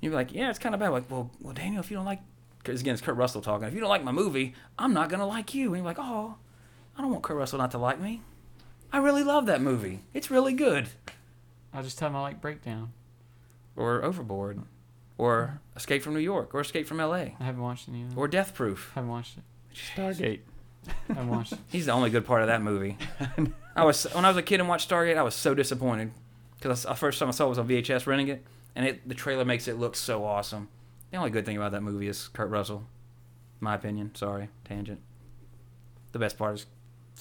You'd 0.02 0.10
be 0.10 0.16
like, 0.16 0.34
yeah, 0.34 0.50
it's 0.50 0.60
kind 0.60 0.74
of 0.74 0.80
bad. 0.82 0.90
Like, 0.90 1.10
well, 1.12 1.30
well, 1.42 1.54
Daniel, 1.54 1.80
if 1.82 1.92
you 1.92 1.98
don't 1.98 2.06
like, 2.06 2.20
because 2.58 2.82
again, 2.82 2.94
it's 2.94 3.02
Kurt 3.04 3.16
Russell 3.18 3.42
talking. 3.42 3.68
If 3.68 3.74
you 3.74 3.80
don't 3.80 3.90
like 3.90 4.04
my 4.04 4.12
movie, 4.12 4.56
I'm 4.80 4.94
not 4.94 5.10
going 5.10 5.20
to 5.20 5.26
like 5.26 5.54
you. 5.54 5.68
And 5.68 5.78
you're 5.78 5.86
like, 5.86 5.98
oh, 6.00 6.36
I 6.98 7.02
don't 7.02 7.12
want 7.12 7.24
Kurt 7.24 7.38
Russell 7.38 7.60
not 7.60 7.72
to 7.72 7.78
like 7.78 8.00
me. 8.00 8.22
I 8.92 8.98
really 8.98 9.24
love 9.24 9.46
that 9.46 9.62
movie. 9.62 10.00
It's 10.14 10.30
really 10.32 10.54
good. 10.54 10.88
I'll 11.74 11.84
just 11.84 11.98
tell 12.00 12.10
him 12.10 12.16
I 12.16 12.22
like 12.22 12.42
Breakdown. 12.42 12.94
or 13.76 14.04
Overboard, 14.04 14.62
or 15.18 15.60
Escape 15.76 16.02
from 16.04 16.14
New 16.14 16.20
York, 16.20 16.54
or 16.54 16.62
Escape 16.62 16.86
from 16.88 17.00
L.A., 17.00 17.36
I 17.40 17.44
haven't 17.44 17.62
watched 17.62 17.88
it 17.88 17.96
either. 17.96 18.16
or 18.16 18.28
Death 18.28 18.54
Proof. 18.54 18.92
I 18.96 19.00
haven't 19.00 19.10
watched 19.12 19.38
it. 19.38 19.44
Stargate. 19.76 20.42
I 21.16 21.22
watched. 21.24 21.54
He's 21.70 21.86
the 21.88 21.92
only 21.92 22.10
good 22.10 22.26
part 22.26 22.42
of 22.42 22.48
that 22.48 22.62
movie. 22.62 22.98
I 23.76 23.84
was 23.84 24.04
when 24.14 24.26
I 24.26 24.28
was 24.30 24.38
a 24.38 24.42
kid 24.44 24.60
and 24.60 24.70
watched 24.70 24.90
Stargate, 24.90 25.18
I 25.18 25.24
was 25.24 25.36
so 25.36 25.54
disappointed 25.54 26.12
because 26.58 26.84
the 26.84 26.94
first 26.96 27.20
time 27.20 27.28
I 27.30 27.32
saw 27.32 27.46
it 27.46 27.50
was 27.50 27.58
on 27.60 27.68
VHS 27.68 28.06
renting 28.08 28.28
it, 28.30 28.44
and 28.76 28.86
it 28.86 29.08
the 29.08 29.16
trailer 29.16 29.46
makes 29.46 29.68
it 29.68 29.78
look 29.80 29.96
so 29.96 30.24
awesome. 30.26 30.68
The 31.12 31.18
only 31.18 31.30
good 31.30 31.46
thing 31.46 31.58
about 31.58 31.72
that 31.74 31.82
movie 31.82 32.08
is 32.08 32.28
Kurt 32.30 32.50
Russell, 32.50 32.86
my 33.60 33.76
opinion. 33.76 34.14
Sorry, 34.16 34.50
tangent. 34.66 35.00
The 36.12 36.20
best 36.20 36.38
part 36.38 36.56
is 36.56 36.66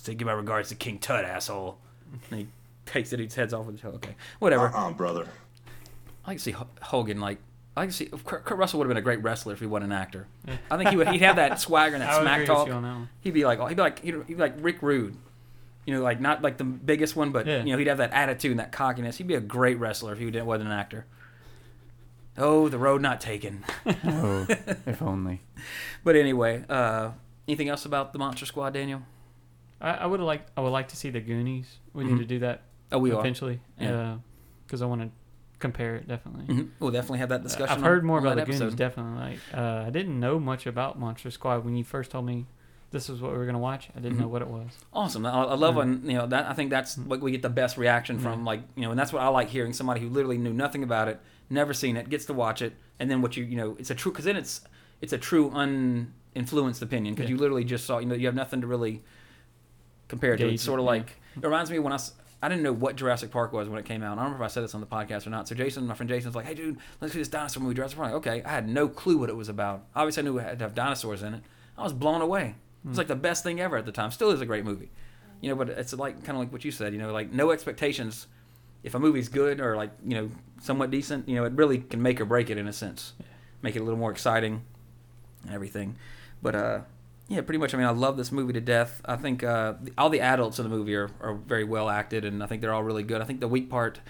to 0.04 0.14
give 0.14 0.26
my 0.26 0.32
regards 0.32 0.68
to 0.70 0.74
King 0.74 0.98
Tut, 0.98 1.24
asshole. 1.24 1.78
And 2.30 2.40
he 2.40 2.46
takes 2.86 3.12
it, 3.12 3.20
he 3.20 3.28
heads 3.34 3.54
off 3.54 3.66
with 3.66 3.80
the 3.80 3.88
Okay, 3.88 4.14
whatever. 4.38 4.68
Uh-uh, 4.68 4.92
brother. 4.92 5.26
I 6.24 6.30
like 6.30 6.38
to 6.38 6.42
see 6.44 6.50
H- 6.50 6.56
Hogan 6.82 7.20
like. 7.20 7.38
I 7.76 7.84
can 7.84 7.92
see 7.92 8.06
Kurt, 8.24 8.44
Kurt 8.44 8.58
Russell 8.58 8.78
would 8.78 8.84
have 8.86 8.90
been 8.90 8.98
a 8.98 9.02
great 9.04 9.22
wrestler 9.22 9.54
if 9.54 9.60
he 9.60 9.66
wasn't 9.66 9.92
an 9.92 9.98
actor. 9.98 10.26
I 10.70 10.76
think 10.76 10.90
he 10.90 10.96
would. 10.96 11.08
He'd 11.08 11.22
have 11.22 11.36
that 11.36 11.58
swagger 11.58 11.94
and 11.94 12.02
that 12.02 12.10
I 12.12 12.16
would 12.18 12.22
smack 12.22 12.36
agree 12.36 12.46
talk. 12.46 12.58
with 12.58 12.68
you 12.68 12.74
on 12.74 12.82
that 12.82 12.92
one. 12.94 13.08
He'd 13.20 13.32
be 13.34 13.44
like, 13.46 13.60
he'd 13.68 13.74
be 13.76 13.82
like, 13.82 13.98
he'd, 14.00 14.14
he'd 14.14 14.26
be 14.26 14.34
like 14.34 14.54
Rick 14.58 14.82
Rude. 14.82 15.16
You 15.86 15.94
know, 15.94 16.02
like 16.02 16.20
not 16.20 16.42
like 16.42 16.58
the 16.58 16.64
biggest 16.64 17.16
one, 17.16 17.32
but 17.32 17.46
Yeah. 17.46 17.64
you 17.64 17.72
know, 17.72 17.78
he'd 17.78 17.86
have 17.88 17.98
that 17.98 18.12
attitude 18.12 18.50
and 18.52 18.60
that 18.60 18.72
cockiness. 18.72 19.16
He'd 19.16 19.26
be 19.26 19.34
a 19.34 19.40
great 19.40 19.78
wrestler 19.78 20.12
if 20.12 20.18
he 20.18 20.26
didn't 20.26 20.46
wasn't 20.46 20.68
an 20.70 20.74
actor. 20.78 21.06
Oh, 22.38 22.68
the 22.68 22.78
road 22.78 23.00
not 23.02 23.20
taken. 23.20 23.64
Oh, 24.04 24.46
if 24.86 25.02
only. 25.02 25.40
But 26.04 26.16
anyway, 26.16 26.64
uh, 26.68 27.10
anything 27.48 27.68
else 27.68 27.84
about 27.84 28.12
the 28.12 28.18
Monster 28.18 28.46
Squad, 28.46 28.74
Daniel? 28.74 29.02
I, 29.80 29.90
I 29.90 30.06
would 30.06 30.20
like 30.20 30.46
I 30.56 30.60
would 30.60 30.70
like 30.70 30.88
to 30.88 30.96
see 30.96 31.10
the 31.10 31.20
Goonies. 31.20 31.78
We 31.92 32.04
need 32.04 32.14
Mhm. 32.14 32.18
to 32.18 32.24
do 32.24 32.38
that 32.40 32.62
Oh, 32.92 32.98
we 32.98 33.10
are. 33.12 33.18
eventually. 33.20 33.60
Yeah. 33.78 34.18
Because 34.66 34.82
I 34.82 34.86
want 34.86 35.00
to 35.02 35.10
compare 35.62 35.94
it 35.96 36.06
definitely. 36.06 36.54
Mhm. 36.54 36.68
We'll 36.80 36.90
definitely 36.90 37.20
have 37.20 37.30
that 37.30 37.42
discussion. 37.42 37.76
I've 37.78 37.82
heard 37.82 38.04
more 38.04 38.18
on 38.18 38.24
about 38.24 38.34
the 38.34 38.40
that 38.42 38.46
Goonies. 38.46 38.60
episode. 38.60 38.76
Definitely. 38.76 39.18
Like 39.30 39.38
uh, 39.54 39.84
I 39.86 39.90
didn't 39.90 40.20
know 40.20 40.38
much 40.38 40.66
about 40.66 40.98
Monster 40.98 41.30
Squad 41.30 41.64
when 41.64 41.74
you 41.76 41.84
first 41.84 42.10
told 42.10 42.26
me 42.26 42.46
this 42.90 43.08
is 43.08 43.22
what 43.22 43.32
we 43.32 43.38
were 43.38 43.46
gonna 43.46 43.58
watch. 43.58 43.88
I 43.96 44.00
didn't 44.00 44.18
Mhm. 44.18 44.22
know 44.22 44.28
what 44.28 44.42
it 44.42 44.48
was. 44.48 44.68
Awesome. 44.92 45.24
I, 45.24 45.30
I 45.30 45.54
love 45.54 45.74
Yeah. 45.74 45.78
when 45.78 46.02
you 46.04 46.18
know 46.18 46.26
that. 46.26 46.44
I 46.46 46.52
think 46.52 46.68
that's 46.68 46.98
what 46.98 47.20
we 47.22 47.30
get 47.30 47.40
the 47.40 47.48
best 47.48 47.78
reaction 47.78 48.18
from. 48.18 48.40
Yeah. 48.40 48.46
Like 48.46 48.60
you 48.76 48.82
know, 48.82 48.90
and 48.90 48.98
that's 49.00 49.12
what 49.14 49.22
I 49.22 49.28
like 49.28 49.48
hearing. 49.48 49.72
Somebody 49.72 50.00
who 50.02 50.08
literally 50.10 50.36
knew 50.36 50.52
nothing 50.52 50.82
about 50.82 51.08
it, 51.08 51.18
never 51.48 51.72
seen 51.72 51.96
it, 51.96 52.10
gets 52.10 52.26
to 52.26 52.34
watch 52.34 52.60
it, 52.60 52.74
and 53.00 53.10
then 53.10 53.22
what 53.22 53.36
you 53.36 53.44
you 53.44 53.56
know, 53.56 53.76
it's 53.78 53.90
a 53.90 53.94
true 53.94 54.12
because 54.12 54.26
then 54.26 54.36
it's 54.36 54.60
it's 55.00 55.12
a 55.14 55.18
true 55.18 55.50
uninfluenced 55.50 56.82
opinion 56.82 57.14
because 57.14 57.30
Yeah. 57.30 57.36
you 57.36 57.40
literally 57.40 57.64
just 57.64 57.86
saw 57.86 57.98
you 57.98 58.06
know 58.06 58.14
you 58.14 58.26
have 58.26 58.34
nothing 58.34 58.60
to 58.60 58.66
really 58.66 59.02
compare 60.08 60.34
it 60.34 60.38
to. 60.38 60.48
It's 60.48 60.62
sort 60.62 60.78
of 60.80 60.84
like 60.84 61.18
it 61.36 61.42
reminds 61.42 61.70
me 61.70 61.78
when 61.78 61.92
I 61.94 61.98
I 62.42 62.48
didn't 62.48 62.64
know 62.64 62.72
what 62.72 62.96
Jurassic 62.96 63.30
Park 63.30 63.52
was 63.52 63.68
when 63.68 63.78
it 63.78 63.84
came 63.84 64.02
out. 64.02 64.12
I 64.12 64.14
don't 64.16 64.24
remember 64.24 64.44
if 64.44 64.50
I 64.50 64.52
said 64.52 64.64
this 64.64 64.74
on 64.74 64.80
the 64.80 64.86
podcast 64.86 65.26
or 65.28 65.30
not. 65.30 65.46
So 65.46 65.54
Jason, 65.54 65.86
my 65.86 65.94
friend 65.94 66.10
Jason's 66.10 66.34
like, 66.34 66.44
"Hey, 66.44 66.54
dude, 66.54 66.76
let's 67.00 67.12
see 67.12 67.20
this 67.20 67.28
dinosaur 67.28 67.62
movie, 67.62 67.76
Jurassic 67.76 67.96
Park." 67.96 68.12
Like, 68.12 68.16
okay, 68.16 68.42
I 68.42 68.50
had 68.50 68.68
no 68.68 68.88
clue 68.88 69.16
what 69.16 69.28
it 69.30 69.36
was 69.36 69.48
about. 69.48 69.84
Obviously, 69.94 70.22
I 70.22 70.24
knew 70.24 70.38
it 70.38 70.42
had 70.42 70.58
to 70.58 70.64
have 70.64 70.74
dinosaurs 70.74 71.22
in 71.22 71.34
it. 71.34 71.42
I 71.78 71.84
was 71.84 71.92
blown 71.92 72.20
away. 72.20 72.56
It 72.84 72.88
was 72.88 72.98
like 72.98 73.06
the 73.06 73.14
best 73.14 73.44
thing 73.44 73.60
ever 73.60 73.76
at 73.76 73.86
the 73.86 73.92
time. 73.92 74.10
Still 74.10 74.30
is 74.30 74.40
a 74.40 74.46
great 74.46 74.64
movie. 74.64 74.90
You 75.40 75.50
know, 75.50 75.54
but 75.54 75.68
it's 75.68 75.92
like 75.92 76.24
kind 76.24 76.36
of 76.36 76.40
like 76.40 76.52
what 76.52 76.64
you 76.64 76.72
said. 76.72 76.92
You 76.92 76.98
know, 76.98 77.12
like 77.12 77.32
no 77.32 77.52
expectations. 77.52 78.26
If 78.82 78.96
a 78.96 78.98
movie's 78.98 79.28
good 79.28 79.60
or 79.60 79.76
like 79.76 79.92
you 80.04 80.16
know 80.16 80.30
somewhat 80.60 80.90
decent, 80.90 81.28
you 81.28 81.36
know, 81.36 81.44
it 81.44 81.52
really 81.52 81.78
can 81.78 82.02
make 82.02 82.20
or 82.20 82.24
break 82.24 82.50
it 82.50 82.58
in 82.58 82.66
a 82.66 82.72
sense. 82.72 83.12
Make 83.62 83.76
it 83.76 83.80
a 83.80 83.84
little 83.84 83.98
more 83.98 84.10
exciting 84.10 84.62
and 85.44 85.54
everything. 85.54 85.96
But 86.42 86.56
uh, 86.56 86.80
yeah, 87.32 87.40
pretty 87.40 87.58
much. 87.58 87.74
I 87.74 87.78
mean, 87.78 87.86
I 87.86 87.90
love 87.90 88.16
this 88.16 88.30
movie 88.30 88.52
to 88.52 88.60
death. 88.60 89.00
I 89.04 89.16
think 89.16 89.42
uh, 89.42 89.74
all 89.96 90.10
the 90.10 90.20
adults 90.20 90.58
in 90.58 90.64
the 90.64 90.68
movie 90.68 90.94
are, 90.94 91.10
are 91.20 91.34
very 91.34 91.64
well 91.64 91.88
acted, 91.88 92.24
and 92.24 92.42
I 92.42 92.46
think 92.46 92.60
they're 92.60 92.72
all 92.74 92.82
really 92.84 93.02
good. 93.02 93.20
I 93.22 93.24
think 93.24 93.40
the 93.40 93.48
weak 93.48 93.70
part, 93.70 94.00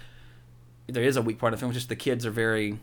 there 0.88 1.02
is 1.04 1.16
a 1.16 1.22
weak 1.22 1.38
part 1.38 1.52
of 1.52 1.58
the 1.58 1.62
film. 1.62 1.72
Just 1.72 1.88
the 1.88 1.96
kids 1.96 2.26
are 2.26 2.30
very, 2.30 2.78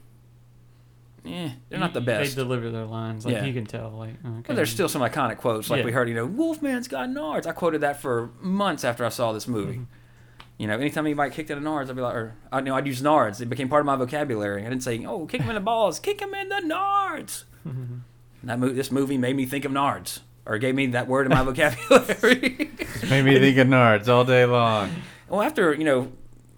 eh, 1.25 1.49
they're 1.69 1.79
not 1.79 1.93
the 1.93 2.01
best. 2.01 2.35
They 2.35 2.41
deliver 2.41 2.69
their 2.71 2.85
lines 2.85 3.25
like 3.25 3.35
Yeah. 3.35 3.45
you 3.45 3.53
can 3.53 3.65
tell. 3.65 3.91
Like 3.91 4.15
okay. 4.25 4.43
But 4.47 4.55
there's 4.55 4.71
still 4.71 4.89
some 4.89 5.01
iconic 5.01 5.37
quotes, 5.37 5.69
like 5.69 5.79
Yeah. 5.79 5.85
we 5.85 5.91
heard, 5.91 6.07
you 6.09 6.15
know, 6.15 6.27
Wolfman's 6.27 6.87
got 6.87 7.09
nards. 7.09 7.45
I 7.45 7.51
quoted 7.51 7.81
that 7.81 7.99
for 8.01 8.29
months 8.39 8.83
after 8.83 9.05
I 9.05 9.09
saw 9.09 9.31
this 9.33 9.47
movie. 9.47 9.73
Mm-hmm. 9.73 9.83
You 10.57 10.67
know, 10.67 10.77
anytime 10.77 11.05
anybody 11.05 11.31
kicked 11.31 11.49
at 11.51 11.57
a 11.57 11.61
nards, 11.61 11.89
I'd 11.89 11.95
be 11.95 12.01
like, 12.01 12.15
or 12.15 12.35
I 12.51 12.59
you 12.59 12.65
know, 12.65 12.75
I'd 12.75 12.85
use 12.85 13.01
nards. 13.01 13.39
It 13.41 13.45
became 13.49 13.69
part 13.69 13.79
of 13.79 13.85
my 13.85 13.95
vocabulary. 13.95 14.65
I 14.65 14.69
didn't 14.69 14.83
say, 14.83 15.05
oh, 15.05 15.25
kick 15.25 15.41
him 15.41 15.49
in 15.49 15.55
the 15.55 15.61
balls, 15.61 15.99
kick 15.99 16.21
him 16.21 16.33
in 16.33 16.49
the 16.49 16.61
nards. 16.65 17.43
That 18.41 18.57
movie, 18.57 18.73
this 18.73 18.89
movie 18.89 19.17
made 19.17 19.35
me 19.35 19.45
think 19.45 19.65
of 19.65 19.73
nards, 19.73 20.19
or 20.49 20.57
gave 20.57 20.73
me 20.75 20.87
that 20.87 21.07
word 21.07 21.27
in 21.27 21.29
my 21.29 21.43
vocabulary. 21.43 22.71
Made 23.09 23.23
me 23.23 23.39
think 23.39 23.57
of 23.59 23.67
Nards 23.67 24.07
all 24.09 24.25
day 24.25 24.43
long. 24.45 24.91
well, 25.29 25.41
after 25.41 25.73
you 25.73 25.83
know, 25.85 26.11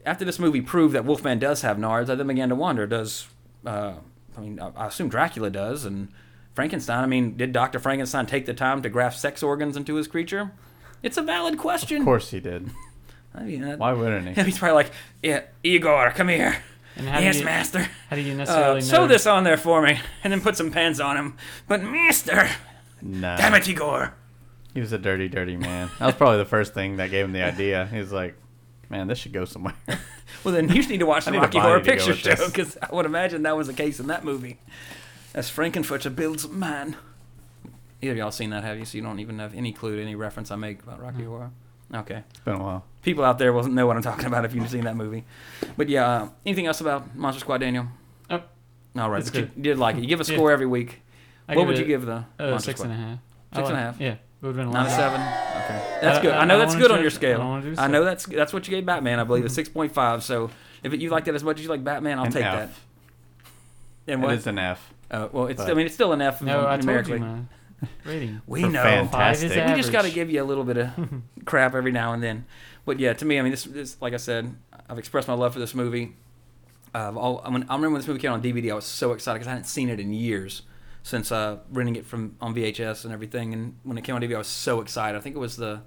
after 0.05 0.25
this 0.25 0.39
movie 0.39 0.61
proved 0.61 0.95
that 0.95 1.05
Wolfman 1.05 1.37
does 1.39 1.61
have 1.61 1.77
nards, 1.77 2.09
I 2.09 2.15
then 2.15 2.27
began 2.27 2.49
to 2.49 2.55
wonder: 2.55 2.87
Does 2.87 3.27
uh, 3.65 3.93
I 4.37 4.41
mean, 4.41 4.59
I 4.59 4.71
I 4.75 4.87
assume 4.87 5.09
Dracula 5.09 5.49
does, 5.49 5.85
and 5.85 6.07
Frankenstein. 6.55 7.03
I 7.03 7.07
mean, 7.07 7.35
did 7.37 7.51
Doctor 7.51 7.79
Frankenstein 7.79 8.25
take 8.25 8.45
the 8.45 8.53
time 8.53 8.81
to 8.81 8.89
graft 8.89 9.19
sex 9.19 9.43
organs 9.43 9.75
into 9.77 9.95
his 9.95 10.07
creature? 10.07 10.51
It's 11.03 11.17
a 11.17 11.21
valid 11.21 11.57
question. 11.57 11.97
Of 11.99 12.05
course 12.05 12.31
he 12.31 12.39
did. 12.39 12.69
I 13.33 13.43
mean, 13.43 13.61
that, 13.61 13.79
Why 13.79 13.93
wouldn't 13.93 14.37
he? 14.37 14.43
he's 14.43 14.57
probably 14.57 14.75
like, 14.75 14.91
"Yeah, 15.21 15.41
Igor, 15.63 16.11
come 16.11 16.29
here. 16.29 16.57
And 16.97 17.05
yes, 17.07 17.39
you, 17.39 17.45
master. 17.45 17.87
How 18.09 18.15
do 18.17 18.21
you 18.21 18.33
Uh, 18.33 18.37
necessarily 18.37 18.81
sew 18.81 19.07
this 19.07 19.25
on 19.25 19.43
there 19.43 19.57
for 19.57 19.81
me, 19.81 19.99
and 20.23 20.31
then 20.33 20.41
put 20.41 20.57
some 20.57 20.71
pants 20.71 20.99
on 20.99 21.15
him. 21.17 21.37
But 21.67 21.81
master, 21.81 22.49
Nah. 23.01 23.37
damn 23.37 23.53
it, 23.53 23.67
Igor. 23.67 24.13
He 24.73 24.79
was 24.79 24.91
a 24.93 24.97
dirty, 24.97 25.27
dirty 25.27 25.57
man. 25.57 25.89
That 25.99 26.05
was 26.05 26.15
probably 26.15 26.37
the 26.37 26.45
first 26.45 26.73
thing 26.73 26.97
that 26.97 27.11
gave 27.11 27.25
him 27.25 27.33
the 27.33 27.43
idea. 27.43 27.87
He 27.91 27.97
was 27.97 28.11
like, 28.11 28.35
man, 28.89 29.07
this 29.07 29.17
should 29.19 29.33
go 29.33 29.45
somewhere. 29.45 29.75
Well, 30.45 30.53
then 30.55 30.69
you 30.69 30.75
just 30.75 30.89
need 30.89 31.01
to 31.01 31.05
watch 31.05 31.25
the 31.25 31.31
I 31.33 31.37
Rocky 31.41 31.59
Horror 31.59 31.81
Picture 31.81 32.15
Show 32.15 32.47
because 32.47 32.77
I 32.81 32.95
would 32.95 33.05
imagine 33.05 33.43
that 33.43 33.55
was 33.57 33.67
the 33.67 33.73
case 33.73 33.99
in 33.99 34.07
that 34.07 34.23
movie. 34.23 34.59
As 35.35 35.51
Frankenfurter 35.51 36.15
builds 36.15 36.47
man. 36.49 36.95
Either 38.01 38.13
of 38.13 38.17
y'all 38.17 38.31
seen 38.31 38.49
that, 38.51 38.63
have 38.63 38.79
you? 38.79 38.85
So 38.85 38.97
you 38.97 39.03
don't 39.03 39.19
even 39.19 39.37
have 39.39 39.53
any 39.53 39.71
clue 39.73 39.97
to 39.97 40.01
any 40.01 40.15
reference 40.15 40.49
I 40.49 40.55
make 40.55 40.81
about 40.81 41.01
Rocky 41.01 41.25
Horror. 41.25 41.51
Okay. 41.93 42.23
It's 42.29 42.39
been 42.39 42.55
a 42.55 42.63
while. 42.63 42.85
People 43.03 43.23
out 43.25 43.37
there 43.37 43.51
will 43.53 43.63
know 43.67 43.85
what 43.85 43.97
I'm 43.97 44.01
talking 44.01 44.25
about 44.25 44.45
if 44.45 44.55
you've 44.55 44.69
seen 44.69 44.85
that 44.85 44.95
movie. 44.95 45.25
But 45.77 45.89
yeah, 45.89 46.09
uh, 46.09 46.29
anything 46.45 46.65
else 46.65 46.79
about 46.81 47.13
Monster 47.15 47.41
Squad, 47.41 47.57
Daniel? 47.59 47.87
Oh, 48.29 48.41
All 48.97 49.09
right, 49.11 49.19
It's 49.21 49.33
you, 49.35 49.41
good. 49.41 49.61
did 49.61 49.77
like 49.77 49.97
it. 49.97 50.01
You 50.01 50.07
give 50.07 50.21
a 50.21 50.23
Yeah. 50.23 50.37
score 50.37 50.51
every 50.51 50.65
week. 50.65 51.01
I 51.47 51.55
what 51.55 51.67
would 51.67 51.77
you 51.77 51.85
give 51.85 52.05
the 52.05 52.23
Uh, 52.39 52.51
Monster 52.51 52.71
six 52.71 52.79
Squad? 52.79 52.91
and 52.91 53.01
a 53.01 53.05
half. 53.05 53.19
I 53.51 53.55
Six 53.57 53.69
and 53.69 53.77
a 53.77 53.81
like- 53.81 53.85
half? 53.85 54.01
Yeah, 54.01 54.15
would 54.41 54.47
have 54.49 54.55
been 54.55 54.67
a 54.67 54.71
Not 54.71 54.83
lot. 54.85 54.87
a 54.87 54.95
seven. 54.95 55.21
Okay, 55.21 55.97
that's 56.01 56.17
I- 56.17 56.21
good. 56.21 56.31
I- 56.33 56.37
I, 56.41 56.45
know 56.45 56.55
I 56.55 56.59
that's 56.59 56.75
good 56.75 56.91
on 56.91 57.01
your 57.01 57.09
judge- 57.09 57.13
I 57.23 57.35
scale. 57.35 57.41
I 57.77 57.87
know 57.87 58.01
so. 58.01 58.05
that's 58.05 58.25
that's 58.25 58.53
what 58.53 58.67
you 58.67 58.71
gave 58.75 58.85
Batman. 58.85 59.19
I 59.19 59.23
believe 59.23 59.45
it's 59.45 59.53
six 59.55 59.67
point 59.69 59.93
five. 59.93 60.23
So 60.23 60.49
if 60.83 60.93
you 60.99 61.09
like 61.09 61.25
that 61.25 61.35
as 61.35 61.43
much 61.43 61.57
as 61.57 61.63
you 61.63 61.69
like 61.69 61.83
Batman, 61.83 62.19
I'll 62.19 62.25
An 62.25 62.31
take 62.31 62.45
F. 62.45 62.53
that. 62.53 62.69
And 64.07 64.23
It 64.23 64.25
what? 64.25 64.33
is 64.35 64.47
an 64.47 64.57
F. 64.57 64.93
Uh, 65.09 65.27
well, 65.31 65.47
it's. 65.47 65.61
I 65.61 65.73
mean, 65.73 65.85
it's 65.85 65.95
still 65.95 66.13
an 66.13 66.21
F 66.21 66.41
No, 66.41 66.61
I 66.61 66.71
told 66.71 66.79
numerically. 66.85 67.13
you, 67.15 67.19
man. 67.19 67.49
Rating. 68.05 68.41
We 68.47 68.61
For 68.61 68.69
know. 68.69 68.83
fantastic. 68.83 69.49
We 69.67 69.73
just 69.75 69.91
got 69.91 70.03
to 70.05 70.11
give 70.11 70.29
you 70.29 70.41
a 70.41 70.45
little 70.45 70.63
bit 70.63 70.77
of 70.77 70.89
crap 71.45 71.73
every 71.75 71.91
now 71.91 72.13
and 72.13 72.21
then. 72.23 72.45
But 72.85 72.99
yeah, 72.99 73.13
to 73.13 73.25
me, 73.25 73.37
I 73.39 73.41
mean, 73.41 73.51
this, 73.51 73.63
this 73.65 73.97
like 74.01 74.13
I 74.13 74.17
said, 74.17 74.55
I've 74.89 74.97
expressed 74.99 75.27
my 75.27 75.33
love 75.33 75.53
for 75.53 75.59
this 75.59 75.73
movie. 75.75 76.15
Uh, 76.93 77.11
all, 77.15 77.41
I, 77.45 77.49
mean, 77.49 77.63
I 77.69 77.75
remember 77.75 77.91
when 77.93 77.99
this 78.01 78.07
movie 78.07 78.19
came 78.19 78.31
out 78.31 78.35
on 78.35 78.43
DVD, 78.43 78.71
I 78.71 78.75
was 78.75 78.85
so 78.85 79.13
excited 79.13 79.35
because 79.39 79.47
I 79.47 79.51
hadn't 79.51 79.65
seen 79.65 79.89
it 79.89 79.99
in 79.99 80.13
years 80.13 80.61
since 81.03 81.31
uh, 81.31 81.57
renting 81.71 81.95
it 81.95 82.05
from 82.05 82.35
on 82.41 82.53
VHS 82.53 83.05
and 83.05 83.13
everything. 83.13 83.53
And 83.53 83.75
when 83.83 83.97
it 83.97 84.03
came 84.03 84.15
on 84.15 84.21
DVD, 84.21 84.35
I 84.35 84.39
was 84.39 84.47
so 84.47 84.81
excited. 84.81 85.17
I 85.17 85.21
think 85.21 85.35
it 85.35 85.39
was 85.39 85.57
the 85.57 85.81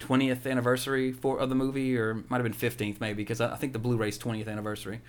20th 0.00 0.50
anniversary 0.50 1.12
for 1.12 1.38
of 1.38 1.48
the 1.48 1.54
movie, 1.54 1.96
or 1.96 2.10
it 2.10 2.30
might 2.30 2.40
have 2.40 2.44
been 2.44 2.70
15th 2.70 3.00
maybe, 3.00 3.22
because 3.22 3.40
I, 3.40 3.52
I 3.52 3.56
think 3.56 3.72
the 3.72 3.78
Blu-ray's 3.78 4.18
20th 4.18 4.48
anniversary. 4.48 5.00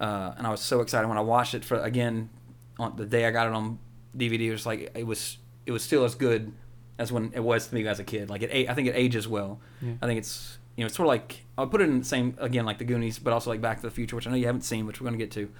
Uh, 0.00 0.34
and 0.38 0.46
I 0.46 0.50
was 0.50 0.60
so 0.60 0.80
excited 0.80 1.06
when 1.08 1.18
I 1.18 1.22
watched 1.22 1.54
it 1.54 1.64
for 1.64 1.78
again 1.78 2.30
on 2.78 2.96
the 2.96 3.04
day 3.04 3.26
I 3.26 3.30
got 3.30 3.46
it 3.46 3.52
on 3.52 3.78
DVD. 4.16 4.40
It 4.40 4.52
was 4.52 4.64
like 4.64 4.90
it 4.94 5.06
was 5.06 5.36
it 5.66 5.72
was 5.72 5.82
still 5.82 6.04
as 6.04 6.14
good 6.14 6.52
as 6.98 7.12
when 7.12 7.32
it 7.34 7.40
was 7.40 7.68
to 7.68 7.74
me 7.74 7.86
as 7.86 8.00
a 8.00 8.04
kid. 8.04 8.30
Like 8.30 8.42
it, 8.42 8.68
I 8.68 8.74
think 8.74 8.88
it 8.88 8.94
ages 8.96 9.28
well. 9.28 9.60
Yeah. 9.82 9.92
I 10.00 10.06
think 10.06 10.18
it's 10.18 10.58
you 10.76 10.84
know 10.84 10.86
it's 10.86 10.96
sort 10.96 11.06
of 11.06 11.10
like 11.10 11.44
I'll 11.58 11.66
put 11.66 11.82
it 11.82 11.88
in 11.88 11.98
the 11.98 12.04
same 12.04 12.34
again 12.38 12.64
like 12.64 12.78
the 12.78 12.84
Goonies, 12.84 13.18
but 13.18 13.34
also 13.34 13.50
like 13.50 13.60
Back 13.60 13.76
to 13.76 13.82
the 13.82 13.90
Future, 13.90 14.16
which 14.16 14.26
I 14.26 14.30
know 14.30 14.36
you 14.36 14.46
haven't 14.46 14.62
seen, 14.62 14.86
which 14.86 15.00
we're 15.00 15.06
gonna 15.06 15.18
get 15.18 15.30
to. 15.32 15.50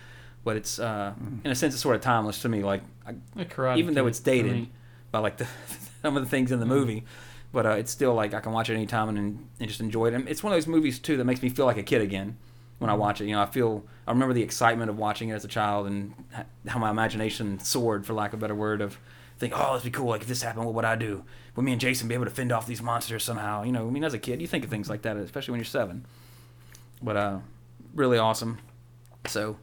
But 0.44 0.56
it's 0.56 0.78
uh, 0.78 1.12
in 1.44 1.50
a 1.50 1.54
sense 1.54 1.74
it's 1.74 1.82
sort 1.82 1.96
of 1.96 2.02
timeless 2.02 2.40
to 2.42 2.48
me. 2.48 2.62
Like 2.62 2.82
I, 3.06 3.14
Karate 3.44 3.78
even 3.78 3.94
though 3.94 4.06
it's 4.06 4.20
dated 4.20 4.68
by 5.10 5.18
like 5.18 5.36
the 5.36 5.46
some 6.02 6.16
of 6.16 6.22
the 6.22 6.28
things 6.28 6.50
in 6.50 6.60
the 6.60 6.66
movie, 6.66 7.04
but 7.52 7.66
uh, 7.66 7.70
it's 7.70 7.90
still 7.90 8.14
like 8.14 8.32
I 8.32 8.40
can 8.40 8.52
watch 8.52 8.70
it 8.70 8.74
anytime 8.74 9.08
and, 9.10 9.48
and 9.58 9.68
just 9.68 9.80
enjoy 9.80 10.06
it. 10.06 10.14
And 10.14 10.28
it's 10.28 10.42
one 10.42 10.52
of 10.52 10.56
those 10.56 10.66
movies 10.66 10.98
too 10.98 11.16
that 11.16 11.24
makes 11.24 11.42
me 11.42 11.50
feel 11.50 11.66
like 11.66 11.76
a 11.76 11.82
kid 11.82 12.00
again 12.00 12.36
when 12.78 12.90
I 12.90 12.94
watch 12.94 13.20
it. 13.20 13.26
You 13.26 13.34
know, 13.34 13.42
I 13.42 13.46
feel 13.46 13.84
I 14.06 14.12
remember 14.12 14.34
the 14.34 14.42
excitement 14.42 14.88
of 14.90 14.98
watching 14.98 15.28
it 15.28 15.34
as 15.34 15.44
a 15.44 15.48
child 15.48 15.86
and 15.86 16.14
how 16.66 16.78
my 16.78 16.90
imagination 16.90 17.60
soared, 17.60 18.06
for 18.06 18.14
lack 18.14 18.32
of 18.32 18.38
a 18.38 18.40
better 18.40 18.54
word, 18.54 18.80
of 18.80 18.98
think, 19.40 19.54
oh, 19.56 19.74
this 19.74 19.84
would 19.84 19.92
be 19.92 19.96
cool. 19.96 20.08
Like 20.08 20.22
if 20.22 20.28
this 20.28 20.42
happened, 20.42 20.66
what 20.66 20.74
would 20.74 20.84
I 20.84 20.96
do? 20.96 21.24
Would 21.56 21.64
me 21.64 21.72
and 21.72 21.80
Jason 21.80 22.06
be 22.06 22.14
able 22.14 22.26
to 22.26 22.30
fend 22.30 22.52
off 22.52 22.66
these 22.66 22.82
monsters 22.82 23.24
somehow? 23.24 23.62
You 23.64 23.72
know, 23.72 23.86
I 23.86 23.90
mean, 23.90 24.04
as 24.04 24.14
a 24.14 24.18
kid, 24.18 24.40
you 24.40 24.46
think 24.46 24.64
of 24.64 24.70
things 24.70 24.88
like 24.88 25.02
that, 25.02 25.16
especially 25.16 25.52
when 25.52 25.60
you're 25.60 25.64
seven. 25.64 26.06
But 27.02 27.16
uh, 27.16 27.38
really 27.94 28.18
awesome. 28.18 28.58
So, 29.26 29.56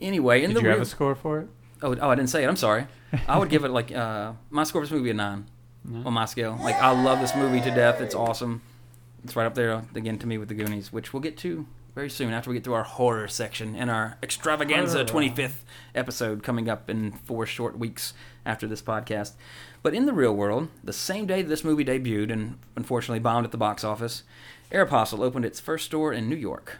anyway, 0.00 0.42
in 0.42 0.50
Did 0.50 0.56
the 0.58 0.62
you 0.62 0.68
have 0.68 0.76
real- 0.78 0.82
a 0.82 0.86
score 0.86 1.14
for 1.14 1.40
it? 1.40 1.48
Oh, 1.82 1.94
oh, 1.98 2.10
I 2.10 2.14
didn't 2.14 2.30
say 2.30 2.44
it. 2.44 2.48
I'm 2.48 2.56
sorry. 2.56 2.86
I 3.26 3.38
would 3.38 3.48
give 3.48 3.64
it 3.64 3.70
like 3.70 3.90
uh, 3.90 4.32
my 4.50 4.64
score 4.64 4.82
for 4.82 4.86
this 4.86 4.92
movie 4.92 5.10
a 5.10 5.14
nine 5.14 5.46
No. 5.84 6.06
on 6.06 6.12
my 6.12 6.26
scale. 6.26 6.58
Like 6.62 6.76
I 6.76 6.90
love 6.90 7.20
this 7.20 7.34
movie 7.34 7.60
to 7.62 7.70
death. 7.70 8.00
It's 8.00 8.14
awesome. 8.14 8.60
It's 9.24 9.34
right 9.36 9.46
up 9.46 9.54
there 9.54 9.82
again 9.94 10.18
to 10.18 10.26
me 10.26 10.36
with 10.38 10.48
the 10.48 10.54
Goonies, 10.54 10.92
which 10.92 11.12
we'll 11.12 11.20
get 11.22 11.36
to 11.38 11.66
very 11.94 12.08
soon 12.10 12.32
after 12.32 12.50
we 12.50 12.56
get 12.56 12.64
through 12.64 12.74
our 12.74 12.84
horror 12.84 13.26
section 13.28 13.74
and 13.74 13.90
our 13.90 14.16
extravaganza 14.22 14.98
Horror. 15.10 15.24
25th 15.24 15.64
episode 15.94 16.42
coming 16.42 16.68
up 16.68 16.88
in 16.88 17.12
four 17.12 17.46
short 17.46 17.78
weeks 17.78 18.14
after 18.46 18.66
this 18.68 18.80
podcast. 18.82 19.32
But 19.82 19.94
in 19.94 20.06
the 20.06 20.12
real 20.12 20.34
world, 20.34 20.68
the 20.84 20.92
same 20.92 21.26
day 21.26 21.42
this 21.42 21.64
movie 21.64 21.84
debuted 21.84 22.30
and 22.30 22.58
unfortunately 22.76 23.18
bombed 23.20 23.44
at 23.46 23.50
the 23.52 23.58
box 23.58 23.82
office, 23.84 24.22
Aeropostale 24.70 25.20
opened 25.20 25.44
its 25.46 25.58
first 25.60 25.86
store 25.86 26.12
in 26.12 26.28
New 26.28 26.36
York. 26.36 26.78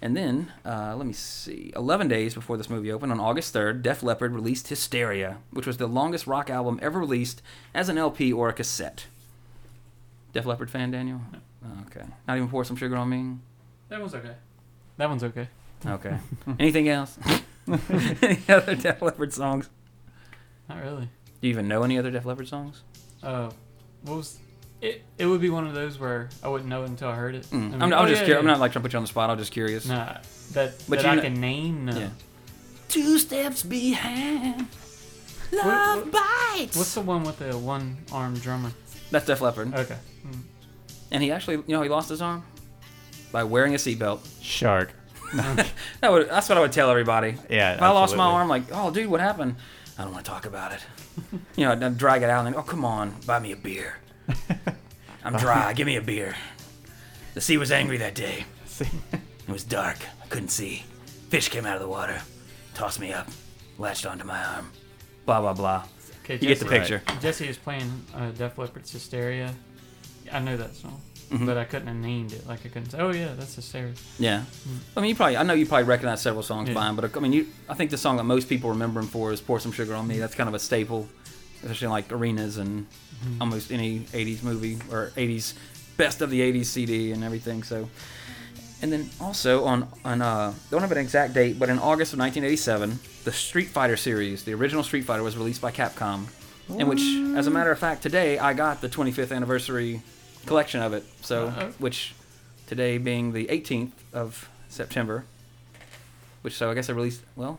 And 0.00 0.16
then, 0.16 0.52
uh, 0.64 0.94
let 0.96 1.06
me 1.06 1.12
see, 1.12 1.72
11 1.74 2.06
days 2.06 2.32
before 2.34 2.56
this 2.56 2.70
movie 2.70 2.92
opened, 2.92 3.10
on 3.10 3.18
August 3.18 3.52
3rd, 3.52 3.82
Def 3.82 4.02
Leppard 4.02 4.32
released 4.32 4.68
Hysteria, 4.68 5.38
which 5.50 5.66
was 5.66 5.78
the 5.78 5.88
longest 5.88 6.26
rock 6.26 6.48
album 6.50 6.78
ever 6.80 7.00
released 7.00 7.42
as 7.74 7.88
an 7.88 7.98
LP 7.98 8.32
or 8.32 8.48
a 8.48 8.52
cassette. 8.52 9.06
Def 10.32 10.46
Leppard 10.46 10.70
fan, 10.70 10.92
Daniel? 10.92 11.20
Oh, 11.64 11.82
okay. 11.86 12.06
Not 12.28 12.36
even 12.36 12.48
pour 12.48 12.64
some 12.64 12.76
sugar 12.76 12.96
on 12.96 13.08
me? 13.08 13.38
That 13.88 14.00
one's 14.00 14.14
okay. 14.14 14.34
That 14.98 15.08
one's 15.08 15.24
okay. 15.24 15.48
Okay. 15.84 16.16
Anything 16.58 16.88
else? 16.88 17.18
any 18.22 18.40
other 18.48 18.74
Def 18.74 19.02
Leppard 19.02 19.32
songs? 19.32 19.68
Not 20.68 20.82
really. 20.82 21.08
Do 21.40 21.48
you 21.48 21.50
even 21.50 21.68
know 21.68 21.82
any 21.82 21.98
other 21.98 22.10
Def 22.10 22.24
Leppard 22.24 22.48
songs? 22.48 22.82
Uh, 23.22 23.50
what 24.02 24.16
was 24.16 24.38
it? 24.80 25.02
It 25.18 25.26
would 25.26 25.40
be 25.40 25.50
one 25.50 25.66
of 25.66 25.74
those 25.74 25.98
where 25.98 26.28
I 26.42 26.48
wouldn't 26.48 26.68
know 26.68 26.82
it 26.84 26.88
until 26.90 27.08
I 27.08 27.14
heard 27.14 27.34
it. 27.34 27.44
Mm. 27.46 27.52
I 27.52 27.58
mean, 27.58 27.82
I'm, 27.82 27.92
oh, 27.92 27.96
I'm 27.98 28.08
just 28.08 28.20
yeah, 28.20 28.26
curious. 28.26 28.40
I'm 28.40 28.46
not 28.46 28.60
like 28.60 28.72
trying 28.72 28.82
to 28.82 28.86
put 28.88 28.92
you 28.92 28.98
on 28.98 29.02
the 29.04 29.08
spot. 29.08 29.30
I'm 29.30 29.38
just 29.38 29.52
curious. 29.52 29.86
Nah, 29.86 30.18
that 30.52 30.74
But 30.88 31.00
that 31.00 31.04
you 31.04 31.10
I 31.10 31.14
kn- 31.16 31.20
can 31.22 31.40
name. 31.40 31.84
No. 31.86 31.98
Yeah. 31.98 32.08
Two 32.88 33.18
steps 33.18 33.62
behind. 33.62 34.66
Love 35.52 36.04
what- 36.04 36.12
bites. 36.12 36.76
What's 36.76 36.94
the 36.94 37.00
one 37.00 37.22
with 37.24 37.38
the 37.38 37.56
one-armed 37.56 38.40
drummer? 38.42 38.72
That's 39.10 39.26
Def 39.26 39.40
Leppard. 39.40 39.74
Okay. 39.74 39.96
Mm. 40.26 40.40
And 41.10 41.22
he 41.22 41.32
actually, 41.32 41.56
you 41.56 41.74
know, 41.76 41.82
he 41.82 41.88
lost 41.88 42.08
his 42.10 42.20
arm 42.20 42.42
by 43.32 43.44
wearing 43.44 43.74
a 43.74 43.78
seatbelt. 43.78 44.20
Shark. 44.42 44.92
That 46.00 46.10
would, 46.12 46.28
that's 46.30 46.48
what 46.48 46.56
I 46.56 46.60
would 46.62 46.72
tell 46.72 46.90
everybody. 46.90 47.36
Yeah. 47.50 47.74
If 47.74 47.82
I 47.82 47.90
lost 47.90 48.16
my 48.16 48.24
arm, 48.24 48.48
like, 48.48 48.62
oh, 48.72 48.90
dude, 48.90 49.08
what 49.08 49.20
happened? 49.20 49.56
I 49.98 50.04
don't 50.04 50.12
want 50.12 50.24
to 50.24 50.30
talk 50.30 50.46
about 50.46 50.72
it. 50.72 50.80
you 51.56 51.64
know, 51.66 51.72
I'd, 51.72 51.82
I'd 51.82 51.98
drag 51.98 52.22
it 52.22 52.30
out 52.30 52.46
and, 52.46 52.54
then, 52.54 52.60
oh, 52.60 52.62
come 52.64 52.84
on, 52.84 53.14
buy 53.26 53.38
me 53.38 53.52
a 53.52 53.56
beer. 53.56 53.96
I'm 55.24 55.36
dry. 55.36 55.72
Give 55.72 55.86
me 55.86 55.96
a 55.96 56.02
beer. 56.02 56.36
The 57.34 57.40
sea 57.40 57.56
was 57.56 57.70
angry 57.72 57.98
that 57.98 58.14
day. 58.14 58.44
It 59.48 59.52
was 59.52 59.64
dark. 59.64 59.96
I 60.22 60.26
couldn't 60.26 60.50
see. 60.50 60.84
Fish 61.30 61.48
came 61.48 61.64
out 61.64 61.76
of 61.76 61.80
the 61.80 61.88
water, 61.88 62.20
tossed 62.74 63.00
me 63.00 63.14
up, 63.14 63.28
latched 63.78 64.04
onto 64.04 64.24
my 64.24 64.38
arm. 64.44 64.70
Blah 65.24 65.40
blah 65.40 65.54
blah. 65.54 65.84
Okay, 66.22 66.34
You 66.34 66.48
get 66.48 66.58
the 66.58 66.66
Jesse- 66.66 66.68
picture. 66.78 67.02
Jesse 67.22 67.48
is 67.48 67.56
playing 67.56 67.90
uh, 68.14 68.30
Def 68.32 68.58
Leppard's 68.58 68.92
Hysteria. 68.92 69.54
I 70.30 70.40
know 70.40 70.58
that 70.58 70.76
song, 70.76 71.00
Mhm. 71.30 71.46
but 71.46 71.56
I 71.56 71.64
couldn't 71.64 71.88
have 71.88 71.96
named 71.96 72.34
it. 72.34 72.46
Like 72.46 72.60
I 72.66 72.68
couldn't 72.68 72.90
say, 72.90 72.98
"Oh 72.98 73.10
yeah, 73.10 73.32
that's 73.38 73.54
Hysteria." 73.54 73.94
Yeah. 74.18 74.44
I 74.94 75.00
mean, 75.00 75.08
you 75.08 75.14
probably. 75.16 75.38
I 75.38 75.42
know 75.44 75.54
you 75.54 75.64
probably 75.64 75.84
recognize 75.84 76.20
several 76.20 76.42
songs 76.42 76.68
Yeah. 76.68 76.74
by 76.74 76.86
him, 76.86 76.96
but 76.96 77.16
I 77.16 77.20
mean, 77.20 77.32
you. 77.32 77.46
I 77.70 77.74
think 77.74 77.90
the 77.90 77.96
song 77.96 78.18
that 78.18 78.24
most 78.24 78.50
people 78.50 78.68
remember 78.68 79.00
him 79.00 79.06
for 79.08 79.32
is 79.32 79.40
"Pour 79.40 79.58
Some 79.60 79.72
Sugar 79.72 79.94
on 79.94 80.06
Me." 80.06 80.18
That's 80.18 80.34
kind 80.34 80.48
of 80.50 80.54
a 80.54 80.58
staple, 80.58 81.08
especially 81.62 81.86
in 81.86 81.90
like 81.92 82.10
arenas 82.12 82.56
and 82.58 82.86
almost 83.40 83.70
any 83.72 84.00
'80s 84.00 84.42
movie 84.42 84.78
or 84.90 85.12
'80s 85.16 85.54
best 85.96 86.20
of 86.22 86.30
the 86.30 86.40
'80s 86.40 86.66
CD 86.66 87.12
and 87.12 87.24
everything. 87.24 87.62
So, 87.62 87.88
and 88.82 88.92
then 88.92 89.10
also 89.20 89.64
on 89.64 89.88
on 90.04 90.22
uh, 90.22 90.54
don't 90.70 90.80
have 90.80 90.92
an 90.92 90.98
exact 90.98 91.34
date, 91.34 91.58
but 91.58 91.68
in 91.68 91.78
August 91.78 92.12
of 92.12 92.18
1987, 92.20 92.98
the 93.24 93.32
Street 93.32 93.68
Fighter 93.68 93.96
series, 93.96 94.44
the 94.44 94.54
original 94.54 94.82
Street 94.84 95.02
Fighter, 95.02 95.22
was 95.22 95.36
released 95.36 95.60
by 95.60 95.70
Capcom, 95.72 96.26
in 96.78 96.86
which, 96.88 97.00
as 97.36 97.46
a 97.46 97.50
matter 97.50 97.70
of 97.72 97.78
fact, 97.78 98.02
today 98.02 98.38
I 98.38 98.52
got 98.54 98.80
the 98.80 98.88
25th 98.88 99.34
anniversary 99.34 100.02
collection 100.46 100.80
of 100.80 100.92
it. 100.94 101.04
So, 101.22 101.48
Uh-oh. 101.48 101.72
which 101.78 102.14
today 102.68 102.98
being 102.98 103.32
the 103.32 103.46
18th 103.46 103.92
of 104.12 104.48
September, 104.68 105.24
which 106.42 106.54
so 106.54 106.70
I 106.70 106.74
guess 106.74 106.88
I 106.88 106.92
released 106.92 107.22
well. 107.36 107.58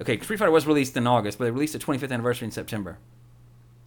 Okay, 0.00 0.18
Street 0.20 0.38
Fighter 0.38 0.50
was 0.50 0.66
released 0.66 0.96
in 0.96 1.06
August, 1.06 1.38
but 1.38 1.44
they 1.44 1.50
released 1.50 1.72
the 1.72 1.78
25th 1.78 2.10
anniversary 2.12 2.46
in 2.46 2.52
September. 2.52 2.98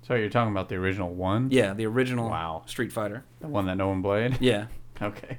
So 0.02 0.16
you're 0.16 0.30
talking 0.30 0.52
about 0.52 0.68
the 0.70 0.76
original 0.76 1.14
one? 1.14 1.49
Yeah, 1.52 1.74
the 1.74 1.86
original 1.86 2.30
Wow. 2.30 2.64
Street 2.66 2.91
Fighter. 2.91 3.24
The 3.39 3.47
one 3.47 3.66
that 3.68 3.76
no 3.78 3.88
one 3.89 4.02
played? 4.02 4.38
Yeah, 4.41 4.66
Okay. 5.02 5.38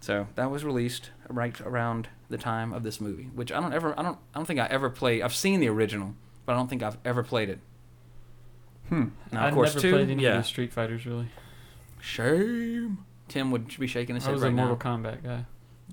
so 0.00 0.26
that 0.36 0.50
was 0.50 0.64
released 0.64 1.10
right 1.28 1.60
around 1.60 2.08
the 2.30 2.38
time 2.38 2.72
of 2.72 2.82
this 2.84 3.00
movie, 3.00 3.30
which 3.34 3.50
I 3.52 3.60
don't 3.60 3.72
ever, 3.72 3.98
I 3.98 4.02
don't, 4.02 4.18
I 4.34 4.38
don't 4.38 4.46
think 4.46 4.60
I 4.60 4.66
ever 4.66 4.88
played. 4.90 5.22
I've 5.22 5.34
seen 5.34 5.60
the 5.60 5.68
original, 5.68 6.14
but 6.46 6.52
I 6.52 6.56
don't 6.56 6.68
think 6.68 6.82
I've 6.82 6.98
ever 7.04 7.22
played 7.22 7.48
it. 7.48 7.58
Hmm. 8.88 9.08
Now, 9.32 9.44
I 9.44 9.48
of 9.48 9.54
course, 9.54 9.70
never 9.74 9.80
two, 9.80 9.92
played 9.92 10.10
any 10.10 10.22
yeah. 10.22 10.36
of 10.38 10.42
the 10.44 10.48
Street 10.48 10.72
Fighters 10.72 11.04
really. 11.04 11.28
Shame. 12.00 12.98
Tim 13.28 13.50
would 13.50 13.76
be 13.78 13.86
shaking 13.86 14.14
his 14.14 14.24
I 14.24 14.28
head 14.28 14.34
was 14.34 14.42
right 14.42 14.48
a 14.52 14.54
Mortal 14.54 14.76
now. 14.76 14.96
Kombat 15.10 15.22
guy. 15.22 15.44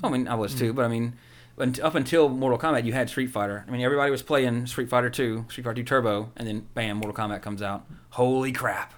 I 0.03 0.09
mean, 0.09 0.27
I 0.27 0.35
was 0.35 0.55
too, 0.55 0.71
but 0.73 0.85
I 0.85 0.87
mean, 0.87 1.03
unt- 1.03 1.15
up 1.57 1.95
until 1.95 2.27
Mortal 2.29 2.59
Kombat, 2.59 2.83
you 2.85 2.93
had 2.93 3.09
Street 3.09 3.27
Fighter. 3.31 3.63
I 3.67 3.71
mean, 3.71 3.81
everybody 3.81 4.11
was 4.11 4.21
playing 4.21 4.67
Street 4.67 4.89
Fighter 4.89 5.09
2, 5.09 5.45
Street 5.49 5.63
Fighter 5.63 5.75
2 5.75 5.83
Turbo, 5.83 6.31
and 6.35 6.47
then 6.47 6.67
bam, 6.73 6.97
Mortal 6.97 7.13
Kombat 7.15 7.41
comes 7.41 7.61
out. 7.61 7.85
Holy 8.11 8.51
crap! 8.51 8.93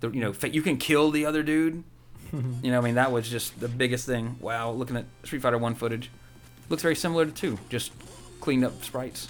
The, 0.00 0.10
you 0.10 0.20
know, 0.20 0.34
you 0.50 0.62
can 0.62 0.76
kill 0.78 1.10
the 1.10 1.24
other 1.26 1.42
dude, 1.42 1.84
You 2.62 2.70
know, 2.70 2.78
I 2.78 2.80
mean, 2.80 2.94
that 2.94 3.12
was 3.12 3.28
just 3.28 3.60
the 3.60 3.68
biggest 3.68 4.06
thing. 4.06 4.36
Wow, 4.40 4.70
looking 4.70 4.96
at 4.96 5.04
Street 5.24 5.42
Fighter 5.42 5.58
One 5.58 5.74
footage, 5.74 6.10
looks 6.70 6.82
very 6.82 6.96
similar 6.96 7.26
to 7.26 7.30
two, 7.32 7.58
just 7.68 7.92
cleaned 8.40 8.64
up 8.64 8.82
sprites. 8.82 9.28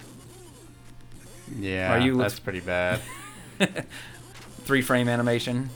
Yeah, 1.59 1.93
Are 1.93 2.01
you- 2.01 2.17
that's 2.17 2.39
pretty 2.39 2.61
bad. 2.61 3.01
Three 4.65 4.83
frame 4.83 5.09
animation. 5.09 5.71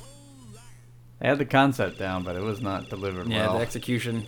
They 1.18 1.28
had 1.28 1.38
the 1.38 1.44
concept 1.44 1.98
down, 1.98 2.22
but 2.24 2.36
it 2.36 2.42
was 2.42 2.60
not 2.60 2.88
delivered 2.88 3.26
Yeah, 3.26 3.46
well. 3.48 3.54
the 3.56 3.60
execution 3.62 4.24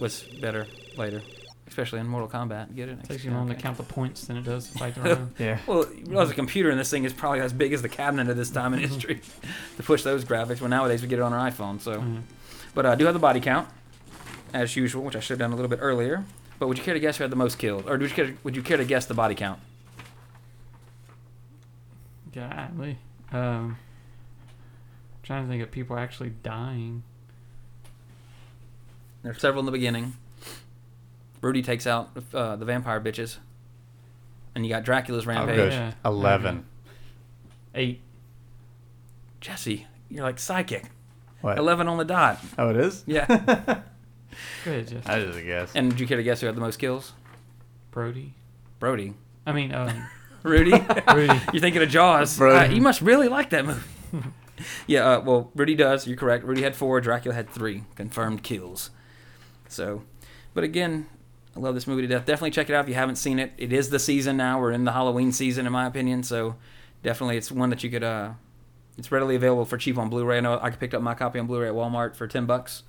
was 0.00 0.22
better 0.40 0.66
later, 0.98 1.22
especially 1.68 2.00
in 2.00 2.06
Mortal 2.08 2.28
Kombat. 2.28 2.74
Get 2.74 2.88
it? 2.88 2.98
It 3.02 3.04
takes 3.08 3.24
you 3.24 3.30
longer 3.30 3.54
to 3.54 3.60
count 3.60 3.76
the 3.76 3.82
points 3.82 4.26
than 4.26 4.36
it 4.36 4.42
does 4.44 4.68
to 4.70 4.78
fight 4.78 4.94
the 4.94 5.00
round. 5.02 5.34
yeah. 5.38 5.58
Well, 5.66 5.86
you 5.92 6.04
realize 6.06 6.30
a 6.30 6.34
computer 6.34 6.70
in 6.70 6.78
this 6.78 6.90
thing 6.90 7.04
is 7.04 7.12
probably 7.12 7.40
as 7.40 7.52
big 7.52 7.72
as 7.72 7.82
the 7.82 7.88
cabinet 7.88 8.28
at 8.28 8.36
this 8.36 8.50
time 8.50 8.72
in 8.74 8.80
history 8.88 9.20
to 9.76 9.82
push 9.82 10.02
those 10.02 10.24
graphics. 10.24 10.60
Well, 10.60 10.70
nowadays 10.70 11.02
we 11.02 11.08
get 11.08 11.18
it 11.18 11.22
on 11.22 11.32
our 11.32 11.50
iPhone. 11.50 11.80
So, 11.80 12.00
Mhm. 12.00 12.22
but 12.74 12.86
uh, 12.86 12.90
I 12.90 12.94
do 12.94 13.04
have 13.04 13.14
the 13.14 13.20
body 13.20 13.40
count 13.40 13.68
as 14.54 14.76
usual, 14.76 15.02
which 15.04 15.16
I 15.16 15.20
should 15.20 15.34
have 15.34 15.38
done 15.40 15.52
a 15.52 15.56
little 15.56 15.68
bit 15.70 15.80
earlier. 15.82 16.24
But 16.58 16.68
would 16.68 16.78
you 16.78 16.84
care 16.84 16.94
to 16.94 17.00
guess 17.00 17.18
who 17.18 17.24
had 17.24 17.30
the 17.30 17.36
most 17.36 17.58
kills, 17.58 17.84
or 17.86 17.98
would 17.98 18.02
you 18.02 18.08
care? 18.08 18.34
Would 18.42 18.56
you 18.56 18.62
care 18.62 18.78
to 18.78 18.84
guess 18.84 19.04
the 19.06 19.12
body 19.14 19.34
count? 19.34 19.60
Golly. 22.32 22.98
Um, 23.32 23.76
trying 25.22 25.44
to 25.44 25.48
think 25.50 25.62
of 25.62 25.70
people 25.70 25.96
actually 25.98 26.30
dying. 26.42 27.02
There 29.22 29.32
There's 29.32 29.40
several 29.40 29.60
in 29.60 29.66
the 29.66 29.72
beginning. 29.72 30.14
Rudy 31.46 31.62
takes 31.62 31.86
out 31.86 32.10
uh, 32.34 32.56
the 32.56 32.64
vampire 32.64 33.00
bitches, 33.00 33.36
and 34.54 34.66
you 34.66 34.70
got 34.72 34.82
Dracula's 34.82 35.26
I'll 35.28 35.34
rampage. 35.36 35.56
go 35.56 35.64
Yeah. 35.68 35.92
eleven. 36.04 36.64
Eight. 37.74 38.00
Jesse, 39.40 39.86
you're 40.10 40.24
like 40.24 40.38
psychic. 40.40 40.86
What? 41.42 41.56
Eleven 41.58 41.86
on 41.86 41.98
the 41.98 42.04
dot. 42.04 42.40
Oh, 42.58 42.70
it 42.70 42.76
is. 42.76 43.04
Yeah. 43.06 43.26
Go 43.26 44.70
ahead, 44.70 44.88
Jeff. 44.88 45.08
I 45.08 45.20
just 45.20 45.38
a 45.38 45.42
guess. 45.42 45.72
and 45.76 45.88
would 45.88 46.00
you 46.00 46.06
care 46.06 46.16
to 46.16 46.22
guess 46.24 46.40
who 46.40 46.46
had 46.46 46.56
the 46.56 46.60
most 46.60 46.78
kills? 46.78 47.12
Brody. 47.92 48.34
Brody. 48.80 49.14
I 49.46 49.52
mean, 49.52 49.72
um, 49.72 50.06
Rudy. 50.42 50.72
Rudy. 51.14 51.40
You're 51.52 51.60
thinking 51.60 51.82
of 51.82 51.88
Jaws. 51.88 52.36
Brody. 52.36 52.72
Uh, 52.72 52.74
you 52.74 52.82
must 52.82 53.00
really 53.02 53.28
like 53.28 53.50
that 53.50 53.64
movie. 53.64 53.80
yeah, 54.88 55.12
uh, 55.12 55.20
well, 55.20 55.52
Rudy 55.54 55.76
does. 55.76 56.08
You're 56.08 56.16
correct. 56.16 56.44
Rudy 56.44 56.62
had 56.62 56.74
four. 56.74 57.00
Dracula 57.00 57.34
had 57.36 57.48
three 57.48 57.84
confirmed 57.94 58.42
kills. 58.42 58.90
So, 59.68 60.02
but 60.54 60.64
again, 60.64 61.06
I 61.56 61.58
love 61.58 61.74
this 61.74 61.86
movie 61.86 62.02
to 62.02 62.08
death. 62.08 62.26
Definitely 62.26 62.50
check 62.50 62.68
it 62.68 62.74
out 62.74 62.84
if 62.84 62.88
you 62.88 62.94
haven't 62.94 63.16
seen 63.16 63.38
it. 63.38 63.52
It 63.56 63.72
is 63.72 63.88
the 63.88 63.98
season 63.98 64.36
now. 64.36 64.60
We're 64.60 64.72
in 64.72 64.84
the 64.84 64.92
Halloween 64.92 65.32
season, 65.32 65.66
in 65.66 65.72
my 65.72 65.86
opinion. 65.86 66.22
So, 66.22 66.56
definitely, 67.02 67.38
it's 67.38 67.50
one 67.50 67.70
that 67.70 67.82
you 67.82 67.90
could. 67.90 68.04
Uh, 68.04 68.32
it's 68.98 69.10
readily 69.10 69.36
available 69.36 69.64
for 69.64 69.78
cheap 69.78 69.96
on 69.96 70.10
Blu-ray. 70.10 70.38
I 70.38 70.40
know 70.40 70.58
I 70.60 70.70
picked 70.70 70.92
up 70.92 71.00
my 71.00 71.14
copy 71.14 71.38
on 71.38 71.46
Blu-ray 71.46 71.68
at 71.68 71.74
Walmart 71.74 72.14
for 72.14 72.26
ten 72.26 72.44
bucks. 72.44 72.82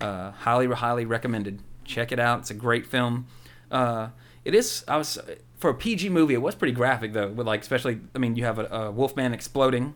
Uh, 0.00 0.32
highly, 0.32 0.66
highly 0.66 1.06
recommended. 1.06 1.60
Check 1.84 2.12
it 2.12 2.18
out. 2.18 2.40
It's 2.40 2.50
a 2.50 2.54
great 2.54 2.86
film. 2.86 3.26
Uh, 3.70 4.08
it 4.44 4.54
is. 4.54 4.84
I 4.86 4.98
was 4.98 5.18
for 5.56 5.70
a 5.70 5.74
PG 5.74 6.10
movie. 6.10 6.34
It 6.34 6.42
was 6.42 6.54
pretty 6.54 6.72
graphic 6.72 7.14
though, 7.14 7.28
with 7.28 7.46
like 7.46 7.62
especially. 7.62 8.00
I 8.14 8.18
mean, 8.18 8.36
you 8.36 8.44
have 8.44 8.58
a, 8.58 8.66
a 8.66 8.90
Wolfman 8.90 9.32
exploding. 9.32 9.94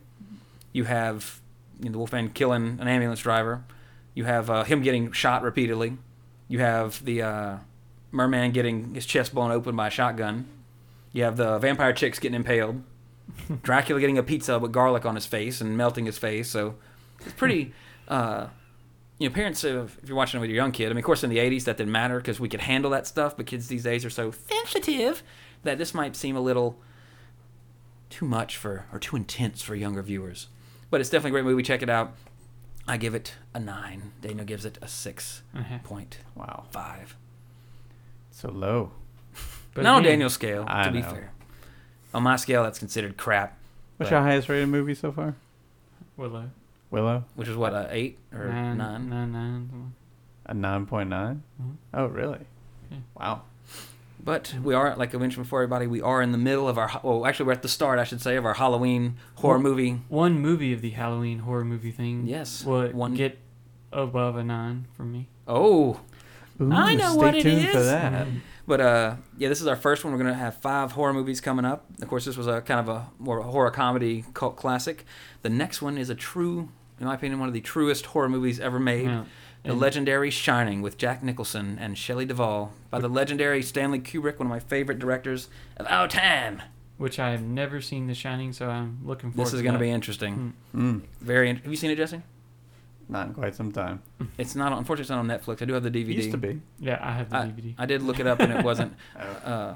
You 0.73 0.85
have 0.85 1.41
you 1.79 1.87
know, 1.87 1.93
the 1.93 1.99
Wolfman 1.99 2.31
killing 2.31 2.79
an 2.81 2.89
ambulance 2.89 3.21
driver. 3.21 3.65
You 4.15 4.25
have 4.25 4.49
uh, 4.49 4.65
him 4.65 4.83
getting 4.83 5.13
shot 5.13 5.43
repeatedly. 5.43 5.99
You 6.49 6.61
have 6.61 7.05
the 7.05 7.23
uh, 7.23 7.57
merman 8.15 8.53
getting 8.53 8.95
his 8.95 9.05
chest 9.05 9.35
blown 9.35 9.51
open 9.51 9.75
by 9.77 9.89
a 9.89 9.91
shotgun. 9.91 10.47
You 11.13 11.25
have 11.25 11.37
the 11.37 11.59
vampire 11.59 11.93
chicks 11.93 12.19
getting 12.19 12.37
impaled. 12.37 12.83
Dracula 13.63 14.01
getting 14.01 14.19
a 14.19 14.23
pizza 14.23 14.59
with 14.59 14.73
garlic 14.73 15.05
on 15.05 15.15
his 15.15 15.27
face 15.27 15.61
and 15.61 15.77
melting 15.77 16.07
his 16.07 16.19
face. 16.19 16.49
So 16.51 16.77
it's 17.21 17.33
pretty. 17.33 17.75
Uh, 18.07 18.49
you 19.19 19.27
know, 19.27 19.35
parents, 19.35 19.65
of, 19.65 19.99
if 20.03 20.11
you're 20.11 20.17
watching 20.17 20.37
it 20.37 20.43
with 20.43 20.51
your 20.51 20.57
young 20.57 20.73
kid, 20.73 20.87
I 20.87 20.89
mean, 20.91 20.99
of 20.99 21.05
course, 21.05 21.25
in 21.25 21.31
the 21.31 21.39
80s, 21.39 21.65
that 21.65 21.79
didn't 21.79 21.91
matter 21.91 22.19
because 22.19 22.39
we 22.39 22.51
could 22.51 22.61
handle 22.61 22.91
that 22.91 23.07
stuff, 23.07 23.35
but 23.35 23.47
kids 23.47 23.69
these 23.69 23.85
days 23.85 24.05
are 24.05 24.11
so 24.11 24.31
sensitive 24.31 25.23
that 25.63 25.79
this 25.79 25.95
might 25.95 26.17
seem 26.17 26.37
a 26.37 26.41
little 26.41 26.79
too 28.11 28.27
much 28.27 28.59
for, 28.59 28.85
or 28.93 28.99
too 28.99 29.17
intense 29.17 29.63
for 29.63 29.75
younger 29.75 30.03
viewers. 30.03 30.49
But 30.91 31.01
it's 31.01 31.09
definitely 31.09 31.31
a 31.31 31.43
great 31.43 31.51
movie. 31.51 31.63
Check 31.63 31.83
it 31.83 31.89
out. 31.89 32.13
I 32.87 32.99
give 32.99 33.15
it 33.15 33.35
a 33.55 33.61
9. 33.61 34.13
Daniel 34.21 34.45
gives 34.45 34.67
it 34.67 34.77
a 34.83 34.87
6.5. 34.87 35.41
Uh-huh. 35.59 35.79
wow, 36.35 36.65
so 38.45 38.51
low. 38.53 38.91
But 39.75 39.83
Not 39.83 39.97
on 39.97 40.03
Daniel's 40.05 40.35
scale, 40.35 40.65
I 40.69 40.85
to 40.85 40.93
be 40.93 41.01
know. 41.01 41.11
fair. 41.11 41.33
On 42.13 42.23
my 42.23 42.37
scale, 42.37 42.63
that's 42.63 42.79
considered 42.79 43.17
crap, 43.17 43.59
What's 43.97 44.11
your 44.11 44.21
highest 44.21 44.49
rated 44.49 44.69
movie 44.69 44.95
so 44.95 45.11
far? 45.13 45.35
Willow. 46.17 46.51
Willow, 46.91 47.25
which 47.35 47.49
is 47.49 47.57
what, 47.57 47.73
a 47.73 47.89
8 47.91 48.19
or 48.33 48.47
Nine, 48.47 48.79
9? 48.79 49.09
nine, 49.11 49.33
nine, 49.33 49.93
a 50.47 50.55
nine 50.55 50.87
point 50.87 51.09
nine. 51.09 51.43
Mhm. 51.61 51.75
Oh, 51.93 52.07
really? 52.07 52.41
Yeah. 52.91 52.99
Wow. 53.19 53.43
But 54.23 54.55
we 54.63 54.75
are, 54.75 54.95
like 54.97 55.15
I 55.15 55.19
mentioned 55.19 55.45
before, 55.45 55.63
everybody, 55.63 55.87
we 55.87 56.01
are 56.01 56.23
in 56.23 56.31
the 56.33 56.39
middle 56.39 56.69
of 56.69 56.79
our, 56.79 57.01
well, 57.03 57.27
actually, 57.27 57.47
we're 57.47 57.53
at 57.53 57.63
the 57.63 57.69
start, 57.69 57.99
I 57.99 58.05
should 58.05 58.21
say, 58.21 58.37
of 58.37 58.45
our 58.45 58.55
Halloween 58.55 59.17
horror 59.37 59.55
Well- 59.59 59.63
movie. 59.71 60.01
One 60.09 60.39
movie 60.41 60.73
of 60.73 60.83
the 60.83 60.91
Halloween 60.91 61.41
horror 61.41 61.65
movie 61.65 61.91
thing. 61.91 62.27
Yes, 62.27 62.65
Would 62.65 62.95
one- 62.95 63.15
get 63.15 63.39
above 63.93 64.37
a 64.37 64.45
nine 64.45 64.87
from 64.97 65.13
me. 65.13 65.29
Oh, 65.49 66.01
I 66.73 66.95
know 66.95 67.11
stay 67.13 67.17
what 67.19 67.35
it 67.35 67.43
tuned 67.43 67.69
for 67.69 67.83
that. 67.83 68.27
But 68.67 68.81
uh, 68.81 69.17
yeah, 69.37 69.49
this 69.49 69.61
is 69.61 69.67
our 69.67 69.77
first 69.77 70.05
one. 70.05 70.13
We're 70.13 70.19
gonna 70.19 70.35
have 70.35 70.57
five 70.57 70.93
horror 70.93 71.13
movies 71.13 71.41
coming 71.41 71.65
up. 71.65 71.85
Of 72.01 72.09
course, 72.09 72.25
this 72.25 72.37
was 72.37 72.47
a 72.47 72.61
kind 72.63 72.81
of 72.81 72.89
a 72.89 73.11
more 73.19 73.43
horror 73.43 73.71
comedy 73.71 74.25
cult 74.35 74.57
classic. 74.57 75.05
The 75.43 75.51
next 75.51 75.83
one 75.83 75.99
is 75.99 76.09
a 76.09 76.15
true, 76.15 76.71
in 76.99 77.07
my 77.07 77.15
opinion, 77.15 77.41
one 77.41 77.49
of 77.49 77.55
the 77.55 77.61
truest 77.61 78.07
horror 78.07 78.29
movies 78.31 78.59
ever 78.61 78.79
made. 78.81 79.07
Yeah. 79.07 79.25
The 79.65 79.71
And- 79.73 79.81
legendary 79.81 80.31
Shining 80.31 80.81
with 80.83 80.97
Jack 80.99 81.23
Nicholson 81.23 81.79
and 81.81 81.97
Shelley 81.99 82.25
Duvall 82.27 82.73
by 82.91 82.99
the 83.01 83.09
legendary 83.09 83.63
Stanley 83.63 83.99
Kubrick, 83.99 84.39
one 84.39 84.47
of 84.47 84.51
my 84.51 84.61
favorite 84.61 84.99
directors 84.99 85.49
of 85.77 85.87
our 85.89 86.07
time. 86.09 86.63
Which 86.97 87.19
I 87.19 87.31
have 87.33 87.43
never 87.43 87.81
seen 87.81 88.07
The 88.07 88.15
Shining, 88.15 88.53
so 88.53 88.69
I'm 88.71 89.01
looking 89.05 89.31
forward. 89.33 89.47
To. 89.47 89.51
This 89.51 89.55
is 89.55 89.61
to 89.61 89.65
gonna 89.65 89.79
be 89.81 89.91
interesting. 89.91 90.53
Mm, 90.75 91.03
Very. 91.21 91.51
In- 91.51 91.57
have 91.57 91.67
you 91.71 91.77
seen 91.77 91.91
it, 91.91 91.97
Jesse? 91.97 92.23
Not 93.09 93.29
in 93.29 93.35
quite 93.35 93.55
some 93.55 93.71
time. 93.73 94.03
It's 94.39 94.55
not. 94.55 94.73
Unfortunately, 94.73 95.03
it's 95.03 95.11
not 95.11 95.19
on 95.19 95.29
Netflix. 95.29 95.63
I 95.63 95.65
do 95.67 95.75
have 95.75 95.83
the 95.83 95.91
DVD. 95.91 96.15
Used 96.15 96.31
to 96.33 96.37
be. 96.39 96.61
Yeah, 96.81 96.99
I 97.01 97.13
have 97.13 97.31
the 97.31 97.37
I, 97.37 97.43
DVD. 97.47 97.75
I 97.79 97.87
did 97.87 98.03
look 98.03 98.19
it 98.21 98.27
up 98.27 98.41
and 98.41 98.53
it 98.53 98.65
wasn't. 98.65 98.95
Oh. 99.21 99.51
Uh, 99.51 99.75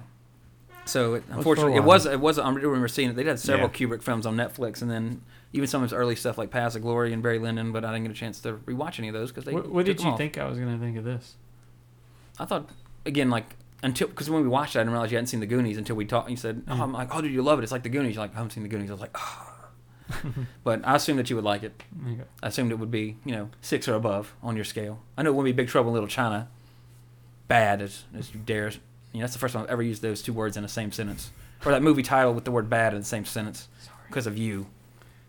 so 0.84 1.14
it, 1.14 1.24
unfortunately, 1.30 1.74
it 1.76 1.84
was. 1.84 2.06
It 2.06 2.18
was. 2.18 2.38
I 2.38 2.48
remember 2.50 2.88
seeing 2.88 3.10
it. 3.10 3.16
They 3.16 3.24
had 3.24 3.38
several 3.38 3.68
Yeah. 3.68 3.74
Kubrick 3.86 4.02
films 4.02 4.24
on 4.24 4.36
Netflix, 4.36 4.80
and 4.80 4.90
then 4.90 5.20
even 5.52 5.66
some 5.68 5.82
of 5.82 5.90
his 5.90 5.92
early 5.92 6.16
stuff 6.16 6.38
like 6.38 6.50
Paths 6.50 6.76
of 6.76 6.82
Glory 6.82 7.12
and 7.12 7.22
Barry 7.22 7.38
Lyndon. 7.38 7.72
But 7.72 7.84
I 7.84 7.92
didn't 7.92 8.04
get 8.04 8.12
a 8.12 8.14
chance 8.14 8.40
to 8.40 8.54
rewatch 8.54 8.98
any 8.98 9.08
of 9.08 9.14
those 9.14 9.30
because 9.30 9.44
they. 9.44 9.52
what 9.52 9.68
what 9.70 9.84
took 9.84 9.96
did 9.96 9.98
them 9.98 10.06
you 10.06 10.12
off. 10.12 10.18
think 10.18 10.38
I 10.38 10.48
was 10.48 10.58
gonna 10.58 10.78
think 10.78 10.96
of 10.96 11.04
this? 11.04 11.34
I 12.38 12.46
thought 12.46 12.70
again 13.04 13.28
like 13.28 13.56
until 13.82 14.08
because 14.08 14.30
when 14.30 14.40
we 14.42 14.48
watched 14.48 14.76
it, 14.76 14.78
I 14.78 14.82
didn't 14.82 14.92
realize 14.92 15.10
you 15.12 15.18
hadn't 15.18 15.26
seen 15.28 15.40
the 15.40 15.46
Goonies 15.46 15.76
until 15.76 15.94
we 15.96 16.06
talked. 16.06 16.30
You 16.30 16.36
said, 16.36 16.62
"Oh, 16.66 16.72
Mm. 16.74 16.80
I'm 16.80 16.92
like, 16.94 17.14
oh, 17.14 17.20
did 17.20 17.32
you 17.32 17.42
love 17.42 17.58
it? 17.58 17.64
It's 17.64 17.72
like 17.72 17.82
the 17.82 17.88
Goonies." 17.90 18.14
You're 18.14 18.24
like, 18.24 18.32
"I 18.32 18.36
haven't 18.38 18.52
seen 18.52 18.62
the 18.62 18.68
Goonies." 18.70 18.88
I 18.90 18.94
was 18.94 19.00
like, 19.02 19.10
"Ah." 19.14 19.47
but 20.64 20.80
I 20.86 20.96
assumed 20.96 21.18
that 21.18 21.30
you 21.30 21.36
would 21.36 21.44
like 21.44 21.62
it. 21.62 21.82
Go. 22.04 22.24
I 22.42 22.48
assumed 22.48 22.72
it 22.72 22.78
would 22.78 22.90
be, 22.90 23.16
you 23.24 23.32
know, 23.32 23.50
six 23.60 23.88
or 23.88 23.94
above 23.94 24.34
on 24.42 24.56
your 24.56 24.64
scale. 24.64 25.00
I 25.16 25.22
know 25.22 25.30
it 25.30 25.34
wouldn't 25.34 25.56
be 25.56 25.62
Big 25.62 25.68
Trouble 25.68 25.90
in 25.90 25.94
Little 25.94 26.08
China. 26.08 26.48
Bad 27.46 27.80
as, 27.80 28.04
as 28.16 28.32
you 28.34 28.40
dare. 28.40 28.70
You 28.70 29.20
know, 29.20 29.20
that's 29.20 29.32
the 29.32 29.38
first 29.38 29.54
time 29.54 29.64
I've 29.64 29.70
ever 29.70 29.82
used 29.82 30.02
those 30.02 30.22
two 30.22 30.32
words 30.32 30.56
in 30.56 30.62
the 30.62 30.68
same 30.68 30.92
sentence. 30.92 31.30
Or 31.64 31.72
that 31.72 31.82
movie 31.82 32.02
title 32.02 32.34
with 32.34 32.44
the 32.44 32.50
word 32.50 32.68
bad 32.70 32.92
in 32.94 33.00
the 33.00 33.06
same 33.06 33.24
sentence. 33.24 33.68
Because 34.06 34.26
of 34.26 34.36
you, 34.38 34.66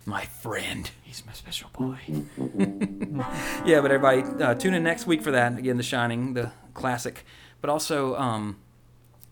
my 0.06 0.26
friend. 0.26 0.90
He's 1.04 1.26
my 1.26 1.34
special 1.34 1.70
boy. 1.74 1.98
Yeah, 3.66 3.82
but 3.82 3.92
everybody, 3.92 4.22
uh, 4.42 4.56
tune 4.56 4.74
in 4.74 4.84
next 4.84 5.06
week 5.06 5.22
for 5.22 5.32
that. 5.32 5.58
Again, 5.58 5.78
The 5.78 5.84
Shining, 5.84 6.34
the 6.34 6.52
classic. 6.74 7.26
But 7.62 7.70
also, 7.70 8.16
um, 8.16 8.58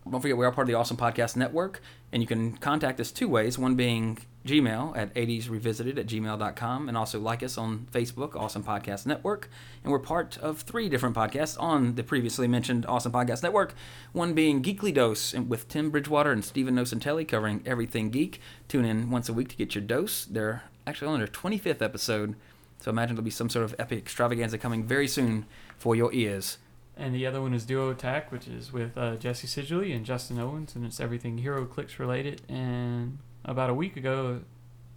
don't 0.10 0.22
forget, 0.22 0.38
we 0.38 0.46
are 0.46 0.52
part 0.52 0.66
of 0.66 0.68
the 0.68 0.74
Awesome 0.74 0.98
Podcast 0.98 1.36
Network, 1.36 1.82
and 2.12 2.22
you 2.22 2.28
can 2.28 2.58
contact 2.58 3.00
us 3.00 3.12
two 3.12 3.28
ways. 3.30 3.58
One 3.58 3.76
being 3.76 4.18
Gmail 4.48 4.98
at 4.98 5.14
80srevisited 5.14 5.98
at 5.98 6.08
gmail.com, 6.08 6.88
and 6.88 6.98
also 6.98 7.20
like 7.20 7.44
us 7.44 7.58
on 7.58 7.88
Facebook, 7.92 8.36
Awesome 8.36 8.64
Podcast 8.64 9.06
Network. 9.06 9.50
And 9.84 9.92
we're 9.92 10.00
part 10.00 10.38
of 10.40 10.62
three 10.62 10.90
different 10.90 11.16
podcasts 11.16 11.62
on 11.62 11.96
the 11.96 12.04
previously 12.04 12.48
mentioned 12.48 12.86
Awesome 12.86 13.12
Podcast 13.12 13.44
Network. 13.44 13.76
One 14.14 14.34
being 14.34 14.64
Geekly 14.64 14.94
Dose 14.94 15.34
with 15.34 15.68
Tim 15.68 15.92
Bridgewater 15.92 16.32
and 16.32 16.44
Stephen 16.44 16.76
Nocentelli 16.76 17.28
covering 17.28 17.62
everything 17.66 18.10
geek. 18.10 18.40
Tune 18.68 18.86
in 18.86 19.12
once 19.12 19.30
a 19.30 19.34
week 19.34 19.50
to 19.50 19.56
get 19.56 19.76
your 19.76 19.84
dose. 19.84 20.26
They're 20.26 20.64
actually 20.88 21.10
on 21.10 21.20
their 21.20 21.28
25th 21.28 21.82
episode, 21.82 22.36
so 22.80 22.90
imagine 22.90 23.16
there'll 23.16 23.26
be 23.26 23.32
some 23.32 23.50
sort 23.50 23.66
of 23.66 23.76
epic 23.78 24.00
extravaganza 24.00 24.58
coming 24.58 24.84
very 24.84 25.08
soon 25.08 25.46
for 25.78 25.96
your 25.96 26.14
ears. 26.14 26.58
And 27.00 27.14
the 27.14 27.28
other 27.28 27.42
one 27.42 27.54
is 27.54 27.66
Duo 27.66 27.92
Attack, 27.92 28.32
which 28.32 28.48
is 28.48 28.74
with 28.74 28.98
uh, 28.98 29.18
Jesse 29.18 29.46
Seidule 29.48 29.92
and 29.92 30.04
Justin 30.04 30.40
Owens, 30.40 30.76
and 30.76 30.84
it's 30.84 31.00
everything 31.00 31.40
HeroClix 31.40 32.00
related. 32.00 32.42
And 32.50 33.20
about 33.48 33.70
a 33.70 33.74
week 33.74 33.98
ago, 33.98 34.42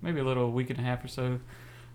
maybe 0.03 0.21
a 0.21 0.25
little 0.25 0.51
week 0.51 0.71
and 0.71 0.79
a 0.79 0.83
half 0.83 1.05
or 1.05 1.09
so, 1.09 1.41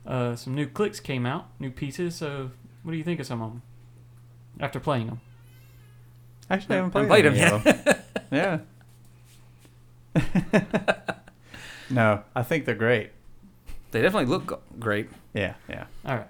uh, 0.08 0.36
some 0.36 0.56
new 0.56 0.68
clicks 0.68 0.99
came 0.99 1.26
out, 1.26 1.47
new 1.60 1.70
pieces. 1.70 2.16
So, 2.16 2.51
what 2.84 2.91
do 2.91 2.97
you 2.97 3.03
think 3.03 3.20
of 3.20 3.26
some 3.26 3.41
of 3.41 3.51
them 3.51 3.62
after 4.60 4.80
playing 4.80 5.08
them? 5.08 5.22
Actually, 6.49 6.76
I 6.76 6.78
haven't 6.78 6.91
played, 6.91 7.08
played 7.08 7.26
them 7.26 7.36
yet. 7.36 8.06
yeah. 8.32 8.60
no, 11.89 12.24
I 12.36 12.43
think 12.43 12.66
they're 12.66 12.76
great. 12.76 13.12
They 13.91 14.01
definitely 14.01 14.28
look 14.28 14.62
great. 14.80 15.10
Yeah, 15.34 15.56
yeah. 15.68 15.86
All 16.06 16.16
right. 16.16 16.28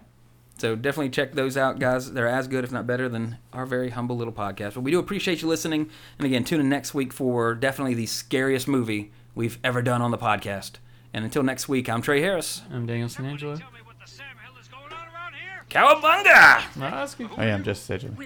So 0.57 0.75
definitely 0.75 1.09
check 1.09 1.33
those 1.33 1.57
out, 1.57 1.79
guys. 1.79 2.13
They're 2.13 2.29
as 2.29 2.47
good, 2.47 2.63
if 2.63 2.71
not 2.71 2.87
better, 2.87 3.09
than 3.09 3.37
our 3.51 3.65
very 3.65 3.89
humble 3.89 4.15
little 4.15 4.33
podcast. 4.33 4.75
But 4.75 4.81
we 4.81 4.91
do 4.91 4.99
appreciate 4.99 5.41
you 5.41 5.49
listening. 5.49 5.89
And 6.17 6.25
again, 6.25 6.45
tune 6.45 6.61
in 6.61 6.69
next 6.69 6.93
week 6.93 7.11
for 7.11 7.53
definitely 7.53 7.93
the 7.93 8.05
scariest 8.05 8.67
movie 8.67 9.11
we've 9.35 9.59
ever 9.63 9.81
done 9.81 10.01
on 10.01 10.11
the 10.11 10.17
podcast. 10.17 10.73
And 11.13 11.23
until 11.23 11.43
next 11.43 11.69
week, 11.69 11.87
I'm 11.89 12.01
Trey 12.01 12.21
Harris. 12.21 12.61
I'm 12.71 12.85
Daniel 12.85 13.07
Santangelo. 13.09 13.61
Cowabunga! 15.69 16.63
Oh, 17.37 17.41
I 17.41 17.45
am 17.47 17.63
just 17.63 17.85
saying. 17.85 18.17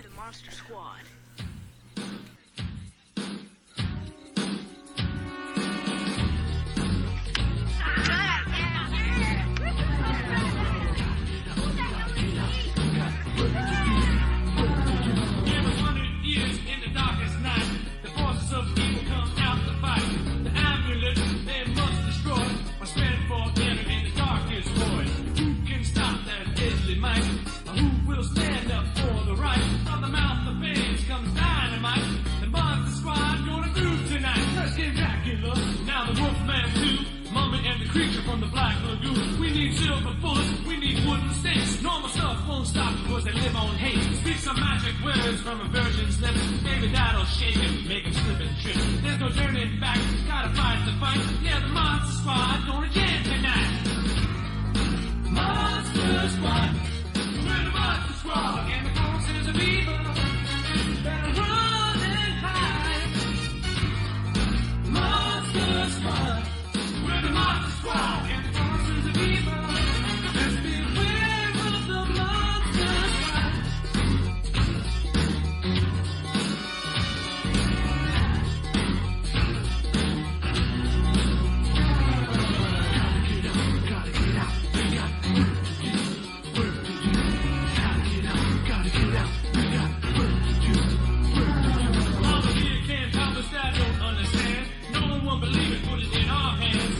hand. 96.59 96.98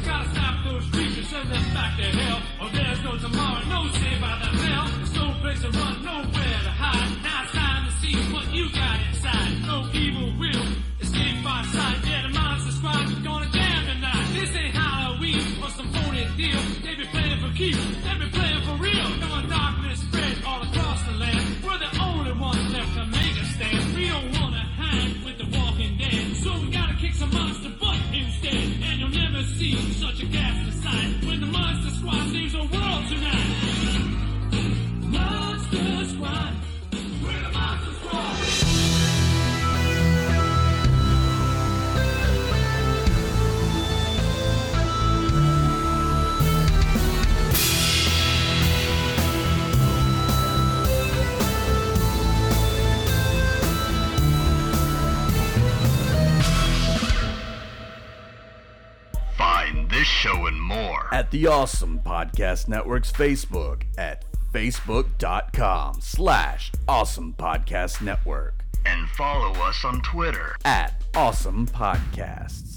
the 61.40 61.48
Awesome 61.48 62.02
Podcast 62.06 62.68
Network's 62.68 63.14
Facebook 63.14 63.84
at 63.98 64.26
facebook.com 64.52 66.02
slash 66.02 66.70
awesome 66.86 67.34
podcast 67.40 68.02
network 68.02 68.66
and 68.86 69.08
follow 69.12 69.54
us 69.62 69.86
on 69.86 70.02
Twitter 70.02 70.58
at 70.66 71.02
awesome 71.16 71.66
podcasts. 71.66 72.69